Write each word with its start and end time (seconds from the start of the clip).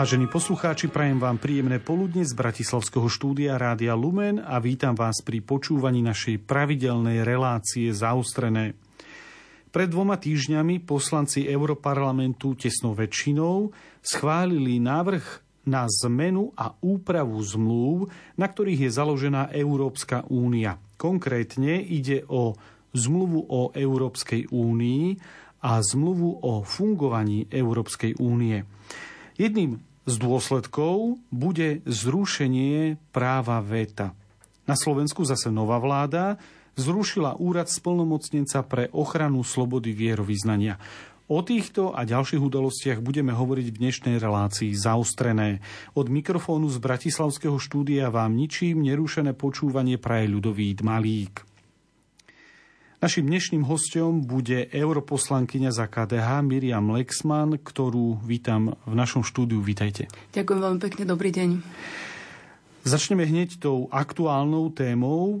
Vážení 0.00 0.32
poslucháči, 0.32 0.88
prajem 0.88 1.20
vám 1.20 1.36
príjemné 1.36 1.76
poludne 1.76 2.24
z 2.24 2.32
Bratislavského 2.32 3.04
štúdia 3.04 3.60
Rádia 3.60 3.92
Lumen 3.92 4.40
a 4.40 4.56
vítam 4.56 4.96
vás 4.96 5.20
pri 5.20 5.44
počúvaní 5.44 6.00
našej 6.00 6.40
pravidelnej 6.40 7.20
relácie 7.20 7.92
zaostrené. 7.92 8.80
Pred 9.68 9.88
dvoma 9.92 10.16
týždňami 10.16 10.88
poslanci 10.88 11.44
Europarlamentu 11.44 12.56
tesnou 12.56 12.96
väčšinou 12.96 13.76
schválili 14.00 14.80
návrh 14.80 15.44
na 15.68 15.84
zmenu 16.08 16.56
a 16.56 16.72
úpravu 16.80 17.36
zmluv, 17.44 18.08
na 18.40 18.48
ktorých 18.48 18.88
je 18.88 18.96
založená 18.96 19.52
Európska 19.52 20.24
únia. 20.32 20.80
Konkrétne 20.96 21.76
ide 21.76 22.24
o 22.24 22.56
zmluvu 22.96 23.52
o 23.52 23.68
Európskej 23.76 24.48
únii 24.48 25.04
a 25.60 25.76
zmluvu 25.84 26.40
o 26.40 26.64
fungovaní 26.64 27.52
Európskej 27.52 28.16
únie. 28.16 28.64
Jedným 29.36 29.89
z 30.10 30.18
dôsledkov 30.18 31.22
bude 31.30 31.86
zrušenie 31.86 32.98
práva 33.14 33.62
VETA. 33.62 34.10
Na 34.66 34.74
Slovensku 34.74 35.22
zase 35.22 35.54
nová 35.54 35.78
vláda 35.78 36.42
zrušila 36.74 37.38
úrad 37.38 37.70
splnomocnenca 37.70 38.66
pre 38.66 38.90
ochranu 38.90 39.46
slobody 39.46 39.94
vierovýznania. 39.94 40.82
O 41.30 41.46
týchto 41.46 41.94
a 41.94 42.02
ďalších 42.02 42.42
udalostiach 42.42 42.98
budeme 42.98 43.30
hovoriť 43.30 43.66
v 43.70 43.80
dnešnej 43.86 44.16
relácii 44.18 44.74
zaostrené. 44.74 45.62
Od 45.94 46.10
mikrofónu 46.10 46.66
z 46.66 46.82
Bratislavského 46.82 47.54
štúdia 47.54 48.10
vám 48.10 48.34
ničím 48.34 48.82
nerušené 48.82 49.38
počúvanie 49.38 49.94
praje 49.94 50.26
ľudový 50.26 50.74
Malík. 50.82 51.49
Našim 53.00 53.32
dnešným 53.32 53.64
hostom 53.64 54.20
bude 54.20 54.68
europoslankyňa 54.68 55.72
za 55.72 55.88
KDH 55.88 56.44
Miriam 56.44 56.84
Lexman, 56.92 57.56
ktorú 57.56 58.20
vítam 58.20 58.76
v 58.84 58.92
našom 58.92 59.24
štúdiu. 59.24 59.64
Vítajte. 59.64 60.04
Ďakujem 60.36 60.60
veľmi 60.60 60.80
pekne, 60.84 61.08
dobrý 61.08 61.32
deň. 61.32 61.64
Začneme 62.84 63.24
hneď 63.24 63.56
tou 63.56 63.88
aktuálnou 63.88 64.68
témou. 64.76 65.40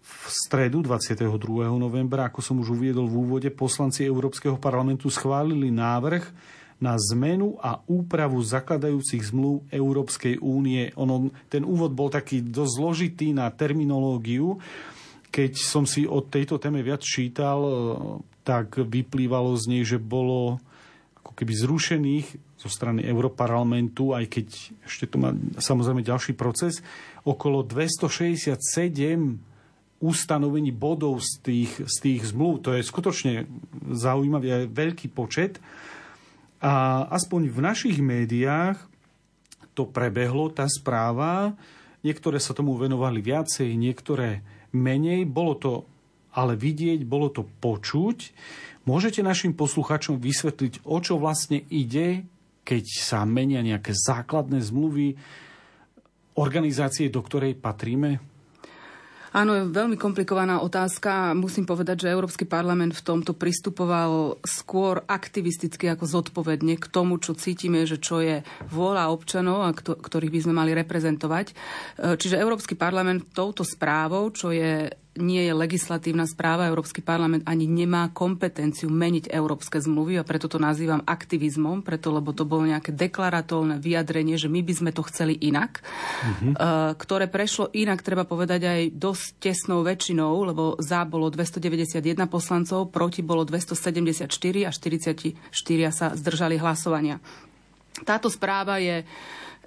V 0.00 0.24
stredu 0.32 0.80
22. 0.80 1.28
novembra, 1.76 2.32
ako 2.32 2.40
som 2.40 2.56
už 2.64 2.72
uviedol 2.72 3.04
v 3.04 3.20
úvode, 3.20 3.52
poslanci 3.52 4.08
Európskeho 4.08 4.56
parlamentu 4.56 5.12
schválili 5.12 5.68
návrh 5.68 6.24
na 6.80 6.96
zmenu 7.12 7.60
a 7.60 7.84
úpravu 7.84 8.40
zakladajúcich 8.40 9.28
zmluv 9.28 9.60
Európskej 9.68 10.40
únie. 10.40 10.88
Ono, 10.96 11.28
ten 11.52 11.68
úvod 11.68 11.92
bol 11.92 12.08
taký 12.08 12.40
dosť 12.40 12.72
zložitý 12.80 13.36
na 13.36 13.52
terminológiu, 13.52 14.56
keď 15.34 15.58
som 15.58 15.82
si 15.82 16.06
o 16.06 16.22
tejto 16.22 16.62
téme 16.62 16.78
viac 16.86 17.02
čítal, 17.02 17.58
e, 17.58 17.72
tak 18.46 18.78
vyplývalo 18.78 19.58
z 19.58 19.64
nej, 19.66 19.82
že 19.82 19.98
bolo 19.98 20.62
ako 21.18 21.34
keby 21.34 21.52
zrušených 21.58 22.26
zo 22.62 22.70
strany 22.70 23.02
Europarlamentu, 23.02 24.14
aj 24.14 24.30
keď 24.30 24.46
ešte 24.86 25.10
to 25.10 25.18
má 25.18 25.34
samozrejme 25.58 26.06
ďalší 26.06 26.38
proces, 26.38 26.86
okolo 27.26 27.66
267 27.66 28.54
ustanovení 30.04 30.70
bodov 30.70 31.18
z 31.24 31.32
tých, 31.42 31.72
z 31.82 31.96
tých 31.98 32.20
zmluv. 32.30 32.62
To 32.62 32.76
je 32.76 32.84
skutočne 32.84 33.48
zaujímavý 33.90 34.48
a 34.52 34.58
veľký 34.70 35.10
počet. 35.10 35.58
A 36.60 37.04
aspoň 37.10 37.48
v 37.48 37.58
našich 37.58 37.98
médiách 37.98 38.76
to 39.74 39.88
prebehlo, 39.88 40.52
tá 40.52 40.68
správa. 40.70 41.56
Niektoré 42.04 42.38
sa 42.38 42.52
tomu 42.52 42.76
venovali 42.76 43.24
viacej, 43.24 43.74
niektoré 43.74 44.44
menej, 44.74 45.24
bolo 45.24 45.54
to 45.56 45.72
ale 46.34 46.58
vidieť, 46.58 47.06
bolo 47.06 47.30
to 47.30 47.46
počuť. 47.46 48.34
Môžete 48.84 49.22
našim 49.22 49.54
posluchačom 49.54 50.18
vysvetliť, 50.18 50.84
o 50.84 50.98
čo 51.00 51.16
vlastne 51.16 51.62
ide, 51.70 52.26
keď 52.66 52.84
sa 53.00 53.22
menia 53.24 53.62
nejaké 53.62 53.94
základné 53.94 54.60
zmluvy 54.60 55.14
organizácie, 56.34 57.08
do 57.08 57.22
ktorej 57.22 57.54
patríme? 57.54 58.33
Áno, 59.34 59.50
je 59.58 59.66
veľmi 59.66 59.98
komplikovaná 59.98 60.62
otázka. 60.62 61.34
Musím 61.34 61.66
povedať, 61.66 62.06
že 62.06 62.14
Európsky 62.14 62.46
parlament 62.46 62.94
v 62.94 63.02
tomto 63.02 63.34
pristupoval 63.34 64.38
skôr 64.46 65.02
aktivisticky 65.10 65.90
ako 65.90 66.06
zodpovedne 66.06 66.78
k 66.78 66.86
tomu, 66.86 67.18
čo 67.18 67.34
cítime, 67.34 67.82
že 67.82 67.98
čo 67.98 68.22
je 68.22 68.46
vôľa 68.70 69.10
občanov, 69.10 69.66
a 69.66 69.74
ktorých 69.74 70.30
by 70.30 70.40
sme 70.46 70.54
mali 70.54 70.70
reprezentovať. 70.78 71.50
E, 71.50 71.54
čiže 72.14 72.38
Európsky 72.38 72.78
parlament 72.78 73.34
touto 73.34 73.66
správou, 73.66 74.30
čo 74.30 74.54
je 74.54 74.86
nie 75.14 75.46
je 75.46 75.54
legislatívna 75.54 76.26
správa, 76.26 76.66
Európsky 76.66 76.98
parlament 76.98 77.46
ani 77.46 77.70
nemá 77.70 78.10
kompetenciu 78.10 78.90
meniť 78.90 79.30
európske 79.30 79.78
zmluvy 79.78 80.18
a 80.18 80.26
preto 80.26 80.50
to 80.50 80.58
nazývam 80.58 81.06
aktivizmom, 81.06 81.86
preto 81.86 82.10
lebo 82.10 82.34
to 82.34 82.42
bolo 82.42 82.66
nejaké 82.66 82.90
deklaratórne 82.90 83.78
vyjadrenie, 83.78 84.34
že 84.34 84.50
my 84.50 84.60
by 84.66 84.74
sme 84.74 84.90
to 84.90 85.06
chceli 85.06 85.38
inak, 85.38 85.80
mm-hmm. 85.80 86.52
ktoré 86.98 87.30
prešlo 87.30 87.70
inak, 87.70 88.02
treba 88.02 88.26
povedať 88.26 88.66
aj 88.66 88.80
dosť 88.98 89.26
tesnou 89.38 89.86
väčšinou, 89.86 90.34
lebo 90.50 90.74
za 90.82 91.06
bolo 91.06 91.30
291 91.30 92.02
poslancov, 92.26 92.90
proti 92.90 93.22
bolo 93.22 93.46
274 93.46 94.26
a 94.66 94.70
44 94.74 95.94
sa 95.94 96.10
zdržali 96.10 96.58
hlasovania. 96.58 97.22
Táto 98.02 98.26
správa 98.26 98.82
je 98.82 99.06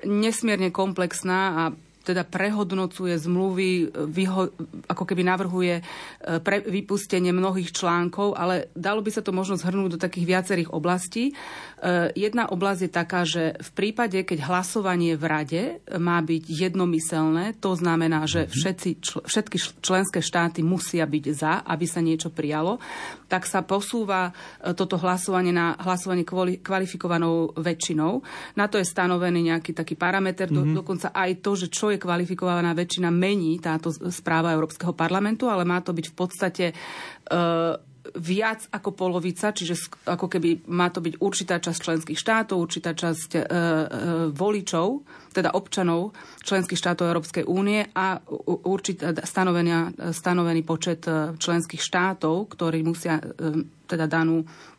nesmierne 0.03 0.69
komplexná 0.75 1.39
a 1.55 1.63
teda 2.07 2.23
prehodnocuje 2.23 3.19
zmluvy, 3.19 3.91
vyho, 4.07 4.55
ako 4.87 5.03
keby 5.03 5.27
navrhuje 5.27 5.75
e, 5.75 5.83
pre 6.39 6.63
vypustenie 6.63 7.35
mnohých 7.35 7.75
článkov, 7.75 8.39
ale 8.39 8.71
dalo 8.71 9.03
by 9.03 9.11
sa 9.11 9.19
to 9.19 9.35
možno 9.35 9.59
zhrnúť 9.59 9.99
do 9.99 9.99
takých 9.99 10.23
viacerých 10.23 10.71
oblastí. 10.71 11.31
E, 11.31 12.15
jedna 12.15 12.47
oblasť 12.47 12.81
je 12.87 12.91
taká, 12.91 13.21
že 13.27 13.59
v 13.59 13.69
prípade, 13.75 14.23
keď 14.23 14.47
hlasovanie 14.47 15.19
v 15.19 15.25
rade 15.27 15.61
má 15.99 16.23
byť 16.23 16.43
jednomyselné, 16.47 17.59
to 17.59 17.75
znamená, 17.75 18.23
že 18.23 18.47
mhm. 18.47 18.51
všetci, 18.55 18.89
všetky 19.27 19.57
členské 19.83 20.23
štáty 20.23 20.63
musia 20.63 21.03
byť 21.03 21.25
za, 21.35 21.67
aby 21.67 21.83
sa 21.83 21.99
niečo 21.99 22.31
prijalo, 22.31 22.79
tak 23.27 23.43
sa 23.43 23.67
posúva 23.67 24.31
e, 24.31 24.71
toto 24.71 24.95
hlasovanie 24.95 25.51
na 25.51 25.75
hlasovanie 25.75 26.23
kvalifikovanou 26.63 27.51
väčšinou. 27.59 28.23
Na 28.55 28.71
to 28.71 28.79
je 28.79 28.87
stanovený 28.87 29.51
nejaký 29.51 29.75
taký 29.75 29.99
parameter, 29.99 30.47
mm-hmm. 30.47 30.71
do, 30.71 30.79
dokonca 30.79 31.11
aj 31.11 31.43
to, 31.43 31.51
že 31.59 31.67
čo 31.67 31.91
je 31.91 31.96
kvalifikovaná 31.97 32.73
väčšina, 32.73 33.09
mení 33.13 33.57
táto 33.59 33.91
správa 33.91 34.53
Európskeho 34.53 34.93
parlamentu, 34.95 35.49
ale 35.49 35.67
má 35.67 35.81
to 35.81 35.93
byť 35.93 36.05
v 36.09 36.15
podstate 36.15 36.65
e, 36.71 36.73
viac 38.15 38.61
ako 38.71 38.95
polovica, 38.95 39.51
čiže 39.51 39.91
ako 40.07 40.31
keby 40.31 40.69
má 40.71 40.87
to 40.87 41.03
byť 41.03 41.19
určitá 41.19 41.59
časť 41.59 41.79
členských 41.83 42.19
štátov, 42.19 42.55
určitá 42.55 42.95
časť 42.95 43.29
e, 43.35 43.39
e, 43.39 43.43
voličov, 44.31 44.87
teda 45.35 45.51
občanov 45.53 46.15
členských 46.41 46.79
štátov 46.79 47.03
Európskej 47.11 47.43
únie 47.43 47.83
a 47.91 48.21
určitá 48.63 49.11
stanovený 50.13 50.61
počet 50.63 51.03
e, 51.05 51.35
členských 51.35 51.83
štátov, 51.83 52.47
ktorí 52.55 52.79
musia 52.85 53.19
e, 53.19 53.23
teda 53.87 54.07
danú 54.07 54.45
E, 54.45 54.76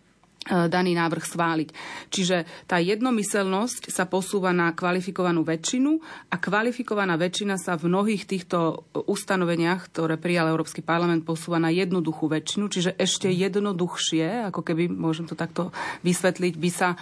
daný 0.49 0.97
návrh 0.97 1.25
schváliť. 1.25 1.69
Čiže 2.09 2.49
tá 2.65 2.81
jednomyselnosť 2.81 3.93
sa 3.93 4.09
posúva 4.09 4.51
na 4.57 4.73
kvalifikovanú 4.73 5.45
väčšinu 5.45 6.01
a 6.33 6.37
kvalifikovaná 6.41 7.21
väčšina 7.21 7.61
sa 7.61 7.77
v 7.77 7.93
mnohých 7.93 8.25
týchto 8.25 8.89
ustanoveniach, 8.97 9.93
ktoré 9.93 10.17
prijal 10.17 10.51
Európsky 10.51 10.81
parlament, 10.81 11.29
posúva 11.29 11.61
na 11.61 11.69
jednoduchú 11.69 12.33
väčšinu, 12.33 12.65
čiže 12.73 12.97
ešte 12.97 13.29
jednoduchšie, 13.29 14.49
ako 14.49 14.61
keby, 14.65 14.89
môžem 14.89 15.29
to 15.29 15.37
takto 15.37 15.71
vysvetliť, 16.03 16.55
by 16.57 16.71
sa 16.73 16.89
e, 16.95 16.97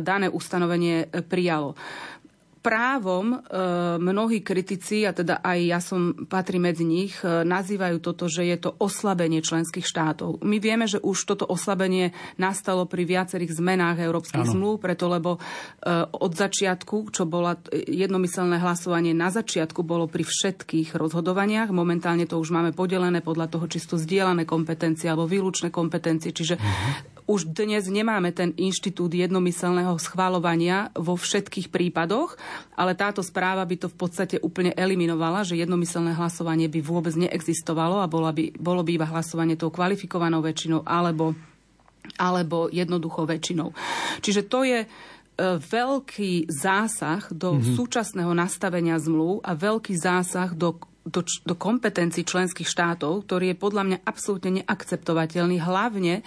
dané 0.00 0.32
ustanovenie 0.32 1.08
prijalo 1.28 1.76
právom 2.58 3.32
e, 3.32 3.36
mnohí 3.98 4.42
kritici, 4.42 5.06
a 5.06 5.14
teda 5.14 5.40
aj 5.40 5.58
ja 5.62 5.80
som 5.80 6.26
patrí 6.26 6.58
medzi 6.58 6.82
nich, 6.82 7.14
e, 7.22 7.46
nazývajú 7.46 8.02
toto, 8.02 8.26
že 8.26 8.44
je 8.46 8.56
to 8.58 8.70
oslabenie 8.76 9.40
členských 9.40 9.86
štátov. 9.86 10.42
My 10.42 10.58
vieme, 10.58 10.90
že 10.90 10.98
už 10.98 11.24
toto 11.24 11.46
oslabenie 11.46 12.12
nastalo 12.36 12.84
pri 12.84 13.06
viacerých 13.06 13.56
zmenách 13.56 14.02
európskych 14.02 14.44
ano. 14.44 14.52
zmluv, 14.52 14.74
preto 14.82 15.06
lebo 15.06 15.38
e, 15.38 15.40
od 16.08 16.32
začiatku, 16.34 17.14
čo 17.14 17.24
bolo 17.24 17.54
jednomyselné 17.72 18.58
hlasovanie 18.60 19.14
na 19.14 19.30
začiatku, 19.30 19.86
bolo 19.86 20.10
pri 20.10 20.26
všetkých 20.26 20.98
rozhodovaniach. 20.98 21.70
Momentálne 21.70 22.26
to 22.26 22.36
už 22.36 22.50
máme 22.52 22.74
podelené 22.74 23.22
podľa 23.22 23.48
toho, 23.48 23.64
či 23.70 23.80
sú 23.80 23.96
zdieľané 23.96 24.44
kompetencie 24.44 25.08
alebo 25.08 25.30
výlučné 25.30 25.72
kompetencie. 25.72 26.34
Čiže 26.34 26.58
uh-huh 26.58 27.17
už 27.28 27.52
dnes 27.52 27.84
nemáme 27.92 28.32
ten 28.32 28.56
inštitút 28.56 29.12
jednomyselného 29.12 29.92
schváľovania 30.00 30.88
vo 30.96 31.12
všetkých 31.12 31.68
prípadoch, 31.68 32.40
ale 32.72 32.96
táto 32.96 33.20
správa 33.20 33.60
by 33.68 33.84
to 33.84 33.88
v 33.92 33.96
podstate 34.00 34.36
úplne 34.40 34.72
eliminovala, 34.72 35.44
že 35.44 35.60
jednomyselné 35.60 36.16
hlasovanie 36.16 36.72
by 36.72 36.80
vôbec 36.80 37.12
neexistovalo 37.20 38.00
a 38.00 38.08
bolo 38.08 38.32
by, 38.32 38.56
bolo 38.56 38.80
by 38.80 38.96
iba 38.96 39.06
hlasovanie 39.12 39.60
tou 39.60 39.68
kvalifikovanou 39.68 40.40
väčšinou 40.40 40.88
alebo, 40.88 41.36
alebo 42.16 42.72
jednoduchou 42.72 43.28
väčšinou. 43.28 43.76
Čiže 44.24 44.48
to 44.48 44.64
je 44.64 44.80
e, 44.82 44.88
veľký 45.60 46.48
zásah 46.48 47.28
do 47.28 47.60
mm-hmm. 47.60 47.76
súčasného 47.76 48.32
nastavenia 48.32 48.96
zmluv 48.96 49.44
a 49.44 49.52
veľký 49.52 49.92
zásah 50.00 50.56
do 50.56 50.80
do, 51.08 51.24
do 51.24 51.54
kompetencií 51.56 52.22
členských 52.22 52.68
štátov, 52.68 53.24
ktorý 53.24 53.52
je 53.52 53.56
podľa 53.56 53.82
mňa 53.84 53.98
absolútne 54.04 54.62
neakceptovateľný, 54.62 55.58
hlavne 55.64 56.20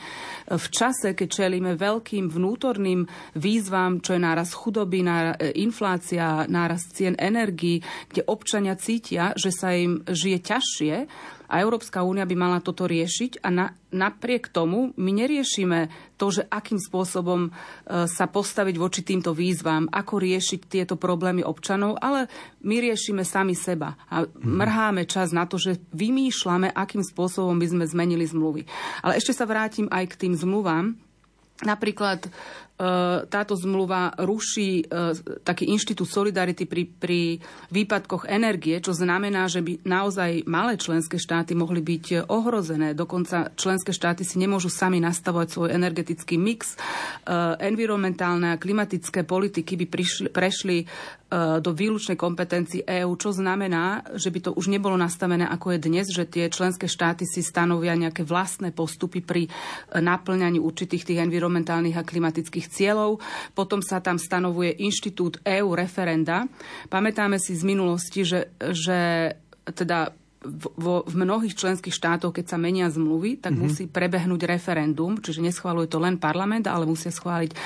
v 0.49 0.67
čase, 0.73 1.13
keď 1.13 1.27
čelíme 1.29 1.77
veľkým 1.77 2.27
vnútorným 2.27 3.05
výzvam, 3.37 4.01
čo 4.01 4.17
je 4.17 4.21
náraz 4.21 4.51
chudoby, 4.57 5.05
inflácia, 5.57 6.45
náraz 6.49 6.89
cien 6.91 7.15
energií, 7.17 7.81
kde 8.09 8.25
občania 8.27 8.77
cítia, 8.77 9.33
že 9.37 9.53
sa 9.53 9.73
im 9.73 10.01
žije 10.05 10.37
ťažšie 10.41 10.95
a 11.51 11.59
Európska 11.59 11.99
únia 12.07 12.23
by 12.23 12.35
mala 12.39 12.63
toto 12.63 12.87
riešiť 12.87 13.43
a 13.43 13.51
na, 13.51 13.75
napriek 13.91 14.47
tomu 14.47 14.95
my 14.95 15.11
neriešime 15.11 15.91
to, 16.15 16.31
že 16.31 16.47
akým 16.47 16.79
spôsobom 16.79 17.51
e, 17.51 18.07
sa 18.07 18.31
postaviť 18.31 18.75
voči 18.79 19.03
týmto 19.03 19.35
výzvam, 19.35 19.91
ako 19.91 20.23
riešiť 20.23 20.71
tieto 20.71 20.95
problémy 20.95 21.43
občanov, 21.43 21.99
ale 21.99 22.31
my 22.63 22.79
riešime 22.79 23.27
sami 23.27 23.51
seba 23.51 23.99
a 24.07 24.23
mhm. 24.23 24.31
mrháme 24.39 25.03
čas 25.03 25.35
na 25.35 25.43
to, 25.43 25.59
že 25.59 25.83
vymýšľame, 25.91 26.71
akým 26.71 27.03
spôsobom 27.03 27.59
by 27.59 27.67
sme 27.67 27.83
zmenili 27.83 28.23
zmluvy. 28.23 28.63
Ale 29.03 29.19
ešte 29.19 29.35
sa 29.35 29.43
vrátim 29.43 29.91
aj 29.91 30.15
k 30.15 30.19
tým 30.27 30.33
zmluvám. 30.39 30.95
Napríklad 31.61 32.25
táto 33.29 33.53
zmluva 33.53 34.17
ruší 34.17 34.81
e, 34.81 35.13
taký 35.45 35.69
inštitút 35.69 36.09
solidarity 36.09 36.65
pri, 36.65 36.89
pri 36.89 37.19
výpadkoch 37.69 38.25
energie, 38.25 38.81
čo 38.81 38.95
znamená, 38.97 39.45
že 39.45 39.61
by 39.61 39.85
naozaj 39.85 40.49
malé 40.49 40.81
členské 40.81 41.21
štáty 41.21 41.53
mohli 41.53 41.83
byť 41.83 42.25
ohrozené. 42.25 42.97
Dokonca 42.97 43.53
členské 43.53 43.93
štáty 43.93 44.25
si 44.25 44.41
nemôžu 44.41 44.73
sami 44.73 44.97
nastavovať 44.97 45.47
svoj 45.53 45.69
energetický 45.77 46.41
mix. 46.41 46.73
E, 46.73 46.77
environmentálne 47.61 48.57
a 48.57 48.61
klimatické 48.61 49.29
politiky 49.29 49.77
by 49.77 49.85
prišli, 49.85 50.27
prešli 50.33 50.77
do 51.63 51.71
výlučnej 51.71 52.19
kompetencii 52.19 52.83
EÚ, 52.83 53.15
čo 53.15 53.31
znamená, 53.31 54.03
že 54.19 54.27
by 54.27 54.39
to 54.43 54.51
už 54.51 54.67
nebolo 54.67 54.99
nastavené 54.99 55.47
ako 55.47 55.71
je 55.71 55.79
dnes, 55.79 56.05
že 56.11 56.27
tie 56.27 56.51
členské 56.51 56.91
štáty 56.91 57.23
si 57.23 57.39
stanovia 57.39 57.95
nejaké 57.95 58.27
vlastné 58.27 58.75
postupy 58.75 59.23
pri 59.23 59.47
naplňaní 59.95 60.59
určitých 60.59 61.07
tých 61.07 61.23
environmentálnych 61.23 61.95
a 61.95 62.03
klimatických 62.03 62.67
cieľov. 62.71 63.19
Potom 63.51 63.83
sa 63.83 63.99
tam 63.99 64.15
stanovuje 64.15 64.79
inštitút 64.79 65.43
EU 65.43 65.75
referenda. 65.75 66.47
Pamätáme 66.87 67.35
si 67.37 67.53
z 67.53 67.67
minulosti, 67.67 68.23
že, 68.23 68.55
že 68.71 69.35
teda 69.67 70.15
v, 70.41 71.05
v 71.05 71.15
mnohých 71.21 71.53
členských 71.53 71.93
štátoch, 71.93 72.33
keď 72.33 72.45
sa 72.49 72.57
menia 72.57 72.89
zmluvy, 72.89 73.37
tak 73.37 73.53
mm-hmm. 73.53 73.61
musí 73.61 73.85
prebehnúť 73.85 74.49
referendum, 74.49 75.21
čiže 75.21 75.37
neschváluje 75.37 75.85
to 75.85 76.01
len 76.01 76.17
parlament, 76.17 76.65
ale 76.65 76.89
musia 76.89 77.13
schváliť 77.13 77.51
e, 77.53 77.57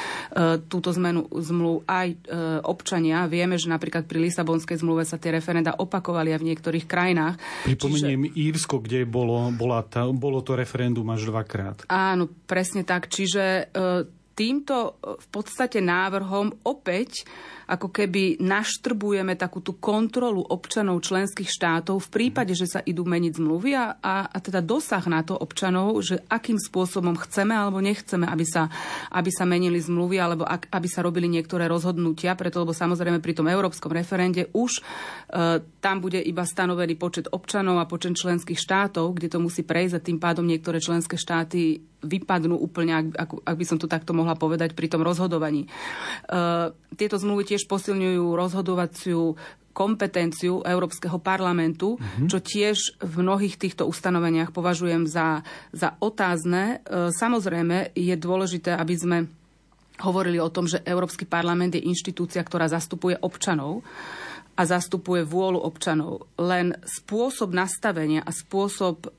túto 0.68 0.92
zmenu 0.92 1.24
zmluv 1.32 1.88
aj 1.88 2.08
e, 2.12 2.18
občania. 2.68 3.32
Vieme, 3.32 3.56
že 3.56 3.72
napríklad 3.72 4.04
pri 4.04 4.28
Lisabonskej 4.28 4.84
zmluve 4.84 5.08
sa 5.08 5.16
tie 5.16 5.32
referenda 5.32 5.80
opakovali 5.80 6.36
aj 6.36 6.40
v 6.44 6.48
niektorých 6.52 6.86
krajinách. 6.86 7.40
Pripomeniem 7.64 8.28
čiže... 8.28 8.40
Írsko, 8.44 8.84
kde 8.84 9.08
bolo, 9.08 9.40
bola 9.56 9.80
tá, 9.80 10.04
bolo 10.12 10.44
to 10.44 10.60
referendum 10.60 11.08
až 11.16 11.32
dvakrát. 11.32 11.88
Áno, 11.88 12.28
presne 12.44 12.84
tak. 12.84 13.08
Čiže 13.08 13.72
e, 13.72 14.25
týmto 14.36 14.76
e, 15.00 15.18
v 15.18 15.28
podstate 15.32 15.80
návrhom 15.80 16.52
opäť 16.68 17.24
ako 17.66 17.90
keby 17.90 18.38
naštrbujeme 18.42 19.34
takú 19.34 19.62
tú 19.62 19.78
kontrolu 19.78 20.46
občanov 20.46 21.02
členských 21.02 21.50
štátov 21.50 21.98
v 21.98 22.12
prípade, 22.14 22.54
že 22.54 22.70
sa 22.70 22.80
idú 22.86 23.06
meniť 23.06 23.34
zmluvy 23.42 23.72
a, 23.74 23.98
a, 24.02 24.38
teda 24.38 24.62
dosah 24.62 25.02
na 25.10 25.26
to 25.26 25.34
občanov, 25.34 25.98
že 26.06 26.22
akým 26.30 26.62
spôsobom 26.62 27.18
chceme 27.26 27.58
alebo 27.58 27.82
nechceme, 27.82 28.30
aby 28.30 28.46
sa, 28.46 28.70
aby 29.10 29.30
sa 29.34 29.50
menili 29.50 29.82
zmluvy 29.82 30.18
alebo 30.22 30.46
ak, 30.46 30.70
aby 30.70 30.88
sa 30.90 31.02
robili 31.02 31.26
niektoré 31.26 31.66
rozhodnutia, 31.66 32.38
preto 32.38 32.62
lebo 32.62 32.74
samozrejme 32.74 33.18
pri 33.20 33.34
tom 33.34 33.50
európskom 33.50 33.90
referende 33.90 34.48
už 34.54 34.80
e, 34.80 34.82
tam 35.82 35.98
bude 36.02 36.22
iba 36.22 36.46
stanovený 36.46 36.96
počet 36.98 37.26
občanov 37.34 37.82
a 37.82 37.90
počet 37.90 38.18
členských 38.18 38.58
štátov, 38.58 39.18
kde 39.18 39.28
to 39.34 39.40
musí 39.42 39.66
prejsť 39.66 39.94
a 39.98 40.06
tým 40.06 40.22
pádom 40.22 40.46
niektoré 40.46 40.78
členské 40.78 41.18
štáty 41.18 41.82
vypadnú 42.06 42.54
úplne, 42.56 42.94
ak, 42.94 43.08
ak, 43.18 43.30
ak 43.42 43.56
by 43.58 43.66
som 43.66 43.78
to 43.82 43.90
takto 43.90 44.14
mohla 44.14 44.38
povedať, 44.38 44.78
pri 44.78 44.88
tom 44.88 45.02
rozhodovaní. 45.02 45.66
E, 45.66 45.70
tieto 46.96 47.18
zmluvy 47.18 47.44
tiež 47.56 47.72
posilňujú 47.72 48.36
rozhodovaciu 48.36 49.40
kompetenciu 49.72 50.64
Európskeho 50.64 51.20
parlamentu, 51.24 51.96
mm-hmm. 51.96 52.28
čo 52.28 52.40
tiež 52.44 52.78
v 53.00 53.14
mnohých 53.24 53.56
týchto 53.56 53.88
ustanoveniach 53.88 54.52
považujem 54.52 55.08
za, 55.08 55.44
za 55.72 55.96
otázne. 56.04 56.84
E, 56.84 57.12
samozrejme 57.16 57.96
je 57.96 58.16
dôležité, 58.16 58.76
aby 58.76 58.96
sme 58.96 59.18
hovorili 60.04 60.40
o 60.40 60.52
tom, 60.52 60.68
že 60.68 60.84
Európsky 60.84 61.24
parlament 61.24 61.76
je 61.76 61.88
inštitúcia, 61.88 62.44
ktorá 62.44 62.68
zastupuje 62.68 63.16
občanov 63.20 63.84
a 64.56 64.64
zastupuje 64.64 65.28
vôľu 65.28 65.64
občanov. 65.64 66.28
Len 66.40 66.76
spôsob 66.84 67.52
nastavenia 67.52 68.24
a 68.24 68.32
spôsob 68.32 69.08
e, 69.08 69.10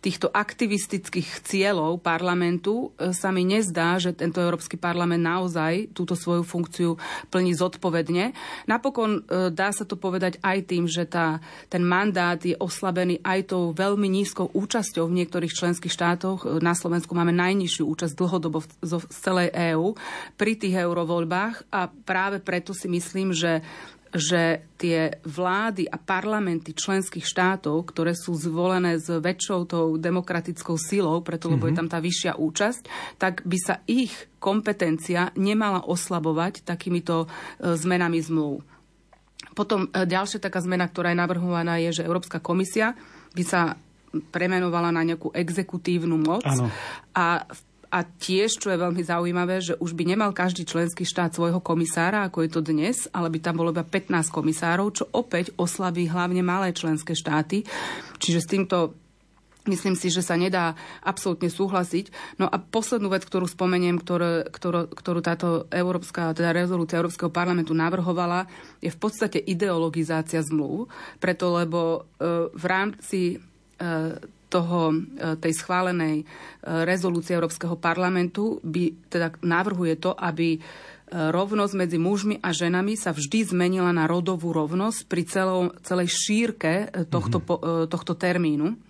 týchto 0.00 0.32
aktivistických 0.32 1.44
cieľov 1.44 2.00
parlamentu 2.00 2.88
e, 2.96 3.12
sa 3.12 3.28
mi 3.28 3.44
nezdá, 3.44 4.00
že 4.00 4.16
tento 4.16 4.40
Európsky 4.40 4.80
parlament 4.80 5.20
naozaj 5.20 5.92
túto 5.92 6.16
svoju 6.16 6.40
funkciu 6.40 6.96
plní 7.28 7.52
zodpovedne. 7.52 8.32
Napokon 8.64 9.20
e, 9.20 9.52
dá 9.52 9.68
sa 9.76 9.84
to 9.84 10.00
povedať 10.00 10.40
aj 10.40 10.58
tým, 10.64 10.88
že 10.88 11.04
tá, 11.04 11.44
ten 11.68 11.84
mandát 11.84 12.40
je 12.40 12.56
oslabený 12.56 13.20
aj 13.20 13.52
tou 13.52 13.76
veľmi 13.76 14.08
nízkou 14.08 14.48
účasťou 14.56 15.04
v 15.04 15.16
niektorých 15.20 15.52
členských 15.52 15.92
štátoch. 15.92 16.48
E, 16.48 16.64
na 16.64 16.72
Slovensku 16.72 17.12
máme 17.12 17.36
najnižšiu 17.36 17.84
účasť 17.84 18.16
dlhodobo 18.16 18.64
z 18.80 18.92
celej 19.12 19.52
EÚ 19.52 19.94
pri 20.40 20.56
tých 20.56 20.80
eurovoľbách 20.80 21.68
a 21.68 21.92
práve 21.92 22.40
preto 22.40 22.72
si 22.72 22.88
myslím, 22.88 23.36
že 23.36 23.60
že 24.10 24.66
tie 24.74 25.22
vlády 25.22 25.86
a 25.86 25.94
parlamenty 25.94 26.74
členských 26.74 27.22
štátov, 27.22 27.86
ktoré 27.94 28.18
sú 28.18 28.34
zvolené 28.34 28.98
s 28.98 29.06
väčšou 29.06 29.60
tou 29.70 29.86
demokratickou 29.94 30.74
silou, 30.74 31.22
preto 31.22 31.46
lebo 31.46 31.66
mm-hmm. 31.66 31.70
je 31.70 31.74
mhm. 31.74 31.80
tam 31.80 31.88
tá 31.88 31.98
vyššia 32.02 32.32
účasť, 32.34 32.82
tak 33.22 33.46
by 33.46 33.58
sa 33.58 33.74
ich 33.86 34.12
kompetencia 34.42 35.30
nemala 35.38 35.86
oslabovať 35.86 36.66
takýmito 36.66 37.26
e, 37.26 37.76
zmenami 37.78 38.18
zmluv. 38.18 38.66
Potom 39.54 39.86
e, 39.86 40.08
ďalšia 40.08 40.42
taká 40.42 40.58
zmena, 40.58 40.90
ktorá 40.90 41.14
je 41.14 41.22
navrhovaná, 41.22 41.78
je, 41.78 42.02
že 42.02 42.06
Európska 42.08 42.42
komisia 42.42 42.98
by 43.36 43.44
sa 43.46 43.78
premenovala 44.10 44.90
na 44.90 45.06
nejakú 45.06 45.30
exekutívnu 45.30 46.18
moc 46.18 46.42
ano. 46.42 46.66
a 47.14 47.46
v 47.46 47.60
a 47.90 48.06
tiež, 48.06 48.62
čo 48.62 48.70
je 48.70 48.78
veľmi 48.78 49.02
zaujímavé, 49.02 49.58
že 49.58 49.74
už 49.82 49.98
by 49.98 50.14
nemal 50.14 50.30
každý 50.30 50.62
členský 50.62 51.02
štát 51.02 51.34
svojho 51.34 51.58
komisára, 51.58 52.22
ako 52.22 52.46
je 52.46 52.50
to 52.54 52.62
dnes, 52.62 53.10
ale 53.10 53.26
by 53.34 53.42
tam 53.42 53.58
bolo 53.58 53.74
iba 53.74 53.82
15 53.82 54.30
komisárov, 54.30 54.94
čo 54.94 55.04
opäť 55.10 55.50
oslabí 55.58 56.06
hlavne 56.06 56.46
malé 56.46 56.70
členské 56.70 57.18
štáty. 57.18 57.66
Čiže 58.22 58.40
s 58.40 58.50
týmto 58.50 58.78
Myslím 59.68 59.92
si, 59.92 60.08
že 60.08 60.24
sa 60.24 60.40
nedá 60.40 60.72
absolútne 61.04 61.52
súhlasiť. 61.52 62.08
No 62.40 62.48
a 62.48 62.56
poslednú 62.56 63.12
vec, 63.12 63.28
ktorú 63.28 63.44
spomeniem, 63.44 64.00
ktorú, 64.00 64.48
ktorú, 64.48 64.88
ktorú 64.88 65.20
táto 65.20 65.68
európska, 65.68 66.32
teda 66.32 66.56
rezolúcia 66.56 66.96
Európskeho 66.96 67.28
parlamentu 67.28 67.76
navrhovala, 67.76 68.48
je 68.80 68.88
v 68.88 68.96
podstate 68.96 69.36
ideologizácia 69.36 70.40
zmluv, 70.40 70.88
preto 71.20 71.52
lebo 71.52 71.80
e, 71.92 71.98
v 72.56 72.64
rámci 72.64 73.20
e, 73.36 73.38
toho, 74.50 74.90
e, 74.90 74.94
tej 75.38 75.54
schválenej 75.54 76.16
e, 76.20 76.24
rezolúcie 76.82 77.38
Európskeho 77.38 77.78
parlamentu 77.78 78.58
by 78.66 79.06
teda 79.06 79.38
navrhuje 79.46 79.94
to, 80.02 80.10
aby 80.10 80.58
e, 80.58 80.60
rovnosť 81.14 81.74
medzi 81.78 81.96
mužmi 82.02 82.42
a 82.42 82.50
ženami 82.50 82.98
sa 82.98 83.14
vždy 83.14 83.54
zmenila 83.54 83.94
na 83.94 84.10
rodovú 84.10 84.50
rovnosť 84.50 85.00
pri 85.06 85.22
celom, 85.30 85.66
celej 85.86 86.10
šírke 86.10 86.90
tohto, 87.06 87.38
mm-hmm. 87.38 87.86
tohto 87.86 88.12
termínu 88.18 88.89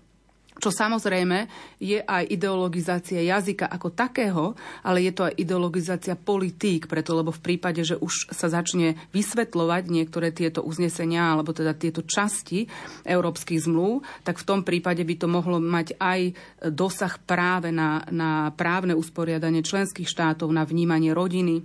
čo 0.61 0.71
samozrejme 0.71 1.49
je 1.81 1.99
aj 2.05 2.29
ideologizácia 2.29 3.25
jazyka 3.25 3.67
ako 3.67 3.89
takého, 3.97 4.45
ale 4.85 5.09
je 5.09 5.13
to 5.17 5.27
aj 5.27 5.35
ideologizácia 5.41 6.15
politík, 6.15 6.85
preto 6.85 7.17
lebo 7.17 7.33
v 7.33 7.41
prípade, 7.41 7.81
že 7.81 7.97
už 7.97 8.29
sa 8.31 8.53
začne 8.53 9.01
vysvetľovať 9.17 9.83
niektoré 9.89 10.31
tieto 10.31 10.61
uznesenia 10.61 11.33
alebo 11.33 11.57
teda 11.57 11.73
tieto 11.73 12.05
časti 12.05 12.69
európskych 13.09 13.65
zmluv, 13.65 14.05
tak 14.23 14.37
v 14.37 14.47
tom 14.47 14.61
prípade 14.61 15.01
by 15.01 15.15
to 15.17 15.27
mohlo 15.27 15.57
mať 15.57 15.97
aj 15.97 16.21
dosah 16.69 17.17
práve 17.25 17.73
na, 17.73 18.05
na 18.13 18.53
právne 18.53 18.93
usporiadanie 18.93 19.65
členských 19.65 20.07
štátov, 20.07 20.53
na 20.53 20.69
vnímanie 20.69 21.17
rodiny, 21.17 21.65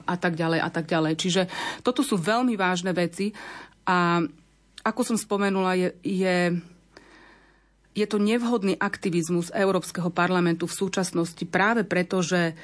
a 0.00 0.14
tak 0.16 0.40
ďalej 0.40 0.60
a 0.64 0.70
tak 0.72 0.88
ďalej. 0.88 1.14
Čiže 1.20 1.42
toto 1.84 2.00
sú 2.00 2.16
veľmi 2.16 2.56
vážne 2.56 2.96
veci 2.96 3.36
a 3.84 4.24
ako 4.82 5.00
som 5.06 5.16
spomenula, 5.18 5.78
je, 5.78 5.88
je 6.02 6.36
je 7.92 8.06
to 8.08 8.16
nevhodný 8.16 8.80
aktivizmus 8.80 9.52
Európskeho 9.52 10.08
parlamentu 10.08 10.64
v 10.64 10.78
súčasnosti 10.78 11.44
práve 11.44 11.84
preto, 11.84 12.24
že 12.24 12.52
e, 12.52 12.54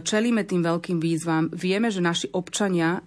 čelíme 0.00 0.48
tým 0.48 0.64
veľkým 0.64 0.96
výzvam. 0.96 1.52
Vieme, 1.52 1.92
že 1.92 2.00
naši 2.00 2.32
občania 2.32 2.96
e, 2.96 3.00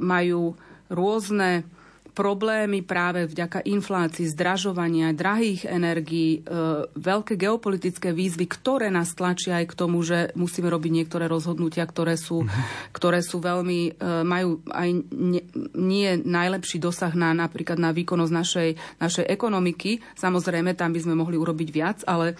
majú 0.00 0.56
rôzne 0.88 1.68
problémy 2.14 2.86
práve 2.86 3.26
vďaka 3.26 3.66
inflácii, 3.66 4.30
zdražovania, 4.30 5.10
drahých 5.10 5.66
energií, 5.66 6.40
e, 6.40 6.40
veľké 6.94 7.34
geopolitické 7.34 8.14
výzvy, 8.14 8.46
ktoré 8.46 8.88
nás 8.88 9.18
tlačia 9.18 9.58
aj 9.58 9.74
k 9.74 9.78
tomu, 9.78 10.00
že 10.06 10.30
musíme 10.38 10.70
robiť 10.70 10.92
niektoré 10.94 11.26
rozhodnutia, 11.26 11.82
ktoré 11.84 12.14
sú, 12.14 12.46
ktoré 12.96 13.18
sú 13.20 13.42
veľmi, 13.42 13.98
e, 13.98 14.22
majú 14.22 14.62
aj 14.70 14.88
nie 15.74 16.08
najlepší 16.22 16.78
dosah 16.78 17.10
na 17.18 17.34
napríklad 17.34 17.82
na 17.82 17.90
výkonnosť 17.90 18.32
našej, 18.32 18.70
našej 19.02 19.26
ekonomiky. 19.26 19.98
Samozrejme, 20.14 20.78
tam 20.78 20.94
by 20.94 21.00
sme 21.02 21.18
mohli 21.18 21.34
urobiť 21.34 21.68
viac, 21.74 21.98
ale 22.06 22.38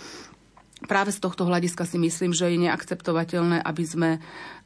práve 0.86 1.10
z 1.10 1.18
tohto 1.18 1.50
hľadiska 1.50 1.82
si 1.82 1.98
myslím, 1.98 2.30
že 2.30 2.46
je 2.46 2.62
neakceptovateľné, 2.70 3.58
aby 3.58 3.84
sme, 3.84 4.10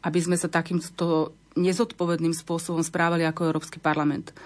aby 0.05 0.19
sme 0.21 0.37
sa 0.37 0.53
takýmto 0.53 1.33
nezodpovedným 1.57 2.37
spôsobom 2.37 2.85
správali 2.85 3.25
ako 3.25 3.51
Európsky 3.51 3.81
parlament. 3.81 4.37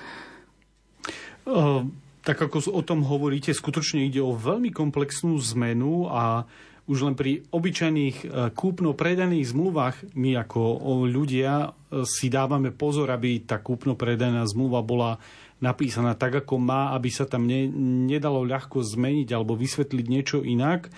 Uh, 1.43 1.89
tak 2.23 2.39
ako 2.39 2.71
o 2.71 2.83
tom 2.87 3.03
hovoríte, 3.03 3.51
skutočne 3.51 4.07
ide 4.07 4.23
o 4.23 4.39
veľmi 4.39 4.71
komplexnú 4.71 5.35
zmenu 5.55 6.07
a 6.07 6.47
už 6.87 6.99
len 7.07 7.15
pri 7.15 7.47
obyčajných 7.51 8.17
e, 8.23 8.27
kúpno-predaných 8.55 9.55
zmluvách 9.55 10.19
my 10.19 10.35
ako 10.43 10.83
ľudia 11.07 11.71
e, 11.71 12.03
si 12.03 12.27
dávame 12.27 12.75
pozor, 12.75 13.11
aby 13.15 13.43
tá 13.47 13.63
kúpno-predaná 13.63 14.43
zmluva 14.51 14.83
bola 14.83 15.23
napísaná 15.63 16.19
tak, 16.19 16.43
ako 16.43 16.59
má, 16.59 16.91
aby 16.95 17.07
sa 17.11 17.23
tam 17.23 17.47
ne, 17.47 17.71
nedalo 18.11 18.43
ľahko 18.43 18.83
zmeniť 18.83 19.29
alebo 19.31 19.55
vysvetliť 19.55 20.07
niečo 20.11 20.39
inak. 20.43 20.91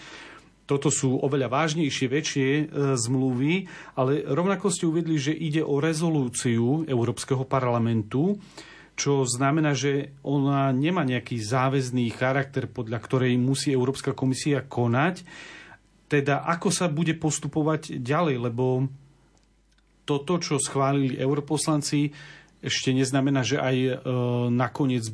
Toto 0.65 0.89
sú 0.89 1.21
oveľa 1.21 1.53
vážnejšie, 1.53 2.07
väčšie 2.09 2.49
zmluvy, 2.97 3.69
ale 4.01 4.25
rovnako 4.25 4.73
ste 4.73 4.89
uvedli, 4.89 5.21
že 5.21 5.37
ide 5.37 5.61
o 5.61 5.77
rezolúciu 5.77 6.89
Európskeho 6.89 7.45
parlamentu, 7.45 8.41
čo 8.95 9.27
znamená, 9.27 9.75
že 9.75 10.15
ona 10.23 10.71
nemá 10.71 11.03
nejaký 11.03 11.43
záväzný 11.43 12.15
charakter, 12.15 12.71
podľa 12.71 12.99
ktorej 13.03 13.35
musí 13.39 13.75
Európska 13.75 14.15
komisia 14.15 14.63
konať. 14.63 15.27
Teda 16.07 16.47
ako 16.47 16.71
sa 16.71 16.87
bude 16.87 17.19
postupovať 17.19 17.99
ďalej, 17.99 18.37
lebo 18.39 18.87
toto, 20.07 20.39
čo 20.39 20.63
schválili 20.63 21.19
europoslanci, 21.19 22.13
ešte 22.65 22.95
neznamená, 22.95 23.45
že 23.45 23.61
aj 23.61 23.77
e, 23.77 23.93
nakoniec 24.53 25.11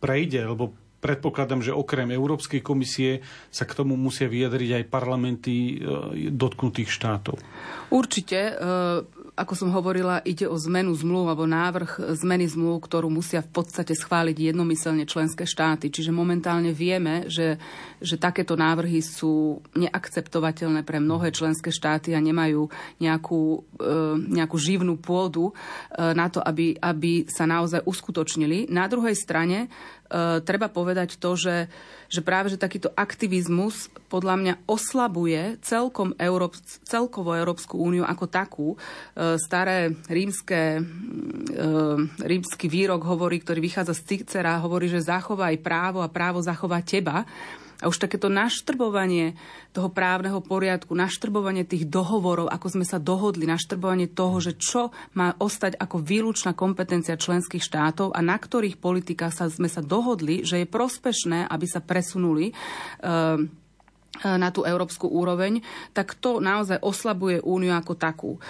prejde, 0.00 0.40
lebo 0.48 0.72
predpokladám, 1.00 1.64
že 1.64 1.76
okrem 1.76 2.12
Európskej 2.12 2.60
komisie 2.60 3.24
sa 3.48 3.64
k 3.64 3.76
tomu 3.76 3.96
musia 3.96 4.28
vyjadriť 4.28 4.70
aj 4.80 4.84
parlamenty 4.92 5.56
e, 5.56 5.74
dotknutých 6.32 6.88
štátov. 6.92 7.36
Určite. 7.92 8.38
E, 8.38 8.54
ako 9.40 9.56
som 9.56 9.72
hovorila, 9.72 10.20
ide 10.28 10.44
o 10.44 10.52
zmenu 10.60 10.92
zmluv 10.92 11.32
alebo 11.32 11.48
návrh 11.48 12.12
zmeny 12.20 12.44
zmluv, 12.44 12.84
ktorú 12.84 13.08
musia 13.08 13.40
v 13.40 13.48
podstate 13.48 13.96
schváliť 13.96 14.52
jednomyselne 14.52 15.08
členské 15.08 15.48
štáty. 15.48 15.88
Čiže 15.88 16.12
momentálne 16.12 16.76
vieme, 16.76 17.24
že, 17.32 17.56
že 18.04 18.20
takéto 18.20 18.52
návrhy 18.52 19.00
sú 19.00 19.64
neakceptovateľné 19.72 20.84
pre 20.84 21.00
mnohé 21.00 21.32
členské 21.32 21.72
štáty 21.72 22.12
a 22.12 22.20
nemajú 22.20 22.68
nejakú, 23.00 23.64
nejakú 24.28 24.56
živnú 24.60 25.00
pôdu 25.00 25.56
na 25.96 26.28
to, 26.28 26.44
aby, 26.44 26.76
aby 26.76 27.24
sa 27.24 27.48
naozaj 27.48 27.80
uskutočnili. 27.88 28.68
Na 28.68 28.84
druhej 28.92 29.16
strane 29.16 29.72
E, 29.99 29.99
treba 30.42 30.66
povedať 30.66 31.22
to, 31.22 31.38
že, 31.38 31.70
že 32.10 32.20
práve 32.26 32.50
že 32.50 32.58
takýto 32.58 32.90
aktivizmus 32.98 33.86
podľa 34.10 34.34
mňa 34.42 34.54
oslabuje 34.66 35.62
celkom 35.62 36.18
Európ, 36.18 36.58
celkovo 36.82 37.38
Európsku 37.38 37.78
úniu 37.78 38.02
ako 38.02 38.26
takú. 38.26 38.68
E, 38.74 38.76
staré 39.38 39.94
rímske, 40.10 40.78
e, 40.78 40.82
rímsky 42.26 42.66
výrok 42.66 43.06
hovorí, 43.06 43.38
ktorý 43.38 43.62
vychádza 43.62 43.94
z 43.94 44.02
Cicera, 44.02 44.58
hovorí, 44.58 44.90
že 44.90 45.06
zachovaj 45.06 45.54
právo 45.62 46.02
a 46.02 46.10
právo 46.10 46.42
zachová 46.42 46.82
teba. 46.82 47.22
A 47.80 47.88
už 47.88 47.96
takéto 47.96 48.28
naštrbovanie 48.28 49.36
toho 49.72 49.88
právneho 49.88 50.40
poriadku, 50.44 50.92
naštrbovanie 50.92 51.64
tých 51.64 51.88
dohovorov, 51.88 52.52
ako 52.52 52.80
sme 52.80 52.86
sa 52.86 53.00
dohodli, 53.00 53.48
naštrbovanie 53.48 54.08
toho, 54.10 54.36
že 54.40 54.56
čo 54.56 54.92
má 55.16 55.32
ostať 55.40 55.80
ako 55.80 56.00
výlučná 56.00 56.52
kompetencia 56.52 57.16
členských 57.16 57.64
štátov 57.64 58.12
a 58.12 58.20
na 58.20 58.36
ktorých 58.36 58.76
politikách 58.80 59.32
sa, 59.32 59.44
sme 59.48 59.68
sa 59.68 59.80
dohodli, 59.80 60.42
že 60.44 60.64
je 60.64 60.66
prospešné, 60.68 61.48
aby 61.48 61.66
sa 61.68 61.80
presunuli. 61.80 62.52
Uh, 63.00 63.48
na 64.20 64.50
tú 64.50 64.66
európsku 64.66 65.08
úroveň, 65.08 65.62
tak 65.94 66.18
to 66.18 66.42
naozaj 66.42 66.82
oslabuje 66.82 67.40
úniu 67.40 67.72
ako 67.72 67.94
takú. 67.94 68.30
E, 68.36 68.40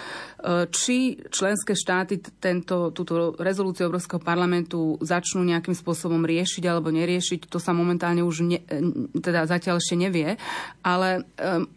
či 0.67 1.15
členské 1.29 1.77
štáty 1.77 2.19
tento, 2.41 2.91
túto 2.91 3.37
rezolúciu 3.37 3.87
Európskeho 3.87 4.19
parlamentu 4.19 4.97
začnú 4.99 5.45
nejakým 5.45 5.77
spôsobom 5.77 6.25
riešiť 6.25 6.63
alebo 6.65 6.91
neriešiť, 6.91 7.47
to 7.47 7.61
sa 7.61 7.71
momentálne 7.71 8.25
už 8.25 8.35
ne, 8.43 8.59
e, 8.65 8.81
teda 9.15 9.47
zatiaľ 9.47 9.79
ešte 9.79 9.95
nevie. 9.95 10.35
Ale 10.81 11.23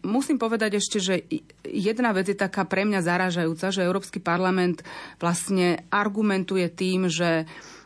musím 0.01 0.41
povedať 0.41 0.81
ešte, 0.81 0.97
že 0.97 1.15
jedna 1.63 2.11
vec 2.11 2.27
je 2.27 2.37
taká 2.37 2.65
pre 2.65 2.83
mňa 2.83 3.05
zaražajúca, 3.05 3.69
že 3.69 3.85
Európsky 3.85 4.17
parlament 4.17 4.81
vlastne 5.21 5.85
argumentuje 5.93 6.67
tým, 6.73 7.07
že 7.07 7.45
E, 7.45 7.84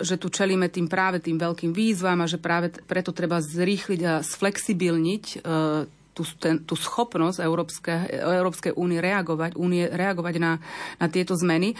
že 0.00 0.20
tu 0.20 0.28
čelíme 0.28 0.68
tým 0.68 0.92
práve 0.92 1.24
tým 1.24 1.40
veľkým 1.40 1.72
výzvam 1.72 2.20
a 2.20 2.28
že 2.28 2.36
práve 2.36 2.68
preto 2.84 3.16
treba 3.16 3.40
zrýchliť 3.40 4.00
a 4.04 4.14
sflexibilniť 4.20 5.24
e, 5.24 5.36
tú, 6.14 6.22
ten, 6.38 6.60
tú 6.62 6.76
schopnosť 6.76 7.42
Európske, 7.42 7.92
Európskej 8.12 8.76
únie 8.76 9.00
reagovať, 9.00 9.56
reagovať 9.90 10.34
na, 10.38 10.62
na 11.00 11.06
tieto 11.08 11.34
zmeny. 11.34 11.74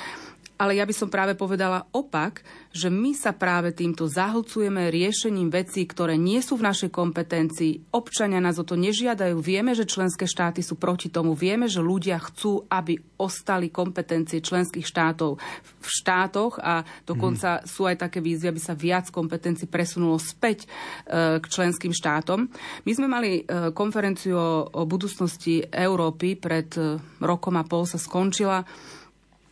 Ale 0.64 0.80
ja 0.80 0.88
by 0.88 0.96
som 0.96 1.12
práve 1.12 1.36
povedala 1.36 1.84
opak, 1.92 2.40
že 2.72 2.88
my 2.88 3.12
sa 3.12 3.36
práve 3.36 3.76
týmto 3.76 4.08
zahlcujeme 4.08 4.88
riešením 4.88 5.52
vecí, 5.52 5.84
ktoré 5.84 6.16
nie 6.16 6.40
sú 6.40 6.56
v 6.56 6.64
našej 6.64 6.88
kompetencii. 6.88 7.92
Občania 7.92 8.40
nás 8.40 8.56
o 8.56 8.64
to 8.64 8.72
nežiadajú. 8.80 9.44
Vieme, 9.44 9.76
že 9.76 9.84
členské 9.84 10.24
štáty 10.24 10.64
sú 10.64 10.80
proti 10.80 11.12
tomu. 11.12 11.36
Vieme, 11.36 11.68
že 11.68 11.84
ľudia 11.84 12.16
chcú, 12.16 12.64
aby 12.72 12.96
ostali 13.20 13.68
kompetencie 13.68 14.40
členských 14.40 14.88
štátov 14.88 15.36
v 15.84 15.86
štátoch 15.86 16.56
a 16.64 16.80
dokonca 17.04 17.60
mm. 17.60 17.68
sú 17.68 17.84
aj 17.84 18.08
také 18.08 18.24
výzvy, 18.24 18.48
aby 18.48 18.62
sa 18.64 18.72
viac 18.72 19.12
kompetencií 19.12 19.68
presunulo 19.68 20.16
späť 20.16 20.64
e, 20.64 21.38
k 21.38 21.44
členským 21.44 21.92
štátom. 21.92 22.48
My 22.88 22.92
sme 22.96 23.04
mali 23.04 23.44
e, 23.44 23.70
konferenciu 23.76 24.40
o, 24.40 24.82
budúcnosti 24.88 25.60
Európy 25.68 26.40
pred 26.40 26.72
e, 26.80 26.96
rokom 27.20 27.60
a 27.60 27.68
pol 27.68 27.84
sa 27.84 28.00
skončila 28.00 28.64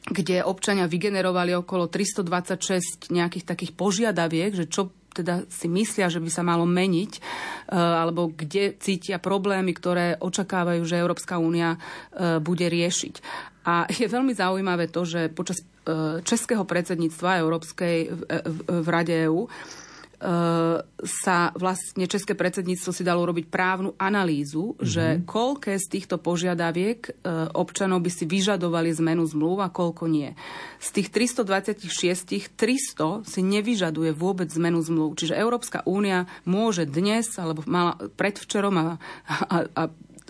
kde 0.03 0.43
občania 0.43 0.91
vygenerovali 0.91 1.55
okolo 1.55 1.87
326 1.87 3.15
nejakých 3.15 3.45
takých 3.47 3.73
požiadaviek, 3.79 4.51
že 4.51 4.67
čo 4.67 4.91
teda 5.13 5.45
si 5.53 5.69
myslia, 5.69 6.09
že 6.09 6.19
by 6.19 6.31
sa 6.33 6.43
malo 6.43 6.65
meniť, 6.65 7.13
e, 7.13 7.21
alebo 7.77 8.33
kde 8.33 8.75
cítia 8.81 9.21
problémy, 9.21 9.77
ktoré 9.77 10.17
očakávajú, 10.19 10.83
že 10.89 10.99
Európska 10.99 11.37
únia 11.37 11.77
e, 11.77 12.41
bude 12.41 12.67
riešiť. 12.67 13.15
A 13.69 13.87
je 13.87 14.09
veľmi 14.09 14.33
zaujímavé 14.33 14.89
to, 14.89 15.05
že 15.05 15.29
počas 15.31 15.63
e, 15.63 16.25
českého 16.25 16.65
predsedníctva 16.65 17.45
Európskej 17.45 17.97
v 18.67 18.87
Rade 18.89 19.29
EÚ 19.29 19.47
sa 21.03 21.51
vlastne 21.59 22.07
České 22.07 22.39
predsedníctvo 22.39 22.91
si 22.95 23.03
dalo 23.03 23.27
robiť 23.27 23.51
právnu 23.51 23.99
analýzu, 23.99 24.79
mm-hmm. 24.79 24.87
že 24.87 25.05
koľké 25.27 25.75
z 25.83 25.87
týchto 25.91 26.23
požiadaviek 26.23 27.01
e, 27.03 27.11
občanov 27.59 28.07
by 28.07 28.11
si 28.15 28.25
vyžadovali 28.31 28.95
zmenu 29.03 29.27
zmluv 29.27 29.67
a 29.67 29.69
koľko 29.75 30.07
nie. 30.07 30.31
Z 30.79 31.03
tých 31.03 31.09
326, 31.11 32.55
300 32.55 33.27
si 33.27 33.41
nevyžaduje 33.43 34.15
vôbec 34.15 34.47
zmenu 34.55 34.79
zmluv. 34.79 35.19
Čiže 35.19 35.35
Európska 35.35 35.83
únia 35.91 36.31
môže 36.47 36.87
dnes, 36.87 37.27
alebo 37.35 37.67
mala 37.67 37.99
predvčerom 38.15 38.75
a, 38.79 38.87
a, 39.27 39.57
a 39.75 39.83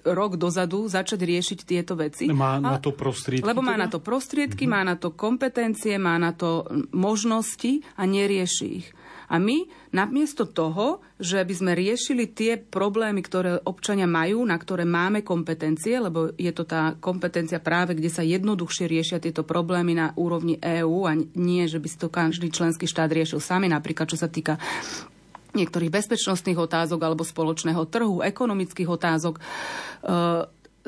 rok 0.02 0.40
dozadu 0.40 0.88
začať 0.88 1.20
riešiť 1.20 1.58
tieto 1.62 1.94
veci. 1.94 2.26
Má 2.32 2.58
na 2.58 2.80
to 2.80 2.90
prostriedky? 2.96 3.46
Lebo 3.46 3.62
má 3.62 3.76
teda? 3.76 3.82
na 3.86 3.88
to 3.92 3.98
prostriedky, 4.00 4.64
mm-hmm. 4.66 4.82
má 4.82 4.88
na 4.88 4.96
to 4.96 5.08
kompetencie, 5.12 5.94
má 6.00 6.16
na 6.16 6.32
to 6.32 6.66
možnosti 6.90 7.84
a 7.94 8.02
nerieši 8.08 8.66
ich. 8.82 8.88
A 9.30 9.38
my 9.38 9.68
namiesto 9.92 10.48
toho, 10.48 11.04
že 11.20 11.42
by 11.44 11.54
sme 11.54 11.72
riešili 11.78 12.32
tie 12.32 12.58
problémy, 12.58 13.22
ktoré 13.22 13.60
občania 13.62 14.08
majú, 14.10 14.42
na 14.42 14.58
ktoré 14.58 14.82
máme 14.82 15.22
kompetencie, 15.22 16.00
lebo 16.00 16.34
je 16.34 16.50
to 16.50 16.66
tá 16.66 16.98
kompetencia 16.98 17.62
práve, 17.62 17.94
kde 17.94 18.10
sa 18.10 18.26
jednoduchšie 18.26 18.90
riešia 18.90 19.18
tieto 19.22 19.46
problémy 19.46 19.94
na 19.94 20.10
úrovni 20.18 20.58
EÚ 20.58 21.06
a 21.06 21.12
nie, 21.38 21.64
že 21.70 21.78
by 21.78 21.88
si 21.88 21.98
to 22.00 22.08
každý 22.10 22.50
členský 22.50 22.88
štát 22.88 23.12
riešil 23.12 23.38
sami, 23.38 23.70
napríklad 23.70 24.10
čo 24.10 24.18
sa 24.18 24.26
týka 24.26 24.58
niektorých 25.52 25.92
bezpečnostných 25.92 26.56
otázok 26.56 27.00
alebo 27.04 27.22
spoločného 27.22 27.84
trhu, 27.92 28.24
ekonomických 28.24 28.88
otázok. 28.88 29.36
E, 29.36 29.40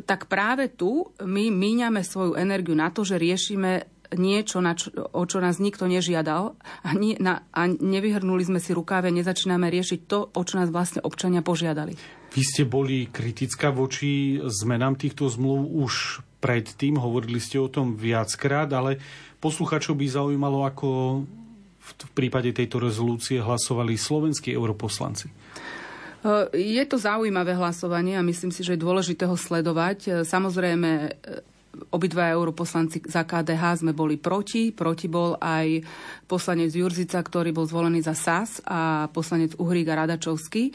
tak 0.02 0.26
práve 0.26 0.72
tu 0.72 1.06
my 1.22 1.52
míňame 1.52 2.02
svoju 2.02 2.34
energiu 2.34 2.74
na 2.74 2.90
to, 2.90 3.06
že 3.06 3.20
riešime 3.20 3.93
niečo, 4.12 4.60
na 4.60 4.76
čo, 4.76 4.92
o 4.92 5.24
čo 5.24 5.40
nás 5.40 5.56
nikto 5.56 5.88
nežiadal 5.88 6.52
a, 6.84 6.90
nie, 6.92 7.16
na, 7.16 7.46
a 7.56 7.64
nevyhrnuli 7.64 8.44
sme 8.44 8.60
si 8.60 8.76
rukáve, 8.76 9.08
nezačíname 9.08 9.72
riešiť 9.72 10.00
to, 10.04 10.28
o 10.28 10.42
čo 10.44 10.60
nás 10.60 10.68
vlastne 10.68 11.00
občania 11.00 11.40
požiadali. 11.40 11.96
Vy 12.34 12.42
ste 12.42 12.62
boli 12.68 13.08
kritická 13.08 13.70
voči 13.70 14.42
zmenám 14.42 14.98
týchto 14.98 15.30
zmluv 15.30 15.70
už 15.86 16.20
predtým, 16.42 17.00
hovorili 17.00 17.40
ste 17.40 17.56
o 17.56 17.72
tom 17.72 17.96
viackrát, 17.96 18.68
ale 18.74 19.00
posluchačov 19.40 19.96
by 19.96 20.06
zaujímalo, 20.10 20.66
ako 20.68 20.88
v 21.84 21.90
prípade 22.16 22.52
tejto 22.52 22.80
rezolúcie 22.80 23.40
hlasovali 23.40 23.96
slovenskí 23.96 24.52
europoslanci? 24.52 25.28
Je 26.56 26.84
to 26.88 26.96
zaujímavé 26.96 27.52
hlasovanie 27.52 28.16
a 28.16 28.24
myslím 28.24 28.48
si, 28.48 28.64
že 28.64 28.76
je 28.76 28.84
dôležité 28.84 29.28
ho 29.28 29.36
sledovať. 29.36 30.24
Samozrejme, 30.24 31.20
obidva 31.90 32.32
europoslanci 32.32 33.04
za 33.06 33.26
KDH 33.26 33.84
sme 33.84 33.92
boli 33.92 34.16
proti. 34.16 34.70
Proti 34.70 35.06
bol 35.06 35.38
aj 35.38 35.82
poslanec 36.24 36.70
Jurzica, 36.72 37.20
ktorý 37.20 37.50
bol 37.52 37.68
zvolený 37.68 38.00
za 38.02 38.14
SAS 38.14 38.62
a 38.64 39.10
poslanec 39.10 39.54
Uhrík 39.58 39.88
a 39.90 40.06
Radačovský. 40.06 40.72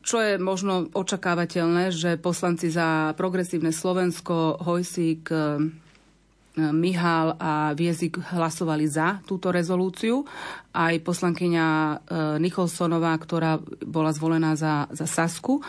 Čo 0.00 0.16
je 0.16 0.32
možno 0.40 0.88
očakávateľné, 0.96 1.92
že 1.92 2.16
poslanci 2.16 2.72
za 2.72 3.12
progresívne 3.14 3.68
Slovensko, 3.68 4.64
Hojsík, 4.64 5.28
Mihal 6.58 7.38
a 7.38 7.72
Viezik 7.78 8.18
hlasovali 8.18 8.90
za 8.90 9.22
túto 9.22 9.54
rezolúciu. 9.54 10.26
Aj 10.74 10.92
poslankyňa 10.98 11.66
e, 11.66 11.94
Nicholsonová, 12.42 13.14
ktorá 13.16 13.62
bola 13.86 14.10
zvolená 14.10 14.58
za, 14.58 14.90
za 14.90 15.06
Sasku. 15.06 15.62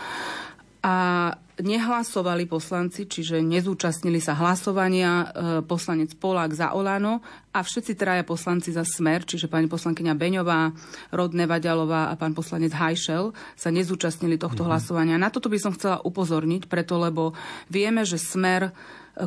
A 0.82 1.30
nehlasovali 1.60 2.48
poslanci, 2.48 3.04
čiže 3.04 3.44
nezúčastnili 3.44 4.22
sa 4.22 4.32
hlasovania 4.38 5.12
e, 5.12 5.26
poslanec 5.60 6.16
Polák 6.16 6.56
za 6.56 6.72
Olano 6.72 7.20
a 7.52 7.60
všetci 7.60 7.92
traja 7.92 8.24
poslanci 8.24 8.72
za 8.72 8.88
Smer, 8.88 9.28
čiže 9.28 9.52
pani 9.52 9.68
poslankyňa 9.68 10.16
Beňová, 10.16 10.72
Rod 11.12 11.36
Nevadialová 11.36 12.08
a 12.08 12.16
pán 12.16 12.32
poslanec 12.32 12.72
Hajšel 12.72 13.36
sa 13.52 13.68
nezúčastnili 13.68 14.40
tohto 14.40 14.64
mm-hmm. 14.64 14.72
hlasovania. 14.72 15.20
Na 15.20 15.28
toto 15.28 15.52
by 15.52 15.58
som 15.60 15.76
chcela 15.76 16.00
upozorniť, 16.00 16.72
preto 16.72 16.96
lebo 16.96 17.36
vieme, 17.68 18.08
že 18.08 18.16
Smer 18.16 18.72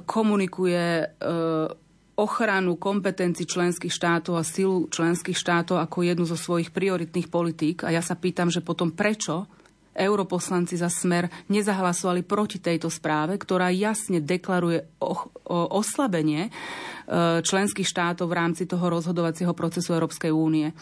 komunikuje 0.09 1.05
e, 1.05 1.05
ochranu 2.15 2.79
kompetencií 2.79 3.43
členských 3.43 3.91
štátov 3.91 4.39
a 4.39 4.47
silu 4.47 4.87
členských 4.87 5.35
štátov 5.35 5.83
ako 5.83 6.07
jednu 6.07 6.25
zo 6.25 6.39
svojich 6.39 6.71
prioritných 6.71 7.27
politík. 7.27 7.83
A 7.83 7.91
ja 7.91 7.99
sa 7.99 8.15
pýtam, 8.15 8.47
že 8.47 8.63
potom 8.63 8.95
prečo 8.95 9.45
europoslanci 9.95 10.75
za 10.75 10.91
smer 10.91 11.31
nezahlasovali 11.47 12.21
proti 12.27 12.59
tejto 12.59 12.91
správe, 12.91 13.39
ktorá 13.39 13.71
jasne 13.71 14.19
deklaruje 14.19 14.83
oslabenie 15.49 16.47
e, 16.47 16.51
členských 17.39 17.87
štátov 17.87 18.27
v 18.27 18.37
rámci 18.37 18.63
toho 18.67 18.91
rozhodovacieho 18.91 19.55
procesu 19.55 19.95
Európskej 19.95 20.35
únie. 20.35 20.75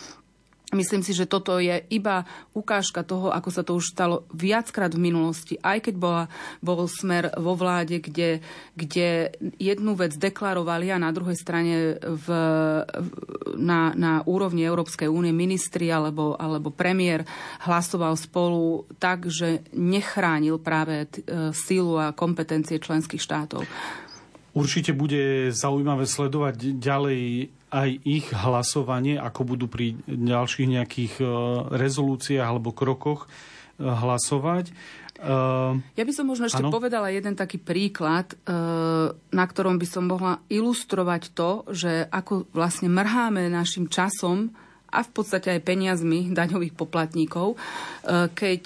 Myslím 0.74 1.06
si, 1.06 1.14
že 1.14 1.30
toto 1.30 1.62
je 1.62 1.86
iba 1.94 2.26
ukážka 2.58 3.06
toho, 3.06 3.30
ako 3.30 3.50
sa 3.54 3.62
to 3.62 3.78
už 3.78 3.94
stalo 3.94 4.26
viackrát 4.34 4.90
v 4.92 5.06
minulosti, 5.10 5.56
aj 5.62 5.90
keď 5.90 5.96
bola, 5.96 6.24
bol 6.60 6.90
smer 6.90 7.30
vo 7.38 7.54
vláde, 7.54 8.02
kde, 8.02 8.42
kde 8.74 9.32
jednu 9.62 9.94
vec 9.94 10.18
deklarovali 10.18 10.90
a 10.90 10.98
na 10.98 11.14
druhej 11.14 11.38
strane 11.38 12.02
v, 12.02 12.28
na, 13.56 13.94
na 13.94 14.26
úrovni 14.26 14.66
Európskej 14.66 15.08
únie 15.08 15.32
ministri 15.32 15.94
alebo, 15.94 16.34
alebo 16.36 16.74
premiér 16.74 17.24
hlasoval 17.64 18.18
spolu 18.18 18.90
tak, 18.98 19.30
že 19.30 19.64
nechránil 19.72 20.58
práve 20.58 21.08
sílu 21.54 22.02
a 22.02 22.12
kompetencie 22.12 22.82
členských 22.82 23.22
štátov. 23.22 23.64
Určite 24.54 24.94
bude 24.94 25.50
zaujímavé 25.50 26.06
sledovať 26.06 26.78
ďalej 26.78 27.22
aj 27.74 27.90
ich 28.06 28.30
hlasovanie, 28.30 29.18
ako 29.18 29.42
budú 29.58 29.66
pri 29.66 29.98
ďalších 30.06 30.70
nejakých 30.70 31.14
e, 31.20 31.26
rezolúciách 31.74 32.46
alebo 32.46 32.70
krokoch 32.70 33.26
e, 33.26 33.28
hlasovať. 33.82 34.70
E, 34.70 34.74
ja 35.82 36.04
by 36.06 36.14
som 36.14 36.30
možno 36.30 36.46
ešte 36.46 36.62
ano? 36.62 36.70
povedala 36.70 37.10
jeden 37.10 37.34
taký 37.34 37.58
príklad, 37.58 38.38
na 39.34 39.46
ktorom 39.50 39.82
by 39.82 39.88
som 39.90 40.06
mohla 40.06 40.38
ilustrovať 40.54 41.34
to, 41.34 41.66
že 41.74 42.06
ako 42.14 42.46
vlastne 42.54 42.94
mrháme 42.94 43.50
našim 43.50 43.90
časom 43.90 44.54
a 44.94 45.02
v 45.02 45.10
podstate 45.10 45.50
aj 45.50 45.66
peniazmi 45.66 46.30
daňových 46.30 46.78
poplatníkov. 46.78 47.58
Keď 48.38 48.64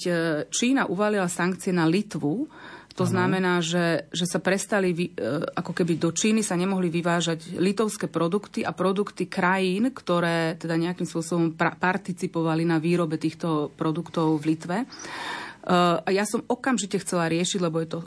Čína 0.51 0.91
uvalila 0.91 1.31
sankcie 1.31 1.71
na 1.71 1.87
Litvu, 1.87 2.51
to 2.97 3.05
ano. 3.05 3.13
znamená, 3.13 3.53
že, 3.61 4.09
že 4.09 4.25
sa 4.25 4.41
prestali, 4.41 4.89
e, 4.89 5.09
ako 5.53 5.69
keby 5.69 6.01
do 6.01 6.09
Číny 6.09 6.41
sa 6.41 6.57
nemohli 6.57 6.89
vyvážať 6.89 7.53
litovské 7.61 8.09
produkty 8.09 8.65
a 8.65 8.73
produkty 8.73 9.29
krajín, 9.29 9.93
ktoré 9.93 10.57
teda 10.57 10.73
nejakým 10.73 11.05
spôsobom 11.05 11.53
pra- 11.53 11.77
participovali 11.77 12.65
na 12.65 12.81
výrobe 12.81 13.21
týchto 13.21 13.69
produktov 13.77 14.41
v 14.41 14.57
Litve. 14.57 14.77
Uh, 15.67 15.99
ja 16.07 16.23
som 16.23 16.47
okamžite 16.47 16.95
chcela 17.03 17.27
riešiť, 17.27 17.59
lebo 17.59 17.83
je 17.83 17.89
to 17.91 17.99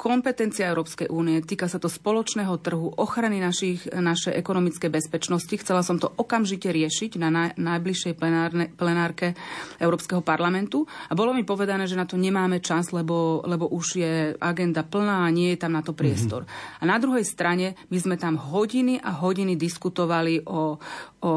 kompetencia 0.00 0.64
Európskej 0.72 1.12
únie, 1.12 1.44
týka 1.44 1.68
sa 1.68 1.76
to 1.76 1.92
spoločného 1.92 2.56
trhu, 2.56 2.96
ochrany 2.96 3.36
našich, 3.36 3.84
našej 3.84 4.32
ekonomickej 4.32 4.88
bezpečnosti. 4.88 5.52
Chcela 5.60 5.84
som 5.84 6.00
to 6.00 6.08
okamžite 6.08 6.72
riešiť 6.72 7.20
na 7.20 7.28
naj, 7.28 7.60
najbližšej 7.60 8.16
plenárne, 8.16 8.72
plenárke 8.72 9.36
Európskeho 9.76 10.24
parlamentu 10.24 10.88
a 10.88 11.12
bolo 11.12 11.36
mi 11.36 11.44
povedané, 11.44 11.84
že 11.84 12.00
na 12.00 12.08
to 12.08 12.16
nemáme 12.16 12.64
čas, 12.64 12.96
lebo, 12.96 13.44
lebo 13.44 13.68
už 13.68 13.86
je 14.00 14.12
agenda 14.40 14.80
plná 14.80 15.28
a 15.28 15.34
nie 15.34 15.52
je 15.52 15.60
tam 15.60 15.76
na 15.76 15.84
to 15.84 15.92
priestor. 15.92 16.48
Mm-hmm. 16.48 16.80
A 16.80 16.82
na 16.88 16.96
druhej 16.96 17.24
strane 17.28 17.76
my 17.92 17.98
sme 18.00 18.16
tam 18.16 18.40
hodiny 18.40 19.04
a 19.04 19.12
hodiny 19.20 19.60
diskutovali 19.60 20.48
o, 20.48 20.80
o 21.20 21.32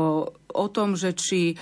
o 0.54 0.70
tom, 0.70 0.94
že 0.94 1.14
či 1.18 1.54
e, 1.54 1.56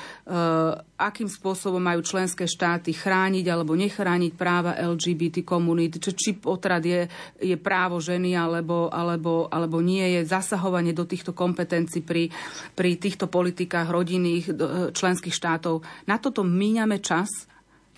akým 0.99 1.27
spôsobom 1.27 1.81
majú 1.81 2.03
členské 2.03 2.45
štáty 2.45 2.93
chrániť 2.93 3.45
alebo 3.47 3.73
nechrániť 3.73 4.31
práva 4.35 4.77
LGBT 4.77 5.41
komunít, 5.41 5.97
či, 5.97 6.11
či 6.13 6.29
potrad 6.37 6.83
je, 6.83 7.07
je 7.39 7.55
právo 7.57 7.97
ženy 7.97 8.35
alebo, 8.35 8.91
alebo, 8.91 9.47
alebo 9.49 9.79
nie 9.79 10.19
je 10.19 10.27
zasahovanie 10.27 10.91
do 10.93 11.07
týchto 11.07 11.33
kompetencií 11.33 12.03
pri, 12.05 12.29
pri 12.75 12.99
týchto 12.99 13.31
politikách 13.31 13.87
rodinných 13.89 14.45
e, 14.47 14.53
členských 14.93 15.33
štátov. 15.33 15.81
Na 16.05 16.19
toto 16.21 16.45
míňame 16.45 16.99
čas 17.01 17.50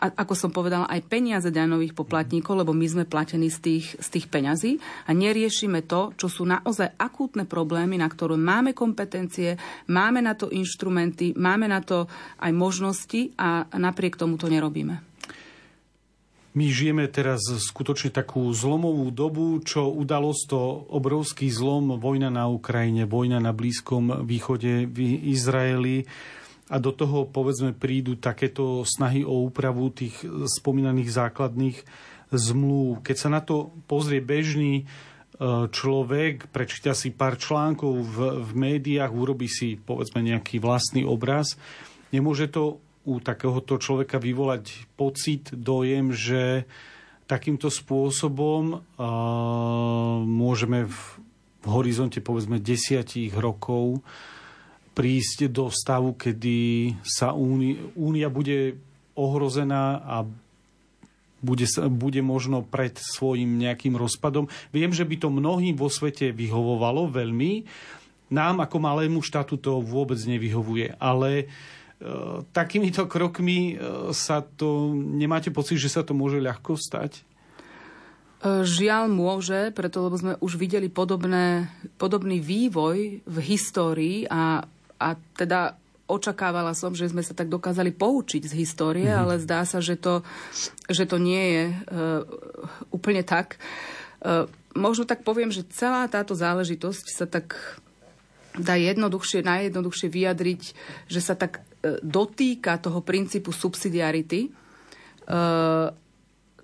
a 0.04 0.12
ako 0.20 0.36
som 0.36 0.52
povedala, 0.52 0.84
aj 0.92 1.08
peniaze 1.08 1.48
daňových 1.48 1.96
poplatníkov, 1.96 2.60
lebo 2.60 2.76
my 2.76 2.84
sme 2.92 3.04
platení 3.08 3.48
z 3.48 3.60
tých, 3.64 3.86
z 4.04 4.08
tých 4.12 4.28
peňazí 4.28 4.84
a 5.08 5.16
neriešime 5.16 5.88
to, 5.88 6.12
čo 6.20 6.28
sú 6.28 6.44
naozaj 6.44 7.00
akútne 7.00 7.48
problémy, 7.48 7.96
na 7.96 8.12
ktoré 8.12 8.36
máme 8.36 8.76
kompetencie, 8.76 9.56
máme 9.88 10.20
na 10.20 10.36
to 10.36 10.52
inštrumenty, 10.52 11.32
máme 11.40 11.72
na 11.72 11.80
to 11.80 12.12
aj 12.44 12.52
možnosti 12.52 13.32
a 13.40 13.64
napriek 13.80 14.20
tomu 14.20 14.36
to 14.36 14.52
nerobíme. 14.52 15.00
My 16.54 16.70
žijeme 16.70 17.10
teraz 17.10 17.50
skutočne 17.50 18.14
takú 18.14 18.46
zlomovú 18.54 19.10
dobu, 19.10 19.58
čo 19.66 19.90
udalosť 19.90 20.44
to 20.46 20.62
obrovský 20.94 21.50
zlom, 21.50 21.98
vojna 21.98 22.30
na 22.30 22.46
Ukrajine, 22.46 23.10
vojna 23.10 23.42
na 23.42 23.50
Blízkom 23.56 24.22
východe 24.22 24.86
v 24.86 25.18
Izraeli 25.34 26.06
a 26.72 26.78
do 26.80 26.96
toho 26.96 27.28
povedzme 27.28 27.76
prídu 27.76 28.16
takéto 28.16 28.88
snahy 28.88 29.28
o 29.28 29.44
úpravu 29.44 29.92
tých 29.92 30.16
spomínaných 30.48 31.12
základných 31.12 31.78
zmluv. 32.32 33.04
Keď 33.04 33.16
sa 33.20 33.30
na 33.30 33.44
to 33.44 33.76
pozrie 33.86 34.24
bežný 34.24 34.84
e, 34.84 34.84
človek, 35.70 36.50
prečíta 36.50 36.96
si 36.96 37.12
pár 37.12 37.36
článkov 37.36 37.94
v, 38.00 38.18
v 38.42 38.52
médiách, 38.56 39.12
urobí 39.12 39.52
si 39.52 39.76
povedzme 39.76 40.24
nejaký 40.24 40.64
vlastný 40.64 41.04
obraz, 41.04 41.60
nemôže 42.16 42.48
to 42.48 42.80
u 43.04 43.20
takéhoto 43.20 43.76
človeka 43.76 44.16
vyvolať 44.16 44.88
pocit, 44.96 45.52
dojem, 45.52 46.16
že 46.16 46.64
takýmto 47.28 47.68
spôsobom 47.72 48.80
uh, 48.80 49.06
môžeme 50.24 50.88
v, 50.88 50.98
v 51.64 51.68
horizonte 51.68 52.20
povedzme 52.20 52.60
desiatich 52.60 53.32
rokov 53.36 54.04
prísť 54.94 55.50
do 55.50 55.74
stavu, 55.74 56.14
kedy 56.14 56.94
sa 57.02 57.34
únia 57.98 58.30
bude 58.30 58.78
ohrozená 59.14 60.02
a 60.06 60.26
bude, 61.44 61.68
bude 61.92 62.22
možno 62.24 62.64
pred 62.64 62.96
svojim 62.96 63.60
nejakým 63.60 64.00
rozpadom. 64.00 64.48
Viem, 64.72 64.96
že 64.96 65.04
by 65.04 65.16
to 65.20 65.28
mnohým 65.28 65.76
vo 65.76 65.92
svete 65.92 66.32
vyhovovalo 66.32 67.12
veľmi. 67.12 67.68
Nám 68.32 68.64
ako 68.64 68.78
malému 68.80 69.20
štátu 69.20 69.60
to 69.60 69.84
vôbec 69.84 70.18
nevyhovuje. 70.24 70.96
Ale 70.98 71.30
e, 71.44 71.46
takýmito 72.56 73.06
krokmi 73.12 73.76
e, 73.76 74.10
sa 74.16 74.40
to... 74.42 74.96
Nemáte 74.96 75.52
pocit, 75.52 75.78
že 75.78 75.92
sa 75.92 76.02
to 76.02 76.16
môže 76.16 76.40
ľahko 76.40 76.80
stať? 76.80 77.20
E, 77.20 77.22
žiaľ 78.64 79.12
môže, 79.12 79.70
preto 79.76 80.00
lebo 80.00 80.16
sme 80.16 80.34
už 80.40 80.56
videli 80.56 80.88
podobné, 80.88 81.68
podobný 82.00 82.40
vývoj 82.40 83.22
v 83.22 83.38
histórii 83.44 84.26
a 84.32 84.64
a 85.04 85.20
teda 85.36 85.76
očakávala 86.08 86.72
som, 86.76 86.96
že 86.96 87.12
sme 87.12 87.24
sa 87.24 87.36
tak 87.36 87.48
dokázali 87.48 87.92
poučiť 87.96 88.44
z 88.48 88.54
histórie, 88.60 89.08
mm-hmm. 89.08 89.24
ale 89.24 89.44
zdá 89.44 89.64
sa, 89.64 89.80
že 89.80 89.96
to, 89.96 90.24
že 90.88 91.08
to 91.08 91.20
nie 91.20 91.44
je 91.44 91.66
uh, 91.72 92.24
úplne 92.92 93.24
tak. 93.24 93.60
Uh, 94.24 94.48
možno 94.76 95.08
tak 95.08 95.24
poviem, 95.24 95.52
že 95.52 95.68
celá 95.72 96.08
táto 96.08 96.36
záležitosť 96.36 97.06
sa 97.12 97.26
tak 97.28 97.80
dá 98.54 98.78
jednoduchšie, 98.78 99.48
najjednoduchšie 99.48 100.08
vyjadriť, 100.12 100.62
že 101.08 101.22
sa 101.24 101.36
tak 101.40 101.64
uh, 101.64 101.98
dotýka 102.04 102.80
toho 102.80 103.00
princípu 103.04 103.52
subsidiarity, 103.52 104.52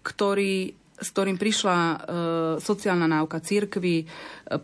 ktorý 0.04 0.56
s 1.00 1.16
ktorým 1.16 1.40
prišla 1.40 1.80
sociálna 2.60 3.08
náuka 3.08 3.40
církvy. 3.40 4.04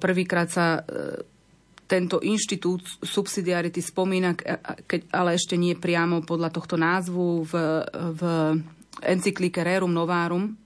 Prvýkrát 0.03 0.51
sa 0.51 0.83
tento 1.85 2.17
inštitút 2.21 3.05
subsidiarity 3.05 3.81
spomína, 3.81 4.33
keď, 4.89 5.13
ale 5.13 5.37
ešte 5.37 5.53
nie 5.53 5.77
priamo 5.77 6.25
podľa 6.25 6.49
tohto 6.49 6.75
názvu 6.75 7.45
v, 7.45 7.53
v 8.17 8.21
encyklike 9.05 9.61
Rerum 9.61 9.93
Novarum 9.93 10.64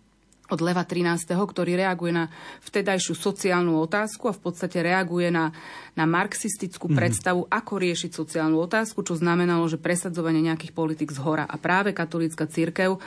od 0.49 0.59
Leva 0.62 0.83
13., 0.85 1.29
ktorý 1.29 1.77
reaguje 1.77 2.12
na 2.13 2.29
vtedajšiu 2.65 3.13
sociálnu 3.13 3.77
otázku 3.79 4.29
a 4.29 4.35
v 4.35 4.41
podstate 4.41 4.81
reaguje 4.81 5.29
na, 5.29 5.53
na 5.93 6.05
marxistickú 6.09 6.89
mm. 6.89 6.95
predstavu, 6.97 7.41
ako 7.47 7.73
riešiť 7.77 8.12
sociálnu 8.12 8.57
otázku, 8.57 9.05
čo 9.05 9.17
znamenalo, 9.17 9.69
že 9.69 9.81
presadzovanie 9.81 10.41
nejakých 10.45 10.73
politik 10.73 11.09
z 11.13 11.21
hora. 11.21 11.45
A 11.45 11.55
práve 11.62 11.93
katolícka 11.93 12.49
církev 12.49 12.97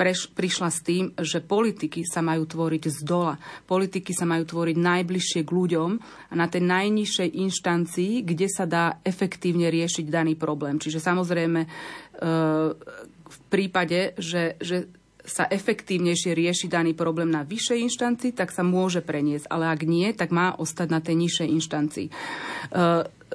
preš, 0.00 0.32
prišla 0.32 0.68
s 0.72 0.80
tým, 0.80 1.04
že 1.20 1.44
politiky 1.44 2.08
sa 2.08 2.24
majú 2.24 2.48
tvoriť 2.48 2.84
z 2.88 3.00
dola. 3.04 3.36
Politiky 3.68 4.16
sa 4.16 4.24
majú 4.24 4.48
tvoriť 4.48 4.76
najbližšie 4.80 5.40
k 5.44 5.50
ľuďom 5.52 5.90
a 6.32 6.34
na 6.36 6.48
tej 6.48 6.64
najnižšej 6.64 7.28
inštancii, 7.36 8.24
kde 8.24 8.48
sa 8.48 8.64
dá 8.64 8.96
efektívne 9.04 9.68
riešiť 9.68 10.08
daný 10.08 10.40
problém. 10.40 10.80
Čiže 10.80 11.04
samozrejme 11.04 11.60
e, 11.64 11.68
v 13.30 13.38
prípade, 13.52 14.16
že, 14.16 14.56
že 14.64 14.88
sa 15.24 15.44
efektívnejšie 15.48 16.32
rieši 16.32 16.66
daný 16.68 16.96
problém 16.96 17.28
na 17.28 17.44
vyššej 17.44 17.78
inštancii, 17.90 18.32
tak 18.32 18.54
sa 18.54 18.64
môže 18.64 19.04
preniesť. 19.04 19.48
Ale 19.52 19.68
ak 19.68 19.84
nie, 19.84 20.10
tak 20.16 20.32
má 20.32 20.56
ostať 20.56 20.88
na 20.88 21.00
tej 21.00 21.16
nižšej 21.20 21.48
inštancii. 21.60 22.06
E, 22.08 22.12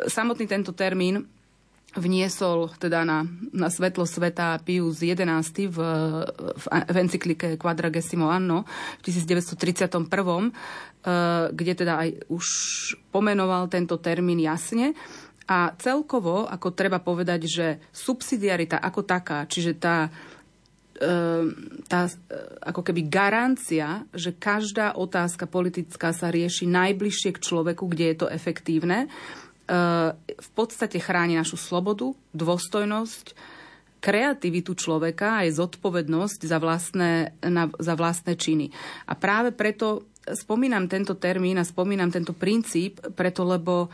samotný 0.10 0.46
tento 0.50 0.74
termín 0.74 1.30
vniesol 1.96 2.76
teda 2.76 3.08
na, 3.08 3.24
na 3.56 3.72
svetlo 3.72 4.04
sveta 4.04 4.60
Pius 4.60 5.00
XI 5.00 5.16
v, 5.72 5.78
v, 6.36 6.66
v 6.68 6.96
encyklike 7.00 7.56
Quadragesimo 7.56 8.28
Anno 8.28 8.68
v 9.00 9.02
1931, 9.08 10.04
e, 10.04 10.52
kde 11.56 11.74
teda 11.74 11.94
aj 12.04 12.10
už 12.28 12.46
pomenoval 13.16 13.72
tento 13.72 13.96
termín 13.98 14.44
jasne. 14.44 14.92
A 15.46 15.78
celkovo, 15.78 16.50
ako 16.50 16.74
treba 16.74 16.98
povedať, 16.98 17.46
že 17.46 17.68
subsidiarita 17.94 18.82
ako 18.82 19.06
taká, 19.06 19.46
čiže 19.46 19.78
tá 19.78 20.10
tá 21.92 22.02
e, 22.08 22.14
ako 22.64 22.82
keby 22.88 23.12
garancia, 23.12 24.08
že 24.16 24.32
každá 24.32 24.96
otázka 24.96 25.44
politická 25.44 26.16
sa 26.16 26.32
rieši 26.32 26.72
najbližšie 26.72 27.36
k 27.36 27.44
človeku, 27.44 27.84
kde 27.92 28.06
je 28.12 28.18
to 28.24 28.28
efektívne, 28.32 29.06
e, 29.06 29.08
v 30.16 30.50
podstate 30.56 31.04
chráni 31.04 31.36
našu 31.36 31.60
slobodu, 31.60 32.16
dôstojnosť, 32.32 33.36
kreativitu 34.00 34.78
človeka 34.78 35.44
aj 35.44 35.58
zodpovednosť 35.58 36.40
za 36.46 36.58
vlastné, 36.62 37.34
na, 37.42 37.74
za 37.82 37.98
vlastné 37.98 38.38
činy. 38.38 38.70
A 39.10 39.18
práve 39.18 39.50
preto 39.50 40.06
spomínam 40.30 40.86
tento 40.86 41.18
termín 41.18 41.58
a 41.58 41.66
spomínam 41.66 42.14
tento 42.14 42.38
princíp, 42.38 43.02
preto 43.18 43.42
lebo 43.42 43.90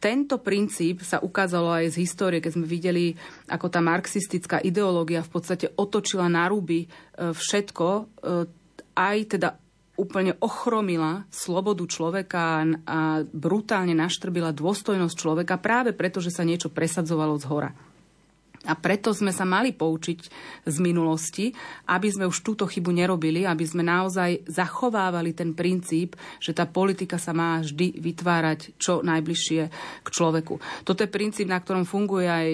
tento 0.00 0.40
princíp 0.40 1.04
sa 1.04 1.20
ukázalo 1.20 1.68
aj 1.76 1.92
z 1.94 2.08
histórie, 2.08 2.40
keď 2.40 2.52
sme 2.56 2.66
videli, 2.66 3.12
ako 3.52 3.68
tá 3.68 3.84
marxistická 3.84 4.64
ideológia 4.64 5.20
v 5.20 5.30
podstate 5.30 5.68
otočila 5.76 6.26
na 6.32 6.48
ruby 6.48 6.88
e, 6.88 7.36
všetko, 7.36 7.86
e, 7.86 8.02
aj 8.96 9.16
teda 9.36 9.48
úplne 10.00 10.32
ochromila 10.40 11.28
slobodu 11.28 11.84
človeka 11.84 12.64
a 12.88 13.20
brutálne 13.28 13.92
naštrbila 13.92 14.56
dôstojnosť 14.56 15.12
človeka 15.12 15.60
práve 15.60 15.92
preto, 15.92 16.24
že 16.24 16.32
sa 16.32 16.40
niečo 16.40 16.72
presadzovalo 16.72 17.36
z 17.36 17.44
hora. 17.52 17.70
A 18.68 18.76
preto 18.76 19.16
sme 19.16 19.32
sa 19.32 19.48
mali 19.48 19.72
poučiť 19.72 20.20
z 20.68 20.76
minulosti, 20.84 21.48
aby 21.88 22.12
sme 22.12 22.28
už 22.28 22.44
túto 22.44 22.68
chybu 22.68 22.92
nerobili, 22.92 23.48
aby 23.48 23.64
sme 23.64 23.80
naozaj 23.80 24.44
zachovávali 24.44 25.32
ten 25.32 25.56
princíp, 25.56 26.12
že 26.36 26.52
tá 26.52 26.68
politika 26.68 27.16
sa 27.16 27.32
má 27.32 27.64
vždy 27.64 27.96
vytvárať 27.96 28.76
čo 28.76 29.00
najbližšie 29.00 29.62
k 30.04 30.08
človeku. 30.12 30.60
Toto 30.84 31.00
je 31.00 31.08
princíp, 31.08 31.48
na 31.48 31.56
ktorom 31.56 31.88
funguje 31.88 32.28
aj 32.28 32.48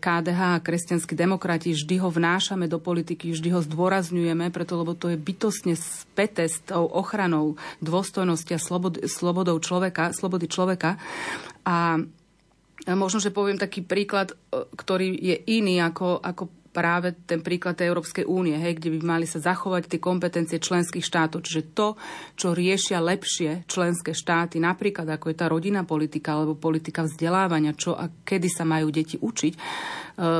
KDH 0.00 0.40
a 0.56 0.64
kresťanskí 0.64 1.12
demokrati. 1.12 1.76
Vždy 1.76 1.96
ho 2.00 2.08
vnášame 2.08 2.64
do 2.64 2.80
politiky, 2.80 3.36
vždy 3.36 3.52
ho 3.52 3.60
zdôrazňujeme, 3.60 4.48
preto 4.48 4.80
lebo 4.80 4.96
to 4.96 5.12
je 5.12 5.20
bytostne 5.20 5.76
späté 5.76 6.48
s 6.48 6.64
tou 6.64 6.88
ochranou 6.88 7.60
dôstojnosti 7.84 8.56
a 8.56 8.62
slobodou 9.04 9.60
človeka, 9.60 10.16
slobody 10.16 10.48
človeka. 10.48 10.96
A 11.68 12.00
Možno, 12.88 13.20
že 13.20 13.34
poviem 13.34 13.60
taký 13.60 13.84
príklad, 13.84 14.32
e, 14.32 14.64
ktorý 14.72 15.12
je 15.12 15.36
iný 15.52 15.84
ako, 15.84 16.24
ako 16.24 16.44
práve 16.70 17.18
ten 17.26 17.42
príklad 17.42 17.74
tej 17.74 17.90
Európskej 17.90 18.24
únie, 18.30 18.54
hej, 18.54 18.78
kde 18.78 18.94
by 18.94 18.98
mali 19.02 19.26
sa 19.26 19.42
zachovať 19.42 19.90
tie 19.90 20.00
kompetencie 20.00 20.62
členských 20.62 21.02
štátov. 21.02 21.42
Čiže 21.42 21.74
to, 21.74 21.98
čo 22.38 22.54
riešia 22.54 23.02
lepšie 23.02 23.66
členské 23.66 24.14
štáty, 24.14 24.62
napríklad 24.62 25.10
ako 25.10 25.34
je 25.34 25.36
tá 25.36 25.50
rodinná 25.50 25.82
politika 25.82 26.38
alebo 26.38 26.54
politika 26.54 27.02
vzdelávania, 27.02 27.74
čo 27.74 27.98
a 27.98 28.06
kedy 28.06 28.46
sa 28.46 28.62
majú 28.62 28.88
deti 28.94 29.18
učiť. 29.18 29.52
E, 29.54 29.58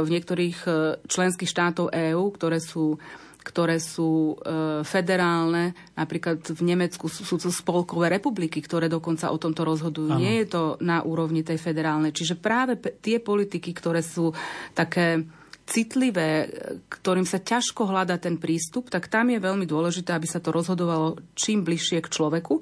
v 0.07 0.09
niektorých 0.09 0.59
e, 0.64 0.70
členských 1.05 1.50
štátov 1.50 1.90
EÚ, 1.90 2.24
ktoré 2.38 2.62
sú 2.62 2.94
ktoré 3.40 3.81
sú 3.81 4.37
e, 4.37 4.85
federálne. 4.85 5.72
Napríklad 5.96 6.44
v 6.44 6.62
Nemecku 6.62 7.09
sú, 7.09 7.24
sú 7.24 7.37
to 7.40 7.48
spolkové 7.48 8.12
republiky, 8.12 8.61
ktoré 8.61 8.87
dokonca 8.87 9.33
o 9.33 9.40
tomto 9.40 9.64
rozhodujú. 9.64 10.12
Ano. 10.12 10.20
Nie 10.20 10.44
je 10.44 10.53
to 10.53 10.62
na 10.85 11.00
úrovni 11.00 11.40
tej 11.40 11.57
federálnej. 11.57 12.12
Čiže 12.12 12.37
práve 12.37 12.76
p- 12.76 12.92
tie 13.00 13.16
politiky, 13.16 13.72
ktoré 13.72 14.05
sú 14.05 14.37
také 14.76 15.24
citlivé, 15.70 16.50
ktorým 16.90 17.22
sa 17.22 17.38
ťažko 17.38 17.87
hľadá 17.87 18.18
ten 18.18 18.37
prístup, 18.37 18.90
tak 18.90 19.07
tam 19.07 19.31
je 19.31 19.38
veľmi 19.38 19.64
dôležité, 19.70 20.11
aby 20.11 20.26
sa 20.26 20.42
to 20.42 20.50
rozhodovalo 20.50 21.14
čím 21.38 21.62
bližšie 21.62 22.03
k 22.03 22.11
človeku. 22.11 22.59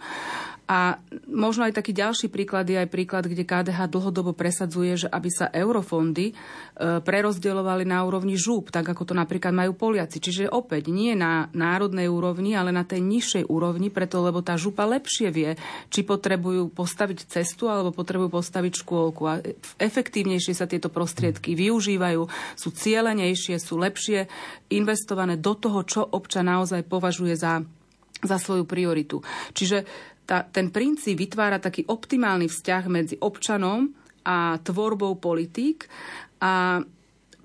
A 0.68 1.00
možno 1.24 1.64
aj 1.64 1.80
taký 1.80 1.96
ďalší 1.96 2.28
príklad 2.28 2.68
je 2.68 2.76
aj 2.76 2.92
príklad, 2.92 3.24
kde 3.24 3.40
KDH 3.40 3.88
dlhodobo 3.88 4.36
presadzuje, 4.36 5.00
že 5.00 5.08
aby 5.08 5.32
sa 5.32 5.48
eurofondy 5.48 6.30
e, 6.30 6.32
prerozdielovali 7.00 7.88
na 7.88 8.04
úrovni 8.04 8.36
žúb, 8.36 8.68
tak 8.68 8.84
ako 8.84 9.08
to 9.08 9.14
napríklad 9.16 9.56
majú 9.56 9.72
Poliaci. 9.72 10.20
Čiže 10.20 10.52
opäť 10.52 10.92
nie 10.92 11.16
na 11.16 11.48
národnej 11.56 12.12
úrovni, 12.12 12.52
ale 12.52 12.68
na 12.68 12.84
tej 12.84 13.00
nižšej 13.00 13.48
úrovni, 13.48 13.88
preto 13.88 14.20
lebo 14.20 14.44
tá 14.44 14.60
župa 14.60 14.84
lepšie 14.84 15.32
vie, 15.32 15.56
či 15.88 16.04
potrebujú 16.04 16.68
postaviť 16.68 17.32
cestu 17.32 17.72
alebo 17.72 17.88
potrebujú 17.88 18.28
postaviť 18.28 18.84
škôlku. 18.84 19.22
A 19.24 19.40
efektívnejšie 19.80 20.52
sa 20.52 20.68
tieto 20.68 20.92
prostriedky 20.92 21.56
využívajú, 21.56 22.28
sú 22.60 22.68
cielenejšie, 22.76 23.56
sú 23.56 23.80
lepšie 23.80 24.28
investované 24.68 25.40
do 25.40 25.56
toho, 25.56 25.80
čo 25.88 26.04
občan 26.04 26.52
naozaj 26.52 26.84
považuje 26.84 27.40
za 27.40 27.64
za 28.18 28.34
svoju 28.34 28.66
prioritu. 28.66 29.22
Čiže 29.54 29.86
tá, 30.28 30.44
ten 30.44 30.68
princíp 30.68 31.16
vytvára 31.16 31.56
taký 31.56 31.88
optimálny 31.88 32.52
vzťah 32.52 32.84
medzi 32.92 33.16
občanom 33.16 33.88
a 34.28 34.60
tvorbou 34.60 35.16
politík 35.16 35.88
a 36.44 36.84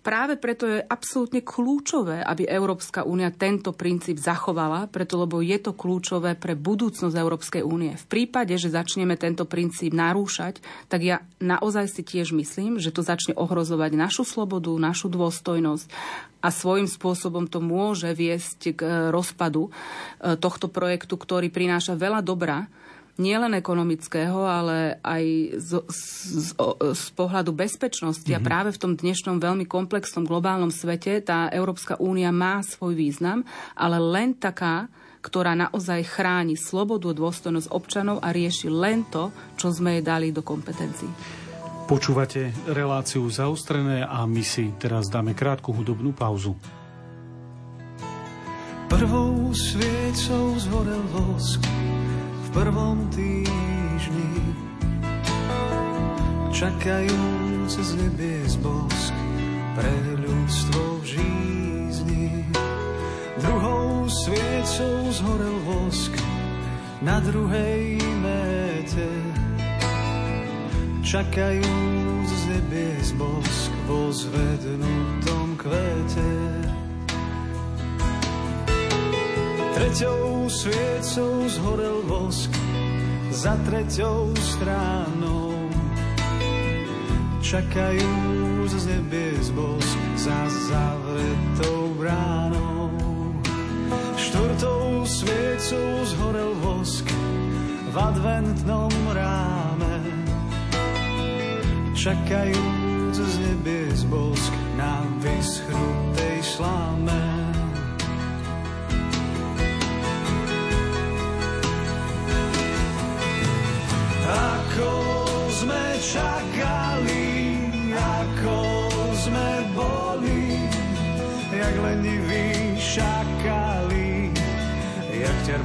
práve 0.04 0.36
preto 0.36 0.68
je 0.68 0.84
absolútne 0.84 1.40
kľúčové, 1.40 2.20
aby 2.20 2.44
Európska 2.44 3.08
únia 3.08 3.32
tento 3.32 3.72
princíp 3.72 4.20
zachovala, 4.20 4.92
preto 4.92 5.16
lebo 5.16 5.40
je 5.40 5.56
to 5.58 5.72
kľúčové 5.72 6.36
pre 6.36 6.60
budúcnosť 6.60 7.16
Európskej 7.16 7.64
únie. 7.64 7.96
V 7.96 8.06
prípade, 8.06 8.54
že 8.60 8.70
začneme 8.70 9.16
tento 9.16 9.48
princíp 9.48 9.96
narúšať, 9.96 10.60
tak 10.92 11.02
ja 11.02 11.24
naozaj 11.40 11.88
si 11.88 12.04
tiež 12.04 12.36
myslím, 12.36 12.78
že 12.78 12.92
to 12.92 13.00
začne 13.00 13.34
ohrozovať 13.34 13.96
našu 13.96 14.28
slobodu, 14.28 14.76
našu 14.76 15.08
dôstojnosť 15.08 15.88
a 16.44 16.52
svojím 16.52 16.92
spôsobom 16.92 17.48
to 17.48 17.64
môže 17.64 18.12
viesť 18.12 18.76
k 18.76 18.82
rozpadu 19.16 19.72
e, 19.72 20.36
tohto 20.36 20.68
projektu, 20.68 21.16
ktorý 21.16 21.48
prináša 21.48 21.96
veľa 21.96 22.20
dobra, 22.20 22.68
nielen 23.18 23.54
ekonomického, 23.54 24.42
ale 24.42 24.98
aj 25.06 25.24
z, 25.62 25.72
z, 25.86 26.48
z 26.82 27.04
pohľadu 27.14 27.54
bezpečnosti. 27.54 28.26
Mm-hmm. 28.26 28.42
A 28.42 28.44
mhm. 28.44 28.48
práve 28.48 28.70
v 28.74 28.82
tom 28.82 28.94
dnešnom 28.98 29.38
veľmi 29.38 29.66
komplexnom 29.70 30.26
globálnom 30.26 30.74
svete 30.74 31.22
tá 31.22 31.50
Európska 31.54 32.00
únia 32.02 32.34
má 32.34 32.66
svoj 32.66 32.98
význam, 32.98 33.46
ale 33.78 34.02
len 34.02 34.34
taká, 34.34 34.90
ktorá 35.24 35.56
naozaj 35.56 36.04
chráni 36.04 36.60
slobodu 36.60 37.14
a 37.14 37.18
dôstojnosť 37.18 37.72
občanov 37.72 38.18
a 38.20 38.36
rieši 38.36 38.68
len 38.68 39.08
to, 39.08 39.32
čo 39.56 39.72
sme 39.72 40.00
jej 40.00 40.04
dali 40.04 40.36
do 40.36 40.44
kompetencií. 40.44 41.08
Počúvate 41.84 42.56
reláciu 42.72 43.28
zaostrené 43.28 44.08
a 44.08 44.24
my 44.24 44.40
si 44.40 44.72
teraz 44.80 45.12
dáme 45.12 45.36
krátku 45.36 45.76
hudobnú 45.76 46.16
pauzu. 46.16 46.56
Prvou 48.88 49.52
sviecou 49.52 50.54
zhorel 50.60 51.04
vosk 51.12 51.60
prvom 52.54 53.10
týždni 53.10 54.54
čakajúc 56.54 57.74
z 57.74 57.92
nebies 57.98 58.54
bosk 58.62 59.14
pre 59.74 59.98
ľudstvo 60.22 61.02
v 61.02 61.04
žízni. 61.18 62.46
Druhou 63.42 64.06
sviecou 64.06 65.10
zhorel 65.10 65.58
vosk 65.66 66.14
na 67.02 67.18
druhej 67.26 67.98
méte 68.22 69.10
čakajúc 71.02 72.30
z 72.30 72.44
nebies 72.54 73.08
bosk 73.18 73.74
vo 73.90 74.14
zvednutom 74.14 75.58
kvete. 75.58 76.83
Treťou 79.84 80.48
sviecou 80.48 81.44
zhorel 81.44 82.08
vosk 82.08 82.48
za 83.36 83.52
treťou 83.68 84.32
stranou. 84.40 85.68
Čakajú 87.44 88.08
z 88.64 88.80
nebies 88.88 89.52
bosk 89.52 90.00
za 90.16 90.40
zavretou 90.72 92.00
bránou. 92.00 92.96
Štvrtou 94.16 95.04
sviecou 95.04 95.90
zhorel 96.08 96.56
vosk 96.64 97.04
v 97.92 97.96
adventnom 98.00 98.96
ráme. 99.12 99.96
Čakajú 101.92 102.64
z 103.12 103.36
nebies 103.36 104.08
bosk 104.08 104.54
na 104.80 105.04
vyschnutej 105.20 106.40
sláme. 106.40 107.33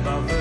Love. 0.05 0.38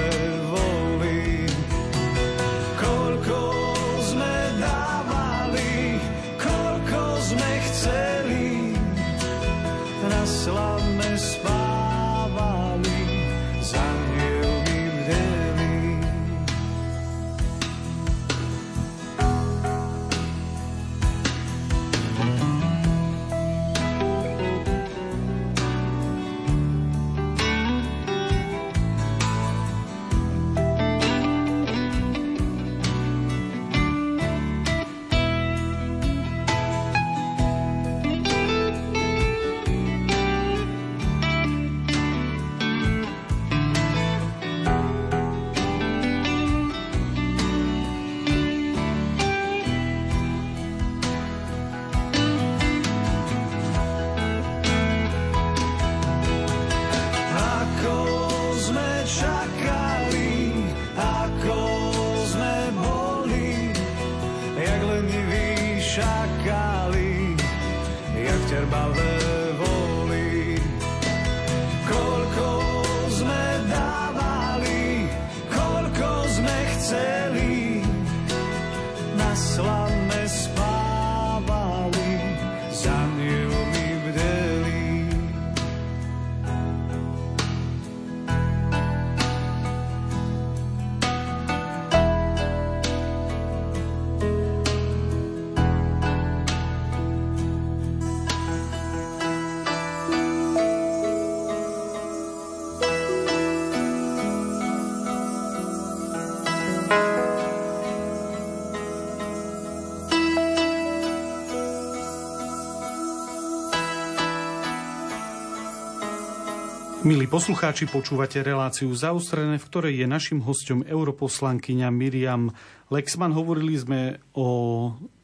Milí 117.27 117.43
poslucháči, 117.43 117.91
počúvate 117.91 118.39
reláciu 118.39 118.87
zaustrené, 118.95 119.59
v 119.59 119.67
ktorej 119.67 119.99
je 119.99 120.07
našim 120.07 120.39
hostom 120.39 120.79
europoslankyňa 120.79 121.91
Miriam 121.91 122.55
Lexman. 122.87 123.35
Hovorili 123.35 123.75
sme 123.75 124.23
o 124.31 124.47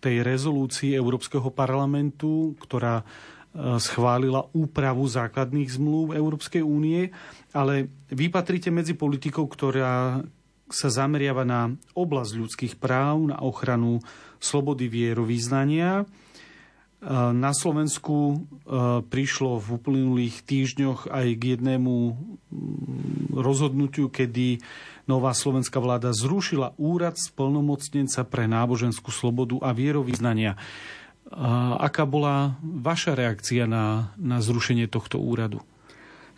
tej 0.03 0.19
rezolúcii 0.19 0.99
Európskeho 0.99 1.47
parlamentu, 1.55 2.59
ktorá 2.59 2.99
e, 2.99 3.03
schválila 3.79 4.51
úpravu 4.51 5.07
základných 5.07 5.79
zmluv 5.79 6.11
Európskej 6.11 6.59
únie, 6.59 7.07
ale 7.55 7.87
vy 8.11 8.27
patrite 8.27 8.67
medzi 8.67 8.99
politikov, 8.99 9.47
ktorá 9.55 10.27
sa 10.67 10.89
zameriava 10.91 11.47
na 11.47 11.71
oblasť 11.95 12.31
ľudských 12.35 12.73
práv, 12.83 13.31
na 13.31 13.39
ochranu 13.39 14.03
slobody 14.43 14.91
vierovýznania. 14.91 16.03
Na 17.11 17.51
Slovensku 17.51 18.15
e, 18.15 18.35
prišlo 19.03 19.59
v 19.59 19.67
uplynulých 19.75 20.39
týždňoch 20.47 21.11
aj 21.11 21.27
k 21.35 21.43
jednému 21.59 21.95
mm, 22.15 23.35
rozhodnutiu, 23.35 24.07
kedy 24.07 24.63
nová 25.03 25.35
slovenská 25.35 25.83
vláda 25.83 26.15
zrušila 26.15 26.71
úrad 26.79 27.19
splnomocnenca 27.19 28.23
pre 28.23 28.47
náboženskú 28.47 29.11
slobodu 29.11 29.59
a 29.59 29.75
vierovýznania. 29.75 30.55
Aká 31.81 32.05
bola 32.05 32.55
vaša 32.61 33.17
reakcia 33.17 33.65
na, 33.65 34.15
na 34.15 34.37
zrušenie 34.39 34.85
tohto 34.87 35.17
úradu? 35.17 35.65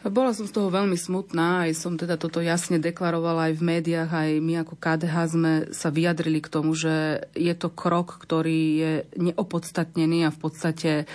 Bola 0.05 0.37
som 0.37 0.45
z 0.45 0.53
toho 0.53 0.69
veľmi 0.69 0.93
smutná, 0.93 1.65
aj 1.65 1.81
som 1.81 1.97
teda 1.97 2.21
toto 2.21 2.37
jasne 2.37 2.77
deklarovala 2.77 3.49
aj 3.49 3.53
v 3.57 3.63
médiách, 3.65 4.11
aj 4.13 4.31
my 4.37 4.53
ako 4.61 4.77
KDH 4.77 5.15
sme 5.33 5.53
sa 5.73 5.89
vyjadrili 5.89 6.45
k 6.45 6.51
tomu, 6.53 6.77
že 6.77 7.25
je 7.33 7.53
to 7.57 7.73
krok, 7.73 8.21
ktorý 8.21 8.61
je 8.77 8.93
neopodstatnený 9.17 10.29
a 10.29 10.35
v 10.35 10.37
podstate 10.37 10.91
e, 11.01 11.05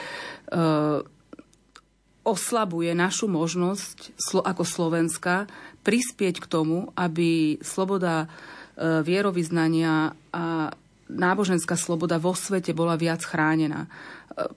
oslabuje 2.27 2.91
našu 2.99 3.31
možnosť 3.31 4.19
ako 4.43 4.65
Slovenska 4.67 5.47
prispieť 5.87 6.43
k 6.43 6.51
tomu, 6.51 6.91
aby 6.99 7.63
sloboda 7.63 8.27
e, 8.27 9.07
vierovýznania 9.07 10.19
a 10.35 10.75
náboženská 11.11 11.75
sloboda 11.75 12.23
vo 12.23 12.35
svete 12.35 12.71
bola 12.71 12.95
viac 12.95 13.23
chránená. 13.27 13.91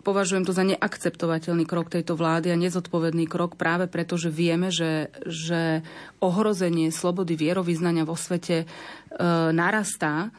Považujem 0.04 0.46
to 0.48 0.54
za 0.56 0.64
neakceptovateľný 0.64 1.66
krok 1.68 1.92
tejto 1.92 2.16
vlády 2.16 2.54
a 2.54 2.60
nezodpovedný 2.60 3.28
krok 3.28 3.60
práve 3.60 3.92
preto, 3.92 4.16
že 4.16 4.32
vieme, 4.32 4.70
že, 4.70 5.12
že 5.28 5.82
ohrozenie 6.24 6.94
slobody 6.94 7.36
vierovýznania 7.36 8.08
vo 8.08 8.16
svete 8.16 8.64
e, 8.64 8.66
narastá 9.52 10.32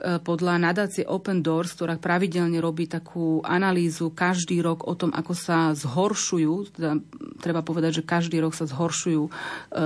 podľa 0.00 0.56
nadácie 0.56 1.04
Open 1.04 1.44
Doors, 1.44 1.76
ktorá 1.76 2.00
pravidelne 2.00 2.56
robí 2.56 2.88
takú 2.88 3.44
analýzu 3.44 4.08
každý 4.16 4.64
rok 4.64 4.88
o 4.88 4.96
tom, 4.96 5.12
ako 5.12 5.32
sa 5.36 5.76
zhoršujú, 5.76 6.72
teda 6.72 6.96
treba 7.44 7.60
povedať, 7.60 8.00
že 8.00 8.08
každý 8.08 8.40
rok 8.40 8.56
sa 8.56 8.64
zhoršujú 8.64 9.22
e, 9.28 9.30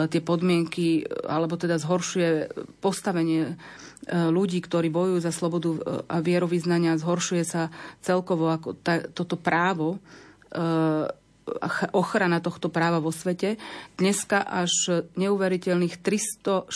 tie 0.06 0.22
podmienky, 0.22 1.02
alebo 1.26 1.58
teda 1.58 1.82
zhoršuje 1.82 2.54
postavenie 2.78 3.58
ľudí, 4.10 4.60
ktorí 4.60 4.92
bojujú 4.92 5.18
za 5.24 5.32
slobodu 5.32 6.04
a 6.08 6.20
vierovýznania, 6.20 7.00
zhoršuje 7.00 7.44
sa 7.44 7.72
celkovo 8.04 8.52
ako 8.52 8.76
ta, 8.76 9.00
toto 9.00 9.40
právo 9.40 9.98
ochrana 11.92 12.40
tohto 12.40 12.72
práva 12.72 13.04
vo 13.04 13.12
svete. 13.12 13.60
Dneska 14.00 14.40
až 14.48 15.04
neuveriteľných 15.20 16.00
360 16.00 16.72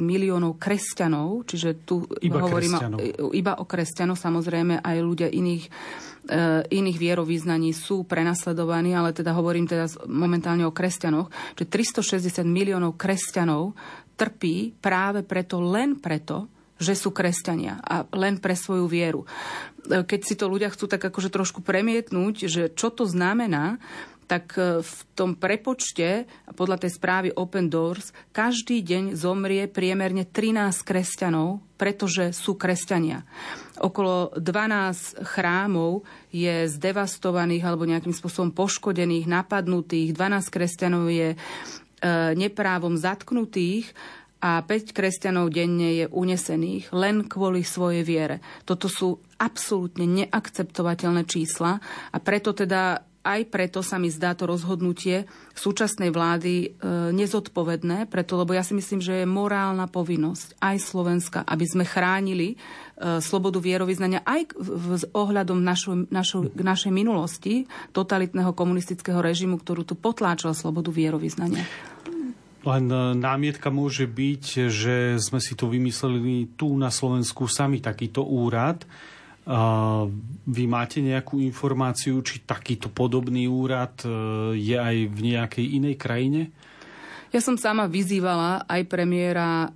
miliónov 0.00 0.56
kresťanov, 0.56 1.44
čiže 1.44 1.84
tu 1.84 2.08
iba 2.24 2.40
hovorím 2.40 2.72
kresťanov. 2.72 2.98
iba 3.36 3.52
o 3.60 3.64
kresťanov, 3.68 4.16
samozrejme 4.16 4.80
aj 4.80 4.96
ľudia 5.04 5.28
iných 5.28 5.68
iných 6.68 6.98
vierovýznaní 7.00 7.72
sú 7.72 8.04
prenasledovaní, 8.04 8.92
ale 8.92 9.16
teda 9.16 9.32
hovorím 9.32 9.64
teda 9.64 9.88
momentálne 10.12 10.68
o 10.68 10.76
kresťanoch, 10.76 11.32
že 11.56 11.64
360 11.64 12.44
miliónov 12.44 13.00
kresťanov 13.00 13.72
trpí 14.12 14.76
práve 14.76 15.24
preto, 15.24 15.56
len 15.56 15.96
preto, 15.96 16.44
že 16.78 16.94
sú 16.94 17.10
kresťania 17.10 17.82
a 17.82 18.06
len 18.14 18.38
pre 18.38 18.54
svoju 18.54 18.86
vieru. 18.86 19.26
Keď 19.86 20.20
si 20.22 20.34
to 20.38 20.46
ľudia 20.46 20.70
chcú 20.70 20.86
tak 20.86 21.02
akože 21.02 21.30
trošku 21.30 21.60
premietnúť, 21.60 22.34
že 22.46 22.62
čo 22.72 22.94
to 22.94 23.04
znamená, 23.04 23.82
tak 24.28 24.54
e, 24.60 24.84
v 24.84 24.96
tom 25.16 25.34
prepočte, 25.34 26.28
podľa 26.52 26.84
tej 26.84 27.00
správy 27.00 27.28
Open 27.32 27.72
Doors, 27.72 28.12
každý 28.36 28.84
deň 28.84 29.16
zomrie 29.16 29.64
priemerne 29.66 30.28
13 30.28 30.84
kresťanov, 30.84 31.64
pretože 31.80 32.36
sú 32.36 32.54
kresťania. 32.54 33.24
Okolo 33.80 34.36
12 34.36 35.24
chrámov 35.24 36.04
je 36.28 36.68
zdevastovaných 36.68 37.64
alebo 37.64 37.88
nejakým 37.88 38.12
spôsobom 38.12 38.52
poškodených, 38.52 39.24
napadnutých, 39.26 40.12
12 40.12 40.54
kresťanov 40.54 41.08
je 41.08 41.28
e, 41.32 41.36
neprávom 42.36 43.00
zatknutých 43.00 43.96
a 44.38 44.62
5 44.62 44.94
kresťanov 44.94 45.50
denne 45.50 46.04
je 46.04 46.06
unesených 46.06 46.94
len 46.94 47.26
kvôli 47.26 47.66
svojej 47.66 48.06
viere. 48.06 48.38
Toto 48.62 48.86
sú 48.86 49.18
absolútne 49.38 50.06
neakceptovateľné 50.06 51.26
čísla 51.26 51.82
a 52.10 52.16
preto 52.22 52.54
teda 52.54 53.08
aj 53.28 53.40
preto 53.52 53.84
sa 53.84 54.00
mi 54.00 54.08
zdá 54.08 54.32
to 54.32 54.48
rozhodnutie 54.48 55.28
súčasnej 55.52 56.08
vlády 56.08 56.54
e, 56.64 56.68
nezodpovedné, 57.12 58.08
preto, 58.08 58.40
lebo 58.40 58.56
ja 58.56 58.64
si 58.64 58.72
myslím, 58.72 59.04
že 59.04 59.20
je 59.22 59.26
morálna 59.28 59.84
povinnosť 59.90 60.56
aj 60.56 60.76
Slovenska, 60.80 61.38
aby 61.44 61.66
sme 61.68 61.84
chránili 61.84 62.54
e, 62.54 62.56
slobodu 63.20 63.60
vierovýznania 63.60 64.24
aj 64.24 64.54
v, 64.56 65.04
ohľadom 65.12 65.60
našo, 65.60 66.08
našo, 66.08 66.48
k 66.48 66.60
našej 66.64 66.92
minulosti 66.94 67.68
totalitného 67.92 68.56
komunistického 68.56 69.20
režimu, 69.20 69.60
ktorú 69.60 69.84
tu 69.84 69.92
potláčal 69.92 70.56
slobodu 70.56 70.88
vierovýznania. 70.88 71.68
Len 72.66 72.84
e, 72.90 72.96
námietka 73.14 73.70
môže 73.70 74.08
byť, 74.08 74.42
že 74.70 74.96
sme 75.22 75.38
si 75.38 75.54
to 75.54 75.70
vymysleli 75.70 76.58
tu 76.58 76.74
na 76.74 76.90
Slovensku 76.90 77.46
sami 77.46 77.78
takýto 77.78 78.26
úrad, 78.26 78.82
vy 80.44 80.64
máte 80.68 81.00
nejakú 81.00 81.40
informáciu, 81.40 82.20
či 82.20 82.44
takýto 82.44 82.92
podobný 82.92 83.48
úrad 83.48 83.96
e, 84.04 84.08
je 84.60 84.76
aj 84.76 84.96
v 85.08 85.18
nejakej 85.24 85.66
inej 85.80 85.96
krajine? 85.96 86.52
Ja 87.32 87.40
som 87.40 87.56
sama 87.56 87.88
vyzývala 87.88 88.68
aj 88.68 88.82
premiéra 88.84 89.64
e, 89.64 89.68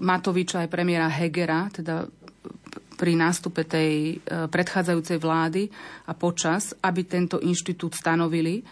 Matoviča, 0.00 0.64
aj 0.64 0.72
premiéra 0.72 1.12
Hegera, 1.12 1.68
teda 1.68 2.08
pri 2.96 3.12
nástupe 3.12 3.68
tej 3.68 4.16
e, 4.16 4.48
predchádzajúcej 4.48 5.20
vlády 5.20 5.68
a 6.08 6.16
počas, 6.16 6.72
aby 6.80 7.04
tento 7.04 7.44
inštitút 7.44 7.92
stanovili. 7.92 8.64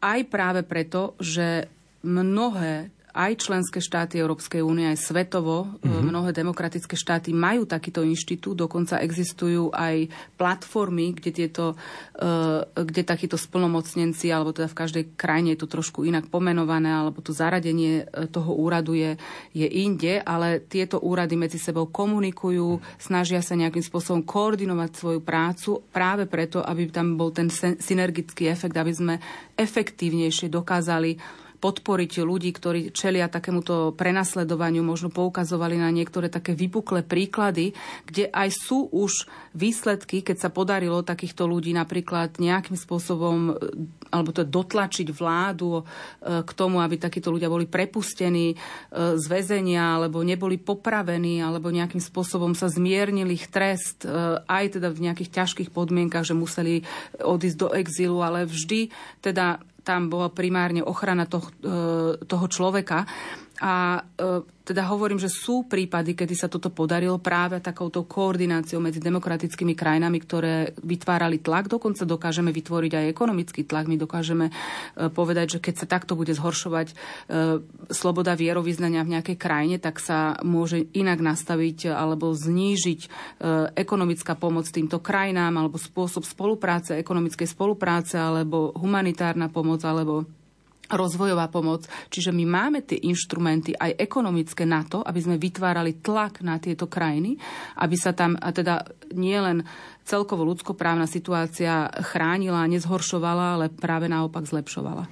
Aj 0.00 0.20
práve 0.28 0.60
preto, 0.62 1.16
že 1.16 1.68
mnohé 2.04 2.92
aj 3.16 3.48
členské 3.48 3.80
štáty 3.80 4.20
Európskej 4.20 4.60
únie, 4.60 4.92
aj 4.92 5.00
svetovo, 5.00 5.80
mm-hmm. 5.80 6.04
mnohé 6.04 6.36
demokratické 6.36 6.92
štáty 6.92 7.32
majú 7.32 7.64
takýto 7.64 8.04
inštitút, 8.04 8.60
dokonca 8.60 9.00
existujú 9.00 9.72
aj 9.72 10.12
platformy, 10.36 11.16
kde, 11.16 11.30
tieto, 11.32 11.80
e, 12.12 12.60
kde 12.76 13.02
takíto 13.08 13.40
splnomocnenci, 13.40 14.28
alebo 14.28 14.52
teda 14.52 14.68
v 14.68 14.78
každej 14.78 15.04
krajine 15.16 15.56
je 15.56 15.64
to 15.64 15.72
trošku 15.72 16.04
inak 16.04 16.28
pomenované, 16.28 16.92
alebo 16.92 17.24
to 17.24 17.32
zaradenie 17.32 18.04
e, 18.04 18.28
toho 18.28 18.52
úradu 18.52 18.92
je, 18.92 19.16
je 19.56 19.64
inde, 19.64 20.20
ale 20.20 20.60
tieto 20.60 21.00
úrady 21.00 21.40
medzi 21.40 21.56
sebou 21.56 21.88
komunikujú, 21.88 22.84
snažia 23.00 23.40
sa 23.40 23.56
nejakým 23.56 23.82
spôsobom 23.82 24.28
koordinovať 24.28 24.90
svoju 24.92 25.20
prácu 25.24 25.80
práve 25.88 26.28
preto, 26.28 26.60
aby 26.60 26.92
tam 26.92 27.16
bol 27.16 27.32
ten 27.32 27.48
synergický 27.80 28.52
efekt, 28.52 28.76
aby 28.76 28.92
sme 28.92 29.14
efektívnejšie 29.56 30.52
dokázali 30.52 31.45
podporiť 31.66 32.22
ľudí, 32.22 32.54
ktorí 32.54 32.94
čelia 32.94 33.26
takémuto 33.26 33.90
prenasledovaniu, 33.98 34.86
možno 34.86 35.10
poukazovali 35.10 35.82
na 35.82 35.90
niektoré 35.90 36.30
také 36.30 36.54
vypuklé 36.54 37.02
príklady, 37.02 37.74
kde 38.06 38.30
aj 38.30 38.54
sú 38.54 38.86
už 38.94 39.26
výsledky, 39.50 40.22
keď 40.22 40.46
sa 40.46 40.50
podarilo 40.54 41.02
takýchto 41.02 41.50
ľudí 41.50 41.74
napríklad 41.74 42.38
nejakým 42.38 42.78
spôsobom 42.78 43.58
alebo 44.14 44.30
to 44.30 44.46
dotlačiť 44.46 45.10
vládu 45.10 45.82
e, 45.82 45.82
k 46.46 46.50
tomu, 46.54 46.78
aby 46.78 46.94
takíto 46.98 47.34
ľudia 47.34 47.50
boli 47.50 47.66
prepustení 47.66 48.54
e, 48.54 48.56
z 49.18 49.24
väzenia, 49.26 49.98
alebo 49.98 50.22
neboli 50.22 50.60
popravení, 50.62 51.42
alebo 51.42 51.74
nejakým 51.74 51.98
spôsobom 51.98 52.54
sa 52.54 52.70
zmiernil 52.70 53.26
ich 53.34 53.50
trest, 53.50 54.06
e, 54.06 54.10
aj 54.46 54.78
teda 54.78 54.94
v 54.94 55.10
nejakých 55.10 55.30
ťažkých 55.42 55.70
podmienkach, 55.74 56.22
že 56.22 56.38
museli 56.38 56.86
odísť 57.18 57.58
do 57.58 57.68
exílu, 57.74 58.22
ale 58.22 58.46
vždy 58.46 58.94
teda 59.20 59.58
tam 59.86 60.10
bola 60.10 60.34
primárne 60.34 60.82
ochrana 60.82 61.30
toho, 61.30 61.46
toho 62.26 62.46
človeka. 62.50 63.06
A 63.56 64.04
e, 64.20 64.44
teda 64.66 64.84
hovorím, 64.90 65.16
že 65.16 65.32
sú 65.32 65.64
prípady, 65.64 66.12
kedy 66.12 66.34
sa 66.36 66.50
toto 66.50 66.68
podarilo 66.68 67.16
práve 67.22 67.62
takouto 67.62 68.04
koordináciou 68.04 68.82
medzi 68.82 68.98
demokratickými 69.00 69.72
krajinami, 69.72 70.18
ktoré 70.20 70.76
vytvárali 70.82 71.40
tlak. 71.40 71.70
Dokonca 71.70 72.04
dokážeme 72.04 72.52
vytvoriť 72.52 72.92
aj 72.98 73.04
ekonomický 73.14 73.62
tlak. 73.64 73.88
My 73.88 73.96
dokážeme 73.96 74.50
e, 74.50 74.52
povedať, 75.08 75.56
že 75.56 75.62
keď 75.62 75.74
sa 75.80 75.86
takto 75.86 76.18
bude 76.18 76.36
zhoršovať 76.36 76.92
e, 76.92 76.94
sloboda 77.94 78.36
vierovýznania 78.36 79.06
v 79.06 79.12
nejakej 79.16 79.36
krajine, 79.40 79.76
tak 79.80 80.04
sa 80.04 80.36
môže 80.44 80.84
inak 80.92 81.22
nastaviť 81.24 81.96
alebo 81.96 82.34
znížiť 82.36 83.00
e, 83.00 83.08
ekonomická 83.72 84.36
pomoc 84.36 84.68
týmto 84.68 85.00
krajinám 85.00 85.56
alebo 85.56 85.80
spôsob 85.80 86.28
spolupráce, 86.28 87.00
ekonomickej 87.00 87.48
spolupráce 87.48 88.20
alebo 88.20 88.76
humanitárna 88.76 89.48
pomoc 89.48 89.80
alebo 89.86 90.28
rozvojová 90.90 91.50
pomoc. 91.50 91.86
Čiže 92.10 92.30
my 92.30 92.44
máme 92.46 92.86
tie 92.86 92.98
inštrumenty 93.02 93.74
aj 93.74 93.98
ekonomické 93.98 94.62
na 94.68 94.86
to, 94.86 95.02
aby 95.02 95.20
sme 95.22 95.36
vytvárali 95.40 95.98
tlak 95.98 96.42
na 96.46 96.62
tieto 96.62 96.86
krajiny, 96.86 97.38
aby 97.80 97.96
sa 97.98 98.14
tam, 98.14 98.38
a 98.38 98.50
teda 98.54 98.86
nie 99.14 99.36
len 99.38 99.66
celkovo 100.06 100.46
ľudskoprávna 100.46 101.10
situácia 101.10 101.90
chránila 102.06 102.70
nezhoršovala, 102.70 103.58
ale 103.58 103.66
práve 103.74 104.06
naopak 104.06 104.46
zlepšovala. 104.46 105.10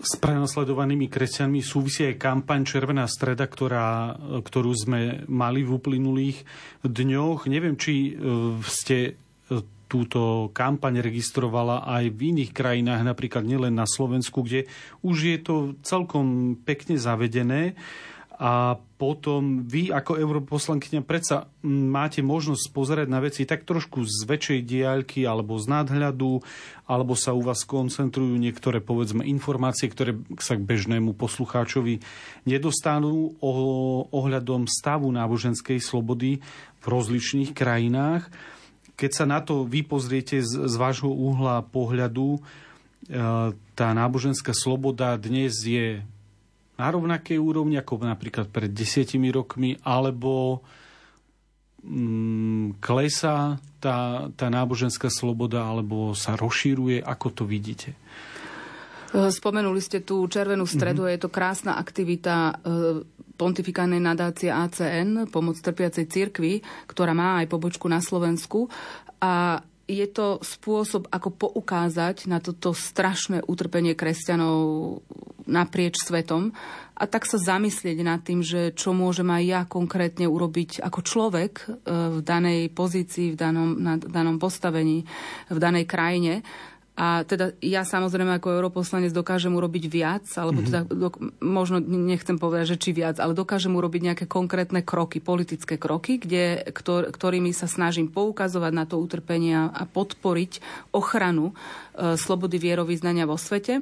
S 0.00 0.16
prenasledovanými 0.16 1.12
kresťanmi 1.12 1.60
súvisí 1.60 2.08
aj 2.08 2.16
kampaň 2.16 2.64
Červená 2.64 3.04
streda, 3.04 3.44
ktorá, 3.44 4.16
ktorú 4.40 4.72
sme 4.72 5.28
mali 5.28 5.60
v 5.60 5.76
uplynulých 5.76 6.40
dňoch. 6.80 7.44
Neviem, 7.52 7.76
či 7.76 8.16
e, 8.16 8.24
ste 8.64 9.20
túto 9.90 10.54
kampaň 10.54 11.02
registrovala 11.02 11.82
aj 11.82 12.14
v 12.14 12.30
iných 12.30 12.54
krajinách, 12.54 13.02
napríklad 13.02 13.42
nielen 13.42 13.74
na 13.74 13.90
Slovensku, 13.90 14.46
kde 14.46 14.70
už 15.02 15.16
je 15.26 15.38
to 15.42 15.54
celkom 15.82 16.54
pekne 16.62 16.94
zavedené. 16.94 17.74
A 18.40 18.80
potom 18.96 19.68
vy 19.68 19.92
ako 19.92 20.16
europoslankyňa 20.16 21.04
predsa 21.04 21.52
máte 21.68 22.24
možnosť 22.24 22.72
pozerať 22.72 23.12
na 23.12 23.20
veci 23.20 23.44
tak 23.44 23.68
trošku 23.68 24.00
z 24.08 24.24
väčšej 24.24 24.60
diaľky 24.64 25.28
alebo 25.28 25.60
z 25.60 25.68
nadhľadu, 25.68 26.40
alebo 26.88 27.12
sa 27.12 27.36
u 27.36 27.44
vás 27.44 27.68
koncentrujú 27.68 28.40
niektoré 28.40 28.80
povedzme 28.80 29.28
informácie, 29.28 29.92
ktoré 29.92 30.16
sa 30.40 30.56
k 30.56 30.64
bežnému 30.64 31.12
poslucháčovi 31.20 32.00
nedostanú 32.48 33.36
ohľadom 34.08 34.64
stavu 34.64 35.12
náboženskej 35.12 35.76
slobody 35.76 36.40
v 36.80 36.84
rozličných 36.88 37.52
krajinách. 37.52 38.32
Keď 39.00 39.10
sa 39.16 39.24
na 39.24 39.40
to 39.40 39.64
vy 39.64 39.80
pozriete 39.80 40.44
z, 40.44 40.68
z 40.68 40.74
vášho 40.76 41.08
uhla 41.08 41.64
pohľadu, 41.64 42.36
e, 42.36 42.40
tá 43.56 43.88
náboženská 43.96 44.52
sloboda 44.52 45.16
dnes 45.16 45.56
je 45.64 46.04
na 46.76 46.86
rovnakej 46.92 47.40
úrovni 47.40 47.80
ako 47.80 48.04
napríklad 48.04 48.52
pred 48.52 48.68
desiatimi 48.68 49.32
rokmi, 49.32 49.80
alebo 49.80 50.60
mm, 51.80 52.76
klesá 52.84 53.56
tá, 53.80 54.28
tá 54.36 54.52
náboženská 54.52 55.08
sloboda, 55.08 55.64
alebo 55.64 56.12
sa 56.12 56.36
rozšíruje, 56.36 57.00
ako 57.00 57.26
to 57.32 57.42
vidíte? 57.48 57.96
E, 59.16 59.32
spomenuli 59.32 59.80
ste 59.80 60.04
tú 60.04 60.28
červenú 60.28 60.68
stredu, 60.68 61.08
mm-hmm. 61.08 61.16
je 61.16 61.24
to 61.24 61.32
krásna 61.32 61.80
aktivita 61.80 62.36
e, 62.36 62.54
pontifikálnej 63.40 64.04
nadácie 64.04 64.52
ACN, 64.52 65.32
pomoc 65.32 65.56
trpiacej 65.56 66.04
cirkvi, 66.12 66.60
ktorá 66.84 67.16
má 67.16 67.40
aj 67.40 67.48
pobočku 67.48 67.88
na 67.88 68.04
Slovensku. 68.04 68.68
A 69.24 69.64
je 69.90 70.06
to 70.06 70.38
spôsob, 70.44 71.10
ako 71.10 71.48
poukázať 71.50 72.30
na 72.30 72.38
toto 72.38 72.70
strašné 72.76 73.42
utrpenie 73.48 73.98
kresťanov 73.98 75.00
naprieč 75.50 75.98
svetom 75.98 76.54
a 76.94 77.04
tak 77.10 77.26
sa 77.26 77.42
zamyslieť 77.42 77.98
nad 78.06 78.22
tým, 78.22 78.38
že 78.38 78.70
čo 78.70 78.94
môžem 78.94 79.26
aj 79.26 79.42
ja 79.42 79.60
konkrétne 79.66 80.30
urobiť 80.30 80.78
ako 80.78 81.00
človek 81.02 81.52
e, 81.58 81.66
v 81.90 82.18
danej 82.22 82.70
pozícii, 82.70 83.34
v 83.34 83.36
danom, 83.40 83.74
na 83.74 83.98
danom 83.98 84.38
postavení, 84.38 85.02
v 85.50 85.58
danej 85.58 85.90
krajine 85.90 86.46
a 86.98 87.24
teda 87.24 87.56
ja 87.64 87.86
samozrejme 87.86 88.36
ako 88.36 88.60
europoslanec 88.60 89.14
dokážem 89.14 89.54
urobiť 89.54 89.84
viac, 89.88 90.26
alebo 90.36 90.60
teda 90.60 90.84
dok- 90.84 91.22
možno 91.40 91.80
nechcem 91.80 92.36
povedať, 92.36 92.76
že 92.76 92.80
či 92.82 92.90
viac, 92.92 93.16
ale 93.22 93.32
dokážem 93.32 93.72
urobiť 93.72 94.02
nejaké 94.12 94.24
konkrétne 94.28 94.84
kroky, 94.84 95.22
politické 95.22 95.80
kroky, 95.80 96.20
kde, 96.20 96.66
ktor- 96.74 97.08
ktorými 97.08 97.56
sa 97.56 97.70
snažím 97.70 98.12
poukazovať 98.12 98.72
na 98.74 98.84
to 98.84 99.00
utrpenie 99.00 99.70
a 99.70 99.82
podporiť 99.86 100.60
ochranu 100.92 101.54
e, 101.56 102.18
slobody 102.20 102.60
vierovýznania 102.60 103.24
vo 103.24 103.40
svete. 103.40 103.80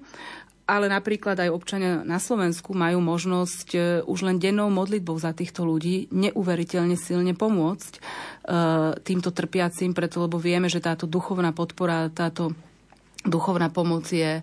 Ale 0.68 0.84
napríklad 0.92 1.40
aj 1.40 1.48
občania 1.48 2.04
na 2.04 2.20
Slovensku 2.20 2.76
majú 2.76 3.00
možnosť 3.00 3.68
e, 3.72 3.78
už 4.04 4.30
len 4.30 4.36
dennou 4.36 4.68
modlitbou 4.68 5.16
za 5.16 5.32
týchto 5.32 5.64
ľudí 5.64 6.12
neuveriteľne 6.12 6.94
silne 6.94 7.32
pomôcť 7.32 7.92
e, 7.96 8.00
týmto 9.00 9.32
trpiacim, 9.34 9.90
preto 9.90 10.22
lebo 10.22 10.36
vieme, 10.36 10.68
že 10.70 10.84
táto 10.84 11.08
duchovná 11.08 11.56
podpora, 11.56 12.12
táto 12.12 12.54
duchovná 13.30 13.68
pomoc 13.72 14.08
je, 14.10 14.42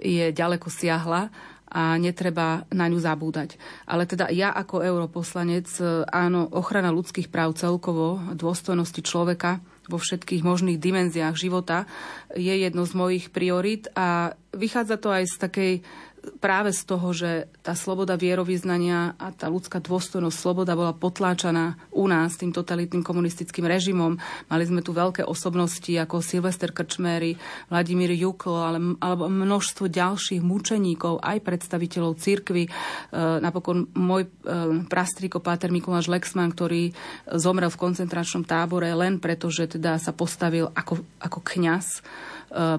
je 0.00 0.32
ďaleko 0.32 0.68
siahla 0.68 1.32
a 1.72 1.96
netreba 1.96 2.68
na 2.68 2.84
ňu 2.84 3.00
zabúdať. 3.00 3.56
Ale 3.88 4.04
teda 4.04 4.28
ja 4.28 4.52
ako 4.52 4.84
europoslanec, 4.84 5.72
áno, 6.12 6.44
ochrana 6.52 6.92
ľudských 6.92 7.32
práv 7.32 7.56
celkovo, 7.56 8.20
dôstojnosti 8.36 9.00
človeka 9.00 9.64
vo 9.88 9.98
všetkých 9.98 10.44
možných 10.46 10.78
dimenziách 10.78 11.34
života 11.34 11.88
je 12.36 12.52
jedno 12.52 12.86
z 12.86 12.92
mojich 12.94 13.26
priorít 13.34 13.90
a 13.96 14.36
vychádza 14.54 15.00
to 15.00 15.10
aj 15.10 15.24
z 15.26 15.36
takej 15.40 15.72
práve 16.38 16.70
z 16.70 16.82
toho, 16.86 17.08
že 17.10 17.50
tá 17.66 17.74
sloboda 17.74 18.14
vierovýznania 18.14 19.18
a 19.18 19.34
tá 19.34 19.50
ľudská 19.50 19.82
dôstojnosť, 19.82 20.36
sloboda 20.36 20.78
bola 20.78 20.94
potláčaná 20.94 21.74
u 21.90 22.06
nás 22.06 22.38
tým 22.38 22.54
totalitným 22.54 23.02
komunistickým 23.02 23.66
režimom. 23.66 24.18
Mali 24.46 24.64
sme 24.66 24.86
tu 24.86 24.94
veľké 24.94 25.26
osobnosti 25.26 25.90
ako 25.90 26.22
Silvester 26.22 26.70
Krčmery, 26.70 27.34
Vladimír 27.66 28.14
Jukl, 28.14 28.54
ale, 28.54 28.78
alebo 29.02 29.26
množstvo 29.26 29.90
ďalších 29.90 30.42
mučeníkov, 30.42 31.18
aj 31.18 31.42
predstaviteľov 31.42 32.18
cirkvy. 32.22 32.66
E, 32.66 32.70
napokon 33.42 33.90
môj 33.98 34.26
e, 34.26 34.28
prastriko 34.86 35.42
Páter 35.42 35.74
Mikuláš 35.74 36.06
Lexman, 36.06 36.54
ktorý 36.54 36.94
zomrel 37.34 37.70
v 37.70 37.80
koncentračnom 37.82 38.46
tábore 38.46 38.94
len 38.94 39.18
preto, 39.18 39.50
že 39.50 39.66
teda 39.66 39.98
sa 39.98 40.14
postavil 40.14 40.70
ako, 40.70 41.02
ako 41.18 41.38
kňaz 41.42 41.86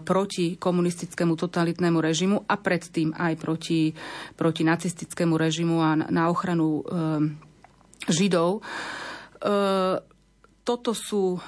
proti 0.05 0.55
komunistickému 0.61 1.33
totalitnému 1.33 1.97
režimu 1.97 2.45
a 2.45 2.55
predtým 2.61 3.09
aj 3.17 3.33
proti, 3.41 3.89
proti 4.37 4.61
nacistickému 4.61 5.33
režimu 5.33 5.75
a 5.81 5.97
na 5.97 6.29
ochranu 6.29 6.79
e, 6.79 6.81
Židov. 8.05 8.59
E, 8.59 8.61
toto 10.63 10.91
sú 10.95 11.41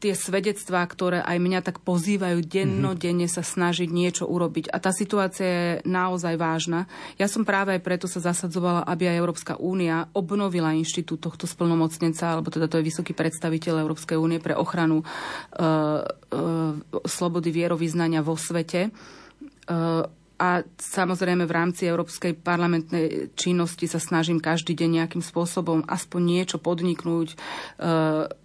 tie 0.00 0.16
svedectvá, 0.16 0.80
ktoré 0.88 1.20
aj 1.20 1.36
mňa 1.36 1.60
tak 1.60 1.84
pozývajú 1.84 2.40
dennodenne 2.40 3.28
sa 3.28 3.44
snažiť 3.44 3.92
niečo 3.92 4.24
urobiť. 4.24 4.72
A 4.72 4.80
tá 4.80 4.96
situácia 4.96 5.46
je 5.46 5.70
naozaj 5.84 6.40
vážna. 6.40 6.88
Ja 7.20 7.28
som 7.28 7.44
práve 7.44 7.76
aj 7.76 7.84
preto 7.84 8.08
sa 8.08 8.24
zasadzovala, 8.24 8.88
aby 8.88 9.12
aj 9.12 9.20
Európska 9.20 9.54
únia 9.60 10.08
obnovila 10.16 10.72
inštitút 10.72 11.20
tohto 11.20 11.44
splnomocnenca, 11.44 12.32
alebo 12.32 12.48
teda 12.48 12.66
to 12.66 12.80
je 12.80 12.88
vysoký 12.88 13.12
predstaviteľ 13.12 13.84
Európskej 13.84 14.16
únie 14.16 14.40
pre 14.40 14.56
ochranu 14.56 15.04
uh, 15.04 16.00
uh, 16.00 16.72
slobody 17.04 17.52
vierovýznania 17.52 18.24
vo 18.24 18.40
svete. 18.40 18.88
Uh, 19.68 20.08
a 20.40 20.64
samozrejme 20.80 21.44
v 21.44 21.52
rámci 21.52 21.84
európskej 21.84 22.40
parlamentnej 22.40 23.36
činnosti 23.36 23.84
sa 23.84 24.00
snažím 24.00 24.40
každý 24.40 24.72
deň 24.72 25.04
nejakým 25.04 25.20
spôsobom 25.20 25.84
aspoň 25.84 26.20
niečo 26.24 26.56
podniknúť 26.56 27.28
e, 27.28 27.36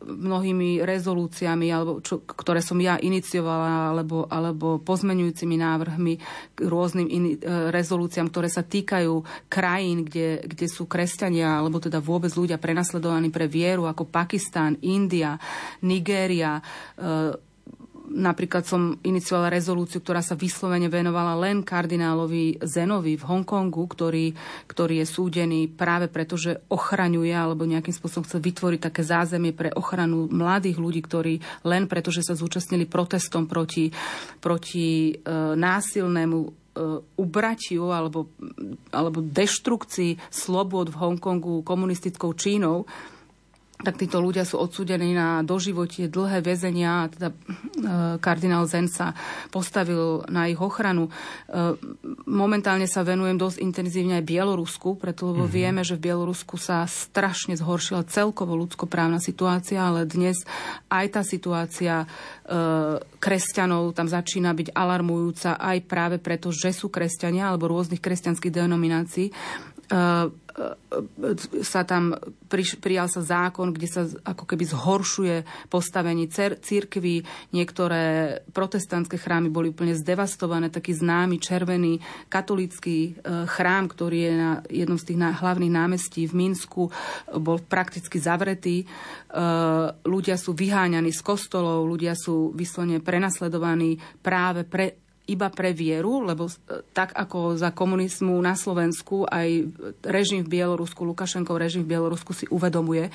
mnohými 0.04 0.84
rezolúciami, 0.84 1.72
alebo 1.72 2.04
čo, 2.04 2.20
ktoré 2.20 2.60
som 2.60 2.76
ja 2.84 3.00
iniciovala, 3.00 3.96
alebo, 3.96 4.28
alebo 4.28 4.84
pozmenujúcimi 4.84 5.56
návrhmi 5.56 6.14
k 6.52 6.60
rôznym 6.68 7.08
in, 7.08 7.40
e, 7.40 7.72
rezolúciám, 7.72 8.28
ktoré 8.28 8.52
sa 8.52 8.68
týkajú 8.68 9.48
krajín, 9.48 10.04
kde, 10.04 10.44
kde 10.44 10.68
sú 10.68 10.92
kresťania, 10.92 11.64
alebo 11.64 11.80
teda 11.80 12.04
vôbec 12.04 12.36
ľudia 12.36 12.60
prenasledovaní 12.60 13.32
pre 13.32 13.48
vieru, 13.48 13.88
ako 13.88 14.04
Pakistán, 14.12 14.76
India, 14.84 15.40
Nigéria, 15.80 16.60
e, 17.00 17.45
Napríklad 18.06 18.64
som 18.64 19.02
iniciovala 19.02 19.50
rezolúciu, 19.50 20.00
ktorá 20.00 20.22
sa 20.22 20.38
vyslovene 20.38 20.86
venovala 20.88 21.34
len 21.36 21.66
kardinálovi 21.66 22.62
Zenovi 22.62 23.18
v 23.18 23.28
Hongkongu, 23.28 23.84
ktorý, 23.90 24.32
ktorý 24.70 25.02
je 25.02 25.08
súdený 25.10 25.68
práve 25.74 26.06
preto, 26.06 26.38
že 26.38 26.62
ochraňuje 26.70 27.34
alebo 27.34 27.66
nejakým 27.66 27.92
spôsobom 27.92 28.30
chce 28.30 28.38
vytvoriť 28.38 28.80
také 28.80 29.02
zázemie 29.02 29.58
pre 29.58 29.74
ochranu 29.74 30.30
mladých 30.30 30.78
ľudí, 30.78 31.02
ktorí 31.02 31.34
len 31.66 31.90
preto, 31.90 32.14
že 32.14 32.22
sa 32.22 32.38
zúčastnili 32.38 32.86
protestom 32.86 33.50
proti, 33.50 33.90
proti 34.38 35.12
e, 35.12 35.14
násilnému 35.58 36.40
e, 36.46 36.50
ubratiu 37.18 37.90
alebo, 37.90 38.30
alebo 38.94 39.26
deštrukcii 39.26 40.30
slobod 40.30 40.94
v 40.94 41.00
Hongkongu 41.02 41.66
komunistickou 41.66 42.38
Čínou, 42.38 42.86
tak 43.86 44.02
títo 44.02 44.18
ľudia 44.18 44.42
sú 44.42 44.58
odsúdení 44.58 45.14
na 45.14 45.46
doživotie, 45.46 46.10
dlhé 46.10 46.42
väzenia 46.42 47.06
a 47.06 47.10
teda 47.14 47.30
e, 47.30 47.36
kardinál 48.18 48.66
Zen 48.66 48.90
sa 48.90 49.14
postavil 49.54 50.26
na 50.28 50.50
ich 50.50 50.58
ochranu. 50.58 51.08
E, 51.08 51.12
momentálne 52.26 52.90
sa 52.90 53.06
venujem 53.06 53.38
dosť 53.38 53.62
intenzívne 53.62 54.18
aj 54.18 54.26
Bielorusku, 54.26 54.98
preto 54.98 55.30
lebo 55.30 55.46
mm-hmm. 55.46 55.56
vieme, 55.56 55.82
že 55.86 55.94
v 55.96 56.10
Bielorusku 56.10 56.58
sa 56.58 56.90
strašne 56.90 57.54
zhoršila 57.54 58.10
celkovo 58.10 58.58
ľudskoprávna 58.58 59.22
situácia, 59.22 59.86
ale 59.86 60.10
dnes 60.10 60.42
aj 60.90 61.06
tá 61.14 61.22
situácia 61.22 62.04
e, 62.04 62.08
kresťanov 63.22 63.94
tam 63.94 64.10
začína 64.10 64.58
byť 64.58 64.74
alarmujúca 64.74 65.62
aj 65.62 65.78
práve 65.86 66.18
preto, 66.18 66.50
že 66.50 66.74
sú 66.74 66.90
kresťania 66.90 67.54
alebo 67.54 67.70
rôznych 67.70 68.02
kresťanských 68.02 68.54
denominácií 68.54 69.30
sa 71.68 71.84
tam 71.84 72.16
prijal 72.80 73.12
sa 73.12 73.20
zákon, 73.20 73.76
kde 73.76 73.88
sa 73.92 74.08
ako 74.24 74.48
keby 74.48 74.64
zhoršuje 74.64 75.36
postavenie 75.68 76.32
církvy. 76.32 77.28
Niektoré 77.52 78.40
protestantské 78.56 79.20
chrámy 79.20 79.52
boli 79.52 79.76
úplne 79.76 79.92
zdevastované. 79.92 80.72
Taký 80.72 80.96
známy 80.96 81.44
červený 81.44 82.00
katolícky 82.32 82.96
e, 82.96 83.44
chrám, 83.52 83.92
ktorý 83.92 84.18
je 84.18 84.34
na 84.34 84.52
jednom 84.72 84.96
z 84.96 85.12
tých 85.12 85.20
hlavných 85.20 85.76
námestí 85.76 86.24
v 86.24 86.48
Minsku, 86.48 86.88
bol 87.36 87.60
prakticky 87.60 88.16
zavretý. 88.16 88.84
E, 88.84 88.86
ľudia 90.08 90.40
sú 90.40 90.56
vyháňaní 90.56 91.12
z 91.12 91.20
kostolov, 91.20 91.84
ľudia 91.84 92.16
sú 92.16 92.56
vyslovene 92.56 93.04
prenasledovaní 93.04 94.00
práve 94.24 94.64
pre 94.64 95.05
iba 95.26 95.50
pre 95.50 95.74
vieru, 95.74 96.22
lebo 96.22 96.48
e, 96.48 96.54
tak 96.94 97.14
ako 97.14 97.58
za 97.58 97.74
komunizmu 97.74 98.38
na 98.42 98.54
Slovensku 98.54 99.26
aj 99.26 99.70
režim 100.06 100.46
v 100.46 100.62
Bielorusku, 100.62 101.02
Lukašenkov 101.02 101.58
režim 101.58 101.84
v 101.86 101.98
Bielorusku 101.98 102.32
si 102.34 102.46
uvedomuje, 102.50 103.10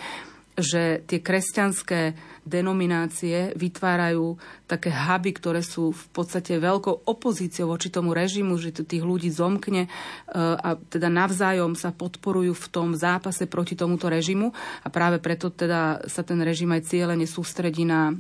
že 0.59 1.01
tie 1.07 1.23
kresťanské 1.23 2.19
denominácie 2.43 3.55
vytvárajú 3.55 4.37
také 4.67 4.91
huby, 4.91 5.31
ktoré 5.37 5.63
sú 5.63 5.95
v 5.95 6.05
podstate 6.11 6.59
veľkou 6.59 7.07
opozíciou 7.07 7.71
voči 7.71 7.89
tomu 7.89 8.13
režimu, 8.13 8.59
že 8.59 8.75
to 8.75 8.83
tých 8.83 9.07
ľudí 9.07 9.31
zomkne 9.31 9.87
e, 9.87 9.91
a 10.37 10.77
teda 10.77 11.09
navzájom 11.09 11.79
sa 11.79 11.95
podporujú 11.95 12.53
v 12.55 12.67
tom 12.71 12.89
zápase 12.99 13.47
proti 13.47 13.75
tomuto 13.75 14.11
režimu. 14.11 14.53
A 14.85 14.89
práve 14.91 15.23
preto 15.23 15.49
teda 15.51 16.03
sa 16.07 16.23
ten 16.27 16.43
režim 16.43 16.71
aj 16.71 16.87
cieľene 16.91 17.25
sústredí 17.25 17.87
na 17.87 18.15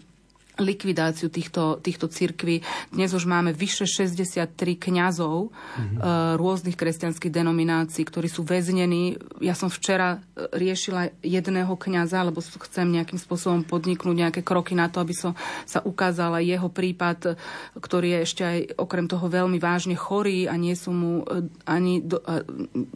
likvidáciu 0.61 1.33
týchto, 1.33 1.81
týchto 1.81 2.07
cirkví. 2.07 2.61
Dnes 2.93 3.11
už 3.17 3.25
máme 3.25 3.57
vyše 3.57 3.89
63 3.89 4.53
kňazov 4.77 5.51
mm-hmm. 5.51 6.37
rôznych 6.37 6.77
kresťanských 6.77 7.33
denominácií, 7.33 8.05
ktorí 8.05 8.29
sú 8.29 8.45
väznení. 8.45 9.17
Ja 9.41 9.57
som 9.57 9.73
včera 9.73 10.21
eh, 10.21 10.47
riešila 10.53 11.17
jedného 11.25 11.73
kňaza, 11.75 12.29
lebo 12.29 12.45
chcem 12.45 12.93
nejakým 12.93 13.17
spôsobom 13.17 13.65
podniknúť 13.65 14.17
nejaké 14.29 14.41
kroky 14.45 14.77
na 14.77 14.93
to, 14.93 15.01
aby 15.01 15.17
som 15.17 15.33
sa 15.65 15.81
ukázala 15.81 16.45
jeho 16.45 16.69
prípad, 16.69 17.41
ktorý 17.81 18.21
je 18.21 18.21
ešte 18.23 18.43
aj 18.45 18.59
okrem 18.77 19.09
toho 19.09 19.27
veľmi 19.27 19.57
vážne 19.57 19.97
chorý 19.97 20.45
a 20.47 20.55
nie 20.61 20.77
sú 20.77 20.93
mu 20.93 21.25
eh, 21.25 21.49
ani 21.65 22.05
do, 22.05 22.21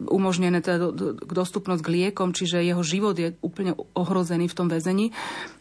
umožnené 0.05 0.61
teda 0.61 0.77
do, 0.77 0.89
do, 0.93 1.07
dostupnosť 1.17 1.81
k 1.81 1.91
liekom, 1.91 2.31
čiže 2.31 2.61
jeho 2.61 2.81
život 2.85 3.17
je 3.17 3.33
úplne 3.41 3.73
ohrozený 3.97 4.47
v 4.47 4.57
tom 4.57 4.67
väzení. 4.69 5.09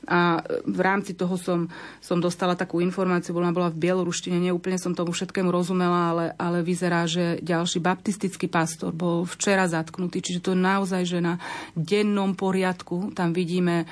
A 0.05 0.44
v 0.68 0.80
rámci 0.84 1.16
toho 1.16 1.40
som 1.40 1.72
som 2.01 2.18
dostala 2.18 2.59
takú 2.59 2.78
informáciu, 2.80 3.34
bola, 3.34 3.55
bola 3.55 3.70
v 3.70 3.78
bieloruštine, 3.78 4.38
neúplne 4.38 4.80
som 4.80 4.97
tomu 4.97 5.12
všetkému 5.12 5.51
rozumela, 5.51 6.14
ale, 6.14 6.24
ale 6.38 6.59
vyzerá, 6.64 7.05
že 7.05 7.38
ďalší 7.42 7.78
baptistický 7.82 8.47
pastor 8.47 8.90
bol 8.95 9.28
včera 9.28 9.68
zatknutý, 9.68 10.22
čiže 10.24 10.42
to 10.42 10.51
je 10.55 10.61
naozaj, 10.61 11.03
že 11.05 11.18
na 11.20 11.38
dennom 11.76 12.32
poriadku 12.34 13.12
tam 13.12 13.30
vidíme 13.36 13.84
e, 13.84 13.86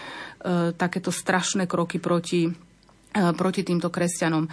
takéto 0.74 1.12
strašné 1.12 1.68
kroky 1.68 2.00
proti 2.00 2.48
e, 2.48 2.52
proti 3.36 3.60
týmto 3.60 3.92
kresťanom. 3.92 4.44
E, 4.46 4.50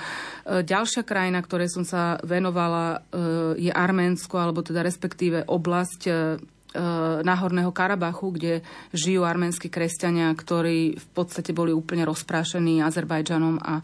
ďalšia 0.67 1.07
krajina, 1.07 1.39
ktorej 1.39 1.71
som 1.71 1.87
sa 1.87 2.19
venovala, 2.25 3.05
e, 3.09 3.67
je 3.69 3.71
Arménsko, 3.71 4.35
alebo 4.35 4.65
teda 4.65 4.83
respektíve 4.83 5.47
oblasť 5.47 6.01
Náhorného 7.25 7.73
Karabachu, 7.73 8.29
kde 8.29 8.53
žijú 8.93 9.25
arménsky 9.25 9.73
kresťania, 9.73 10.29
ktorí 10.37 11.01
v 11.01 11.07
podstate 11.17 11.49
boli 11.49 11.73
úplne 11.73 12.05
rozprášení 12.05 12.85
Azerbajdžanom 12.85 13.57
a 13.57 13.81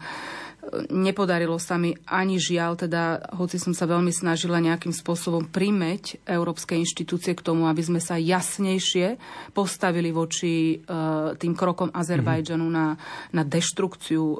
Nepodarilo 0.90 1.56
sa 1.62 1.78
mi 1.78 1.94
ani 2.10 2.42
žiaľ, 2.42 2.74
teda, 2.74 3.32
hoci 3.38 3.56
som 3.56 3.70
sa 3.70 3.86
veľmi 3.86 4.10
snažila 4.10 4.58
nejakým 4.58 4.90
spôsobom 4.90 5.46
primeť 5.46 6.26
európske 6.26 6.74
inštitúcie 6.74 7.38
k 7.38 7.44
tomu, 7.44 7.70
aby 7.70 7.82
sme 7.86 8.00
sa 8.02 8.18
jasnejšie 8.18 9.16
postavili 9.54 10.10
voči 10.10 10.82
uh, 10.82 11.38
tým 11.38 11.54
krokom 11.54 11.94
Azerbajdžanu 11.94 12.66
mm-hmm. 12.66 12.78
na, 12.82 12.98
na 13.30 13.42
deštrukciu 13.46 14.22
uh, 14.22 14.38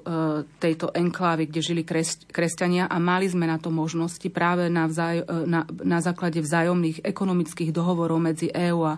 tejto 0.58 0.90
enklávy, 0.90 1.46
kde 1.46 1.60
žili 1.62 1.82
kres, 1.86 2.26
kresťania 2.26 2.90
a 2.90 2.96
mali 2.98 3.30
sme 3.30 3.46
na 3.46 3.62
to 3.62 3.70
možnosti 3.70 4.26
práve 4.34 4.66
na, 4.66 4.90
vzaj, 4.90 5.22
uh, 5.22 5.46
na, 5.46 5.62
na 5.70 5.98
základe 6.02 6.42
vzájomných 6.42 7.06
ekonomických 7.06 7.70
dohovorov 7.70 8.18
medzi 8.18 8.50
EÚ 8.50 8.82
a 8.82 8.94